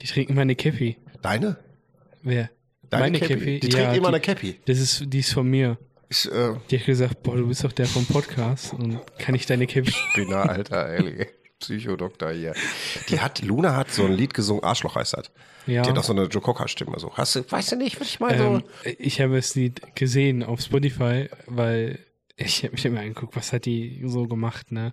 Die 0.00 0.06
trinken 0.06 0.34
meine 0.34 0.56
Käppi. 0.56 0.96
Deine? 1.20 1.58
Wer? 2.22 2.50
Deine 2.88 3.02
meine 3.04 3.20
Käppi? 3.20 3.60
Die 3.60 3.68
trinkt 3.68 3.76
ja, 3.76 3.92
immer 3.92 4.08
die, 4.08 4.14
eine 4.14 4.20
Käppi. 4.20 4.56
Das 4.64 4.78
ist, 4.78 5.04
die 5.06 5.18
ist 5.18 5.32
von 5.32 5.46
mir. 5.46 5.76
Ich, 6.08 6.26
äh, 6.32 6.54
die 6.70 6.78
hat 6.78 6.86
gesagt, 6.86 7.22
boah, 7.22 7.36
du 7.36 7.46
bist 7.46 7.62
doch 7.64 7.72
der 7.72 7.86
vom 7.86 8.06
Podcast 8.06 8.72
und 8.72 8.98
kann 9.18 9.34
ich 9.34 9.44
deine 9.44 9.66
Käppi? 9.66 9.92
Spinner, 9.92 10.48
Alter, 10.48 10.88
ehrlich. 10.88 11.28
Psychodoktor 11.62 12.30
hier. 12.32 12.54
Die 13.08 13.20
hat, 13.20 13.42
Luna 13.42 13.76
hat 13.76 13.90
so 13.90 14.04
ein 14.04 14.12
Lied 14.12 14.34
gesungen, 14.34 14.64
Arschloch 14.64 14.96
heißt 14.96 15.14
das. 15.14 15.30
Ja. 15.66 15.82
Die 15.82 15.90
hat 15.90 15.98
auch 15.98 16.04
so 16.04 16.12
eine 16.12 16.24
Joe 16.24 16.42
Cocker-Stimme. 16.42 16.98
So. 16.98 17.16
Hast 17.16 17.36
du, 17.36 17.50
weißt 17.50 17.72
du 17.72 17.76
nicht, 17.76 18.00
was 18.00 18.08
ich 18.08 18.20
meine? 18.20 18.42
Ähm, 18.42 18.64
so? 18.84 18.90
Ich 18.98 19.20
habe 19.20 19.36
das 19.36 19.54
Lied 19.54 19.94
gesehen 19.94 20.42
auf 20.42 20.60
Spotify, 20.60 21.28
weil 21.46 21.98
ich 22.36 22.64
habe 22.64 22.72
mich 22.72 22.84
immer 22.84 23.00
angeguckt, 23.00 23.36
was 23.36 23.52
hat 23.52 23.64
die 23.64 24.02
so 24.04 24.26
gemacht, 24.26 24.72
ne? 24.72 24.92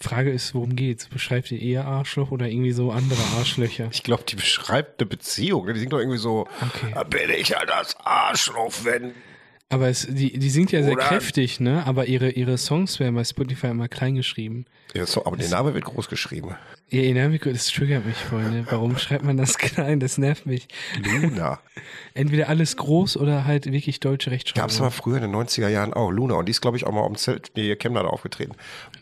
Frage 0.00 0.30
ist, 0.30 0.54
worum 0.54 0.76
geht's? 0.76 1.08
Beschreibt 1.08 1.50
die 1.50 1.70
eher 1.70 1.86
Arschloch 1.86 2.30
oder 2.30 2.48
irgendwie 2.48 2.72
so 2.72 2.90
andere 2.90 3.20
Arschlöcher? 3.38 3.88
Ich 3.92 4.02
glaube, 4.02 4.24
die 4.26 4.36
beschreibt 4.36 5.00
eine 5.00 5.08
Beziehung. 5.08 5.66
Ne? 5.66 5.74
Die 5.74 5.80
singt 5.80 5.92
doch 5.92 5.98
irgendwie 5.98 6.18
so, 6.18 6.48
okay. 6.60 6.94
bin 7.10 7.30
ich 7.30 7.50
ja 7.50 7.64
das 7.66 7.96
Arschloch, 7.98 8.72
wenn 8.84 9.14
aber 9.70 9.88
es, 9.88 10.06
die, 10.10 10.36
die 10.38 10.50
singt 10.50 10.72
ja 10.72 10.82
sehr 10.82 10.92
Oder 10.94 11.04
kräftig, 11.04 11.60
ne? 11.60 11.86
Aber 11.86 12.06
ihre, 12.06 12.30
ihre 12.30 12.58
Songs 12.58 12.98
werden 13.00 13.14
bei 13.14 13.24
Spotify 13.24 13.68
immer 13.68 13.88
klein 13.88 14.16
geschrieben. 14.16 14.66
Ja, 14.94 15.06
so, 15.06 15.24
aber 15.24 15.36
der 15.36 15.48
Name 15.48 15.72
wird 15.74 15.84
groß 15.84 16.08
geschrieben. 16.08 16.56
Ja, 16.88 17.02
ihr 17.02 17.14
Name, 17.14 17.38
das 17.38 17.68
triggert 17.68 18.04
mich 18.04 18.16
ne? 18.32 18.66
Warum 18.68 18.98
schreibt 18.98 19.24
man 19.24 19.36
das 19.36 19.56
klein? 19.58 20.00
Das 20.00 20.18
nervt 20.18 20.44
mich. 20.44 20.66
Luna. 21.00 21.60
Entweder 22.14 22.48
alles 22.48 22.76
groß 22.76 23.16
oder 23.16 23.44
halt 23.44 23.70
wirklich 23.70 24.00
deutsche 24.00 24.32
Rechtschreibung. 24.32 24.62
Gab 24.62 24.70
es 24.70 24.80
aber 24.80 24.90
früher 24.90 25.16
in 25.16 25.22
den 25.22 25.34
90er 25.36 25.68
Jahren 25.68 25.94
auch. 25.94 26.10
Luna. 26.10 26.34
Und 26.34 26.46
die 26.46 26.50
ist, 26.50 26.60
glaube 26.60 26.76
ich, 26.76 26.84
auch 26.84 26.92
mal 26.92 27.04
am 27.06 27.14
Zelt, 27.14 27.52
nee, 27.54 27.74
Chemnat 27.76 28.06
aufgetreten. 28.06 28.52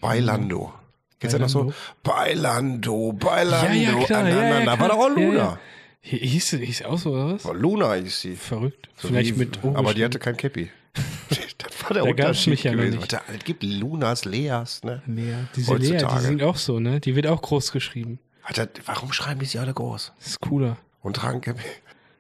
Bailando. 0.03 0.67
Mhm. 0.67 0.73
Kennst 1.21 1.35
du 1.35 1.39
das 1.41 1.55
noch 1.55 1.65
so? 1.69 1.75
Bailando, 2.03 3.13
Bailando. 3.15 3.75
Ja, 3.75 3.99
ja, 3.99 4.05
klar. 4.05 4.29
Ja, 4.29 4.61
ja, 4.61 4.79
war 4.79 4.89
doch 4.89 4.99
auch 4.99 5.09
Luna. 5.17 5.53
Hi- 5.53 5.59
Hieß, 6.01 6.51
hieß 6.51 6.83
auch 6.85 6.99
so, 6.99 7.11
oder 7.13 7.35
was? 7.35 7.45
Oh, 7.45 7.53
Luna 7.53 7.95
hieß 7.95 8.21
sie. 8.21 8.37
Verrückt. 8.37 8.89
So 8.97 9.09
Vielleicht 9.09 9.35
wie- 9.35 9.41
mit 9.41 9.63
O 9.65 9.75
Aber 9.77 9.95
die 9.95 10.05
hatte 10.05 10.19
kein 10.19 10.37
Cappy. 10.37 10.71
das 11.29 11.83
war 11.83 11.93
der 11.95 12.03
Da 12.05 12.09
Unterschied 12.11 12.51
mich 12.51 12.63
ja 12.65 12.73
gewesen. 12.73 12.91
nicht. 12.99 13.01
Was 13.03 13.09
da 13.09 13.23
alles 13.29 13.45
gibt 13.45 13.63
Lunas, 13.63 14.25
Leas, 14.25 14.83
ne? 14.85 15.03
Lea. 15.07 15.35
Diese 15.55 15.75
Lea, 15.75 15.87
die 15.89 15.93
Heutzutage. 15.95 16.21
sind 16.23 16.43
auch 16.43 16.57
so, 16.57 16.81
ne? 16.81 17.01
Die 17.01 17.15
wird 17.15 17.27
auch 17.27 17.43
groß 17.43 17.73
geschrieben. 17.73 18.19
Alter, 18.43 18.69
warum 18.87 19.13
schreiben 19.13 19.41
die 19.41 19.47
sie 19.47 19.59
alle 19.59 19.75
groß? 19.75 20.13
Das 20.19 20.27
ist 20.29 20.41
cooler. 20.41 20.79
Und 21.03 21.17
tragen 21.17 21.41
Cappy? 21.41 21.63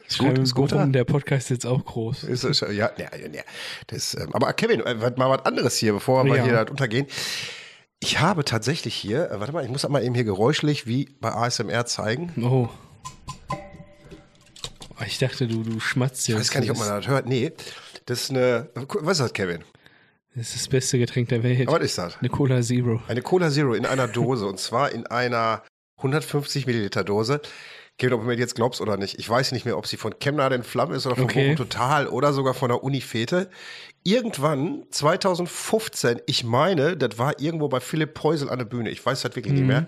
Ist 0.06 0.18
gut, 0.18 0.38
ist 0.38 0.54
gut. 0.54 0.72
warum 0.72 0.92
der 0.92 1.04
Podcast 1.04 1.50
jetzt 1.50 1.66
auch 1.66 1.84
groß. 1.84 2.24
Ist, 2.24 2.44
ist, 2.44 2.60
ja, 2.62 2.70
ja, 2.70 2.90
ja, 2.96 3.08
ja. 3.32 3.42
Das, 3.88 4.14
ähm, 4.14 4.34
aber 4.34 4.52
Kevin, 4.54 4.80
äh, 4.80 4.94
mal 4.94 5.30
was 5.30 5.44
anderes 5.44 5.76
hier, 5.76 5.92
bevor 5.92 6.24
wir 6.24 6.36
Ja. 6.36 6.44
hier 6.44 6.52
da 6.52 6.62
untergehen. 6.70 7.06
Ich 8.00 8.20
habe 8.20 8.44
tatsächlich 8.44 8.94
hier, 8.94 9.30
äh, 9.30 9.40
warte 9.40 9.52
mal, 9.52 9.64
ich 9.64 9.70
muss 9.70 9.82
das 9.82 9.90
mal 9.90 10.02
eben 10.04 10.14
hier 10.14 10.24
geräuschlich 10.24 10.86
wie 10.86 11.08
bei 11.20 11.32
ASMR 11.32 11.84
zeigen. 11.86 12.32
Oh. 12.42 12.68
Oh, 15.00 15.04
Ich 15.06 15.18
dachte, 15.18 15.46
du, 15.46 15.62
du 15.62 15.80
schmatzt 15.80 16.22
Ich 16.22 16.28
jetzt. 16.28 16.40
weiß 16.40 16.50
gar 16.50 16.60
nicht, 16.60 16.70
ob 16.70 16.78
man 16.78 16.88
das 16.88 17.06
hört. 17.06 17.26
Nee, 17.26 17.52
das 18.06 18.22
ist 18.22 18.30
eine, 18.30 18.68
was 18.74 19.18
ist 19.18 19.24
das, 19.24 19.32
Kevin? 19.32 19.62
Das 20.34 20.48
ist 20.48 20.56
das 20.56 20.68
beste 20.68 20.98
Getränk 20.98 21.28
der 21.30 21.42
Welt. 21.42 21.68
Aber 21.68 21.78
was 21.78 21.84
ist 21.86 21.98
das? 21.98 22.16
Eine 22.18 22.28
Cola 22.28 22.60
Zero. 22.62 23.00
Eine 23.08 23.22
Cola 23.22 23.50
Zero 23.50 23.74
in 23.74 23.86
einer 23.86 24.06
Dose 24.08 24.46
und 24.46 24.58
zwar 24.60 24.92
in 24.92 25.06
einer 25.06 25.62
150 25.98 26.66
Milliliter 26.66 27.02
Dose. 27.04 27.40
Kevin, 27.98 28.12
ob 28.14 28.20
du 28.20 28.26
mir 28.28 28.36
jetzt 28.36 28.54
glaubst 28.54 28.80
oder 28.80 28.96
nicht. 28.96 29.18
Ich 29.18 29.28
weiß 29.28 29.50
nicht 29.50 29.64
mehr, 29.64 29.76
ob 29.76 29.88
sie 29.88 29.96
von 29.96 30.14
Chemnade 30.20 30.54
in 30.54 30.62
Flammen 30.62 30.94
ist 30.94 31.06
oder 31.06 31.16
von 31.16 31.24
Okay. 31.24 31.54
Bochum 31.54 31.56
Total 31.56 32.06
oder 32.06 32.32
sogar 32.32 32.54
von 32.54 32.68
der 32.68 32.84
Uni 32.84 33.00
Fete. 33.00 33.50
Irgendwann, 34.04 34.84
2015, 34.90 36.20
ich 36.26 36.44
meine, 36.44 36.96
das 36.96 37.18
war 37.18 37.40
irgendwo 37.40 37.68
bei 37.68 37.80
Philipp 37.80 38.14
Preusel 38.14 38.48
an 38.50 38.58
der 38.58 38.66
Bühne. 38.66 38.90
Ich 38.90 39.04
weiß 39.04 39.22
das 39.22 39.34
wirklich 39.34 39.52
nicht 39.54 39.66
mehr. 39.66 39.86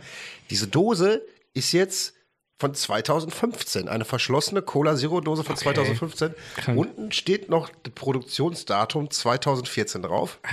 Diese 0.51 0.67
Dose 0.67 1.23
ist 1.55 1.71
jetzt 1.73 2.15
von 2.61 2.75
2015. 2.75 3.89
Eine 3.89 4.05
verschlossene 4.05 4.61
Cola 4.63 4.95
Zero 4.95 5.21
Dose 5.23 5.43
von 5.45 5.57
2015. 5.57 6.35
Krank. 6.57 6.79
Unten 6.79 7.11
steht 7.11 7.49
noch 7.49 7.71
das 7.83 7.93
Produktionsdatum 7.95 9.11
2014 9.11 10.03
drauf. 10.03 10.39
Ach, 10.43 10.53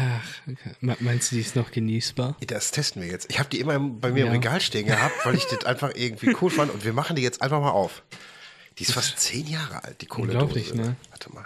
okay. 0.49 0.71
Me- 0.79 0.95
meinst 1.01 1.31
du, 1.31 1.35
die 1.35 1.41
ist 1.41 1.55
noch 1.57 1.69
genießbar? 1.71 2.37
Das 2.47 2.71
testen 2.71 3.01
wir 3.01 3.09
jetzt. 3.09 3.29
Ich 3.29 3.39
habe 3.39 3.49
die 3.49 3.59
immer 3.59 3.75
im- 3.75 3.99
bei 3.99 4.11
mir 4.11 4.21
im 4.21 4.27
Ja. 4.27 4.31
Regal 4.33 4.61
stehen 4.61 4.87
gehabt, 4.87 5.13
weil 5.25 5.35
ich 5.35 5.45
das 5.51 5.65
einfach 5.65 5.91
irgendwie 5.95 6.33
cool 6.41 6.49
fand. 6.49 6.73
Und 6.73 6.85
wir 6.85 6.93
machen 6.93 7.15
die 7.17 7.21
jetzt 7.21 7.41
einfach 7.41 7.59
mal 7.59 7.71
auf. 7.71 8.03
Die 8.79 8.83
ist 8.83 8.93
fast 8.93 9.19
zehn 9.19 9.45
Jahre 9.47 9.83
alt, 9.83 10.01
die 10.01 10.05
Kohle. 10.05 10.31
Unglaublich, 10.31 10.73
ne? 10.73 10.95
Warte 11.09 11.33
mal. 11.33 11.45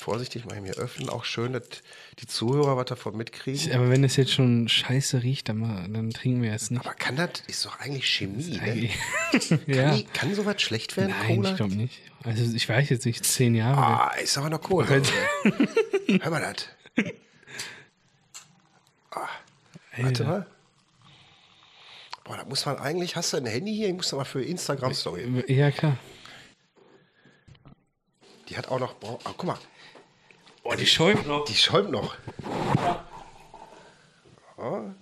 Vorsichtig 0.00 0.46
mal 0.46 0.58
hier 0.58 0.76
öffnen. 0.78 1.10
Auch 1.10 1.26
schön, 1.26 1.52
dass 1.52 1.64
die 2.20 2.26
Zuhörer 2.26 2.74
was 2.74 2.86
davon 2.86 3.18
mitkriegen. 3.18 3.72
Aber 3.74 3.90
wenn 3.90 4.02
es 4.02 4.16
jetzt 4.16 4.32
schon 4.32 4.66
scheiße 4.66 5.22
riecht, 5.22 5.50
dann, 5.50 5.58
mal, 5.58 5.86
dann 5.88 6.10
trinken 6.10 6.42
wir 6.42 6.54
es 6.54 6.70
nicht. 6.70 6.80
Aber 6.86 6.94
kann 6.94 7.16
das, 7.16 7.42
ist 7.48 7.66
doch 7.66 7.78
eigentlich 7.80 8.06
Chemie, 8.08 8.58
ne? 8.58 8.88
Kann, 9.30 9.60
ja. 9.66 9.94
die, 9.94 10.04
kann 10.04 10.34
sowas 10.34 10.62
schlecht 10.62 10.96
werden, 10.96 11.10
Nein, 11.10 11.36
Cola? 11.36 11.50
ich 11.50 11.56
glaube 11.56 11.74
nicht. 11.74 12.00
Also 12.24 12.56
ich 12.56 12.66
weiß 12.66 12.88
jetzt 12.88 13.04
nicht, 13.04 13.26
zehn 13.26 13.54
Jahre. 13.54 13.76
Ah, 13.78 14.14
ist 14.14 14.38
aber 14.38 14.48
noch 14.48 14.62
Cola. 14.62 14.86
Hör 16.22 16.30
mal 16.30 16.40
das. 16.40 17.04
Ah, 19.10 19.28
warte 19.98 20.24
mal. 20.24 20.46
Boah, 22.24 22.36
da 22.38 22.44
muss 22.44 22.64
man 22.64 22.78
eigentlich, 22.78 23.16
hast 23.16 23.34
du 23.34 23.36
ein 23.36 23.46
Handy 23.46 23.74
hier? 23.74 23.88
Ich 23.88 23.94
muss 23.94 24.08
da 24.08 24.16
mal 24.16 24.24
für 24.24 24.42
Instagram-Story. 24.42 25.44
Ja, 25.48 25.70
klar. 25.70 25.98
Die 28.48 28.56
hat 28.56 28.68
auch 28.68 28.80
noch, 28.80 28.94
boah, 28.94 29.18
ah, 29.24 29.34
guck 29.36 29.44
mal, 29.44 29.58
Oh, 30.62 30.74
die 30.74 30.86
schäumt 30.86 31.26
noch. 31.26 31.44
die 31.44 31.54
schäumt 31.54 31.90
noch. 31.90 32.16
Ja. 34.58 34.94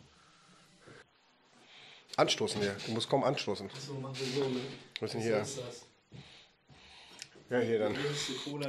Anstoßen 2.16 2.60
hier. 2.60 2.76
Du 2.86 2.92
musst 2.92 3.08
kaum 3.08 3.24
anstoßen. 3.24 3.70
Wir 3.70 4.46
müssen 5.00 5.20
hier. 5.20 5.46
Ja, 7.50 7.60
hier 7.60 7.78
dann. 7.78 7.96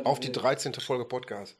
Auf 0.05 0.19
die 0.19 0.31
13. 0.31 0.73
Folge 0.75 1.05
Podcast. 1.05 1.57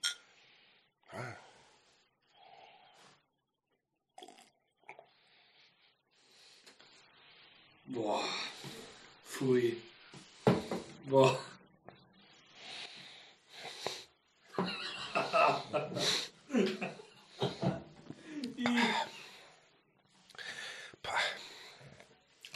Boah. 7.85 8.23
Pfui. 9.25 9.77
Boah. 11.05 11.39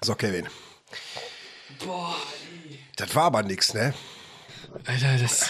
So, 0.04 0.16
Kevin. 0.16 0.48
Boah. 1.86 2.16
Das 2.98 3.16
war 3.16 3.24
aber 3.24 3.44
nix, 3.44 3.74
ne? 3.74 3.94
Alter, 4.86 5.18
das. 5.18 5.50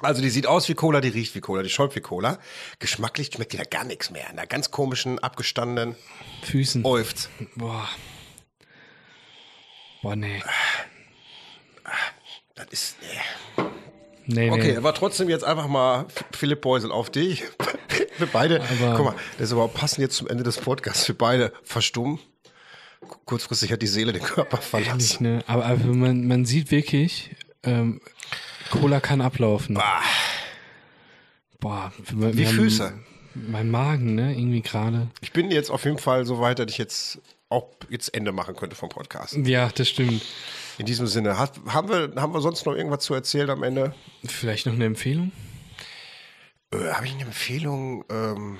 Also 0.00 0.20
die 0.20 0.28
sieht 0.30 0.46
aus 0.46 0.68
wie 0.68 0.74
Cola, 0.74 1.00
die 1.00 1.08
riecht 1.08 1.34
wie 1.34 1.40
Cola, 1.40 1.62
die 1.62 1.70
schäumt 1.70 1.96
wie 1.96 2.00
Cola. 2.00 2.38
Geschmacklich 2.78 3.30
schmeckt 3.32 3.52
die 3.52 3.56
da 3.56 3.64
gar 3.64 3.84
nichts 3.84 4.10
mehr. 4.10 4.24
In 4.24 4.38
einer 4.38 4.46
ganz 4.46 4.70
komischen, 4.70 5.18
abgestandenen 5.18 5.96
Füßen. 6.42 6.84
Eufz. 6.84 7.28
Boah. 7.54 7.88
Boah, 10.02 10.16
nee. 10.16 10.42
Das 12.54 12.66
ist. 12.70 12.96
Nee. 13.00 13.64
Nee, 14.28 14.50
Okay, 14.50 14.72
nee. 14.72 14.76
aber 14.76 14.92
trotzdem 14.92 15.28
jetzt 15.28 15.44
einfach 15.44 15.68
mal 15.68 16.06
Philipp 16.36 16.60
Beusel 16.60 16.90
auf 16.90 17.10
dich. 17.10 17.44
Wir 18.18 18.26
beide, 18.26 18.60
Aber- 18.62 18.94
guck 18.96 19.04
mal, 19.06 19.14
das 19.38 19.46
ist 19.48 19.52
überhaupt 19.52 19.74
passend 19.74 20.00
jetzt 20.00 20.16
zum 20.16 20.26
Ende 20.28 20.42
des 20.42 20.56
Podcasts. 20.58 21.06
Wir 21.06 21.16
beide 21.16 21.52
verstummen. 21.62 22.18
Kurzfristig 23.24 23.72
hat 23.72 23.82
die 23.82 23.86
Seele 23.86 24.12
den 24.12 24.22
Körper 24.22 24.58
Ehrlich, 24.58 24.86
verlassen. 24.86 25.22
ne? 25.22 25.44
Aber, 25.46 25.66
aber 25.66 25.84
man, 25.86 26.26
man 26.26 26.44
sieht 26.44 26.70
wirklich, 26.70 27.34
ähm, 27.62 28.00
Cola 28.70 29.00
kann 29.00 29.20
ablaufen. 29.20 29.74
Bah, 29.74 30.00
Boah. 31.60 31.92
wir- 32.12 32.36
wie 32.36 32.46
Füße. 32.46 32.92
Mein 33.34 33.70
Magen, 33.70 34.14
ne? 34.14 34.32
Irgendwie 34.34 34.62
gerade. 34.62 35.08
Ich 35.20 35.32
bin 35.32 35.50
jetzt 35.50 35.70
auf 35.70 35.84
jeden 35.84 35.98
Fall 35.98 36.24
so 36.24 36.40
weit, 36.40 36.58
dass 36.58 36.70
ich 36.70 36.78
jetzt 36.78 37.20
auch 37.50 37.68
jetzt 37.90 38.14
Ende 38.14 38.32
machen 38.32 38.56
könnte 38.56 38.76
vom 38.76 38.88
Podcast. 38.88 39.34
Ja, 39.44 39.68
das 39.74 39.88
stimmt. 39.90 40.22
In 40.78 40.86
diesem 40.86 41.06
Sinne, 41.06 41.38
hat, 41.38 41.52
haben, 41.68 41.88
wir, 41.88 42.12
haben 42.20 42.32
wir 42.32 42.40
sonst 42.40 42.64
noch 42.66 42.74
irgendwas 42.74 43.04
zu 43.04 43.14
erzählen 43.14 43.50
am 43.50 43.62
Ende? 43.62 43.94
Vielleicht 44.24 44.66
noch 44.66 44.72
eine 44.72 44.84
Empfehlung? 44.86 45.32
Äh, 46.72 46.92
Habe 46.92 47.06
ich 47.06 47.12
eine 47.12 47.22
Empfehlung? 47.24 48.04
Ähm, 48.10 48.58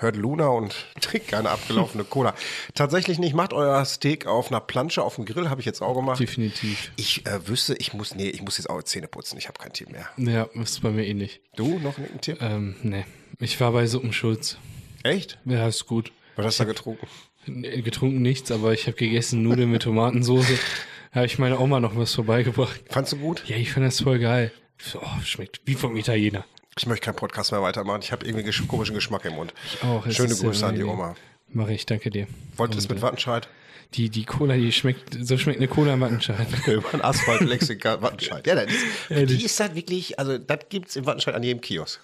hört 0.00 0.16
Luna 0.16 0.48
und 0.48 0.74
trinkt 1.00 1.28
keine 1.28 1.50
abgelaufene 1.50 2.04
Cola. 2.04 2.34
Tatsächlich 2.74 3.18
nicht. 3.18 3.34
Macht 3.34 3.52
euer 3.52 3.84
Steak 3.84 4.26
auf 4.26 4.48
einer 4.50 4.60
Plansche, 4.60 5.02
auf 5.02 5.16
dem 5.16 5.24
Grill, 5.24 5.48
habe 5.48 5.60
ich 5.60 5.66
jetzt 5.66 5.82
auch 5.82 5.94
gemacht. 5.94 6.20
Definitiv. 6.20 6.92
Ich 6.96 7.26
äh, 7.26 7.46
wüsste, 7.48 7.74
ich 7.76 7.92
muss, 7.94 8.14
nee, 8.14 8.28
ich 8.28 8.42
muss 8.42 8.58
jetzt 8.58 8.68
auch 8.68 8.82
Zähne 8.82 9.08
putzen. 9.08 9.38
Ich 9.38 9.48
habe 9.48 9.58
keinen 9.58 9.72
Tipp 9.72 9.90
mehr. 9.90 10.08
Ja, 10.16 10.48
ist 10.60 10.82
bei 10.82 10.90
mir 10.90 11.06
ähnlich. 11.06 11.40
Du 11.56 11.78
noch 11.78 11.98
einen 11.98 12.20
Tipp? 12.20 12.38
Ähm, 12.40 12.76
nee. 12.82 13.04
Ich 13.38 13.60
war 13.60 13.72
bei 13.72 13.86
Suppenschulz. 13.86 14.58
Echt? 15.02 15.38
Ja, 15.44 15.66
ist 15.66 15.86
gut. 15.86 16.12
Was 16.36 16.46
hast 16.46 16.60
du 16.60 16.64
da 16.64 16.70
getrunken? 16.70 17.06
Getrunken 17.46 18.22
nichts, 18.22 18.50
aber 18.50 18.72
ich 18.72 18.86
habe 18.86 18.96
gegessen 18.96 19.42
Nudeln 19.42 19.70
mit 19.70 19.82
Tomatensoße. 19.82 20.58
Habe 21.12 21.26
ich 21.26 21.40
meiner 21.40 21.60
Oma 21.60 21.80
noch 21.80 21.96
was 21.96 22.14
vorbeigebracht. 22.14 22.82
Fandst 22.88 23.12
du 23.12 23.16
gut? 23.16 23.42
Ja, 23.48 23.56
ich 23.56 23.72
fand 23.72 23.84
das 23.84 24.00
voll 24.00 24.20
geil. 24.20 24.52
So, 24.78 25.00
oh, 25.02 25.20
schmeckt 25.24 25.60
wie 25.64 25.74
vom 25.74 25.96
Italiener. 25.96 26.44
Ich 26.78 26.86
möchte 26.86 27.04
keinen 27.06 27.16
Podcast 27.16 27.52
mehr 27.52 27.62
weitermachen. 27.62 28.00
Ich 28.02 28.12
habe 28.12 28.24
irgendwie 28.24 28.44
gesch 28.44 28.66
komischen 28.68 28.94
Geschmack 28.94 29.24
im 29.24 29.34
Mund. 29.34 29.52
Auch, 29.82 30.06
es 30.06 30.16
Schöne 30.16 30.34
Grüße 30.34 30.64
an 30.66 30.74
die 30.74 30.82
angenehm. 30.82 30.88
Oma. 31.00 31.16
Mache 31.52 31.72
ich, 31.72 31.84
danke 31.84 32.10
dir. 32.10 32.26
Wollt 32.56 32.74
ihr 32.74 32.78
es 32.78 32.88
mit 32.88 33.02
Wattenscheid? 33.02 33.48
Die, 33.94 34.08
die 34.08 34.24
Cola, 34.24 34.54
die 34.54 34.70
schmeckt, 34.70 35.16
so 35.20 35.36
schmeckt 35.36 35.58
eine 35.58 35.66
Cola 35.66 35.94
im 35.94 36.00
Wattenscheid. 36.00 36.46
Über 36.66 36.88
den 36.90 37.02
Asphalt, 37.02 37.40
Lexika, 37.40 38.00
Wattenscheid. 38.02 38.46
Ja, 38.46 38.54
das 38.54 38.68
die 39.08 39.44
ist 39.44 39.58
halt 39.58 39.74
wirklich, 39.74 40.16
also 40.18 40.38
das 40.38 40.60
gibt 40.68 40.90
es 40.90 40.96
im 40.96 41.06
Wattenscheid 41.06 41.34
an 41.34 41.42
jedem 41.42 41.60
Kiosk. 41.60 42.00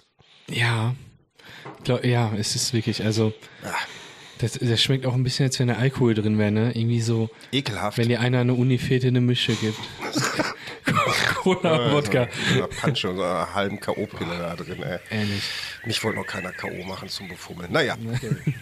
Ja. 0.48 0.96
Glaub, 1.84 2.04
ja, 2.04 2.32
es 2.36 2.56
ist 2.56 2.72
wirklich, 2.72 3.04
also, 3.04 3.32
Ah, 3.62 3.72
das, 4.38 4.52
das 4.60 4.82
schmeckt 4.82 5.06
auch 5.06 5.14
ein 5.14 5.22
bisschen, 5.22 5.46
als 5.46 5.58
wenn 5.60 5.68
da 5.68 5.74
Alkohol 5.74 6.14
drin 6.14 6.38
wäre, 6.38 6.50
ne? 6.50 6.72
Irgendwie 6.74 7.00
so, 7.00 7.30
ekelhaft. 7.52 7.98
wenn 7.98 8.08
dir 8.08 8.20
einer 8.20 8.40
eine 8.40 8.54
Unifete 8.54 9.06
eine 9.06 9.20
Mische 9.20 9.54
gibt. 9.54 9.78
Cola, 11.34 11.92
Wodka. 11.92 12.28
So 12.52 12.64
eine 12.64 12.68
Pansche 12.68 13.10
und 13.10 13.16
so 13.16 13.22
einer 13.22 13.54
halben 13.54 13.80
K.O.-Pille 13.80 14.38
da 14.38 14.56
drin, 14.56 14.82
ey. 14.82 14.98
Ehrlich. 15.10 15.42
Mich 15.84 16.02
wollte 16.02 16.18
noch 16.18 16.26
keiner 16.26 16.52
K.O. 16.52 16.84
machen 16.84 17.08
zum 17.08 17.28
Befummeln. 17.28 17.72
Naja. 17.72 17.96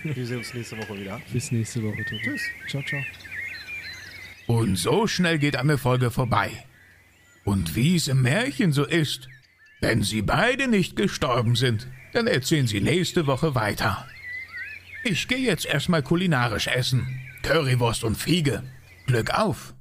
Wir 0.03 0.27
sehen 0.27 0.39
uns 0.39 0.55
nächste 0.55 0.79
Woche 0.79 0.99
wieder. 0.99 1.21
Bis 1.33 1.51
nächste 1.53 1.83
Woche, 1.83 2.05
Tobi. 2.05 2.23
Tschüss. 2.23 2.43
Ciao, 2.69 2.83
ciao. 2.83 3.03
Und 4.47 4.77
so 4.77 5.07
schnell 5.07 5.39
geht 5.39 5.57
eine 5.57 5.79
Folge 5.79 6.11
vorbei. 6.11 6.51
Und 7.45 7.77
wie 7.77 7.97
es 7.97 8.09
im 8.09 8.23
Märchen 8.23 8.73
so 8.73 8.85
ist, 8.85 9.29
wenn 9.81 10.03
sie 10.03 10.23
beide 10.23 10.69
nicht 10.69 10.97
gestorben 10.97 11.57
sind, 11.57 11.87
dann 12.13 12.27
erzählen 12.27 12.67
sie 12.67 12.81
nächste 12.81 13.27
Woche 13.27 13.55
weiter. 13.55 14.07
Ich 15.05 15.29
gehe 15.29 15.39
jetzt 15.39 15.67
erstmal 15.67 16.03
kulinarisch 16.03 16.69
essen. 16.69 17.21
Currywurst 17.43 18.05
und 18.05 18.17
Fiege. 18.17 18.63
Glück 19.07 19.31
auf! 19.31 19.75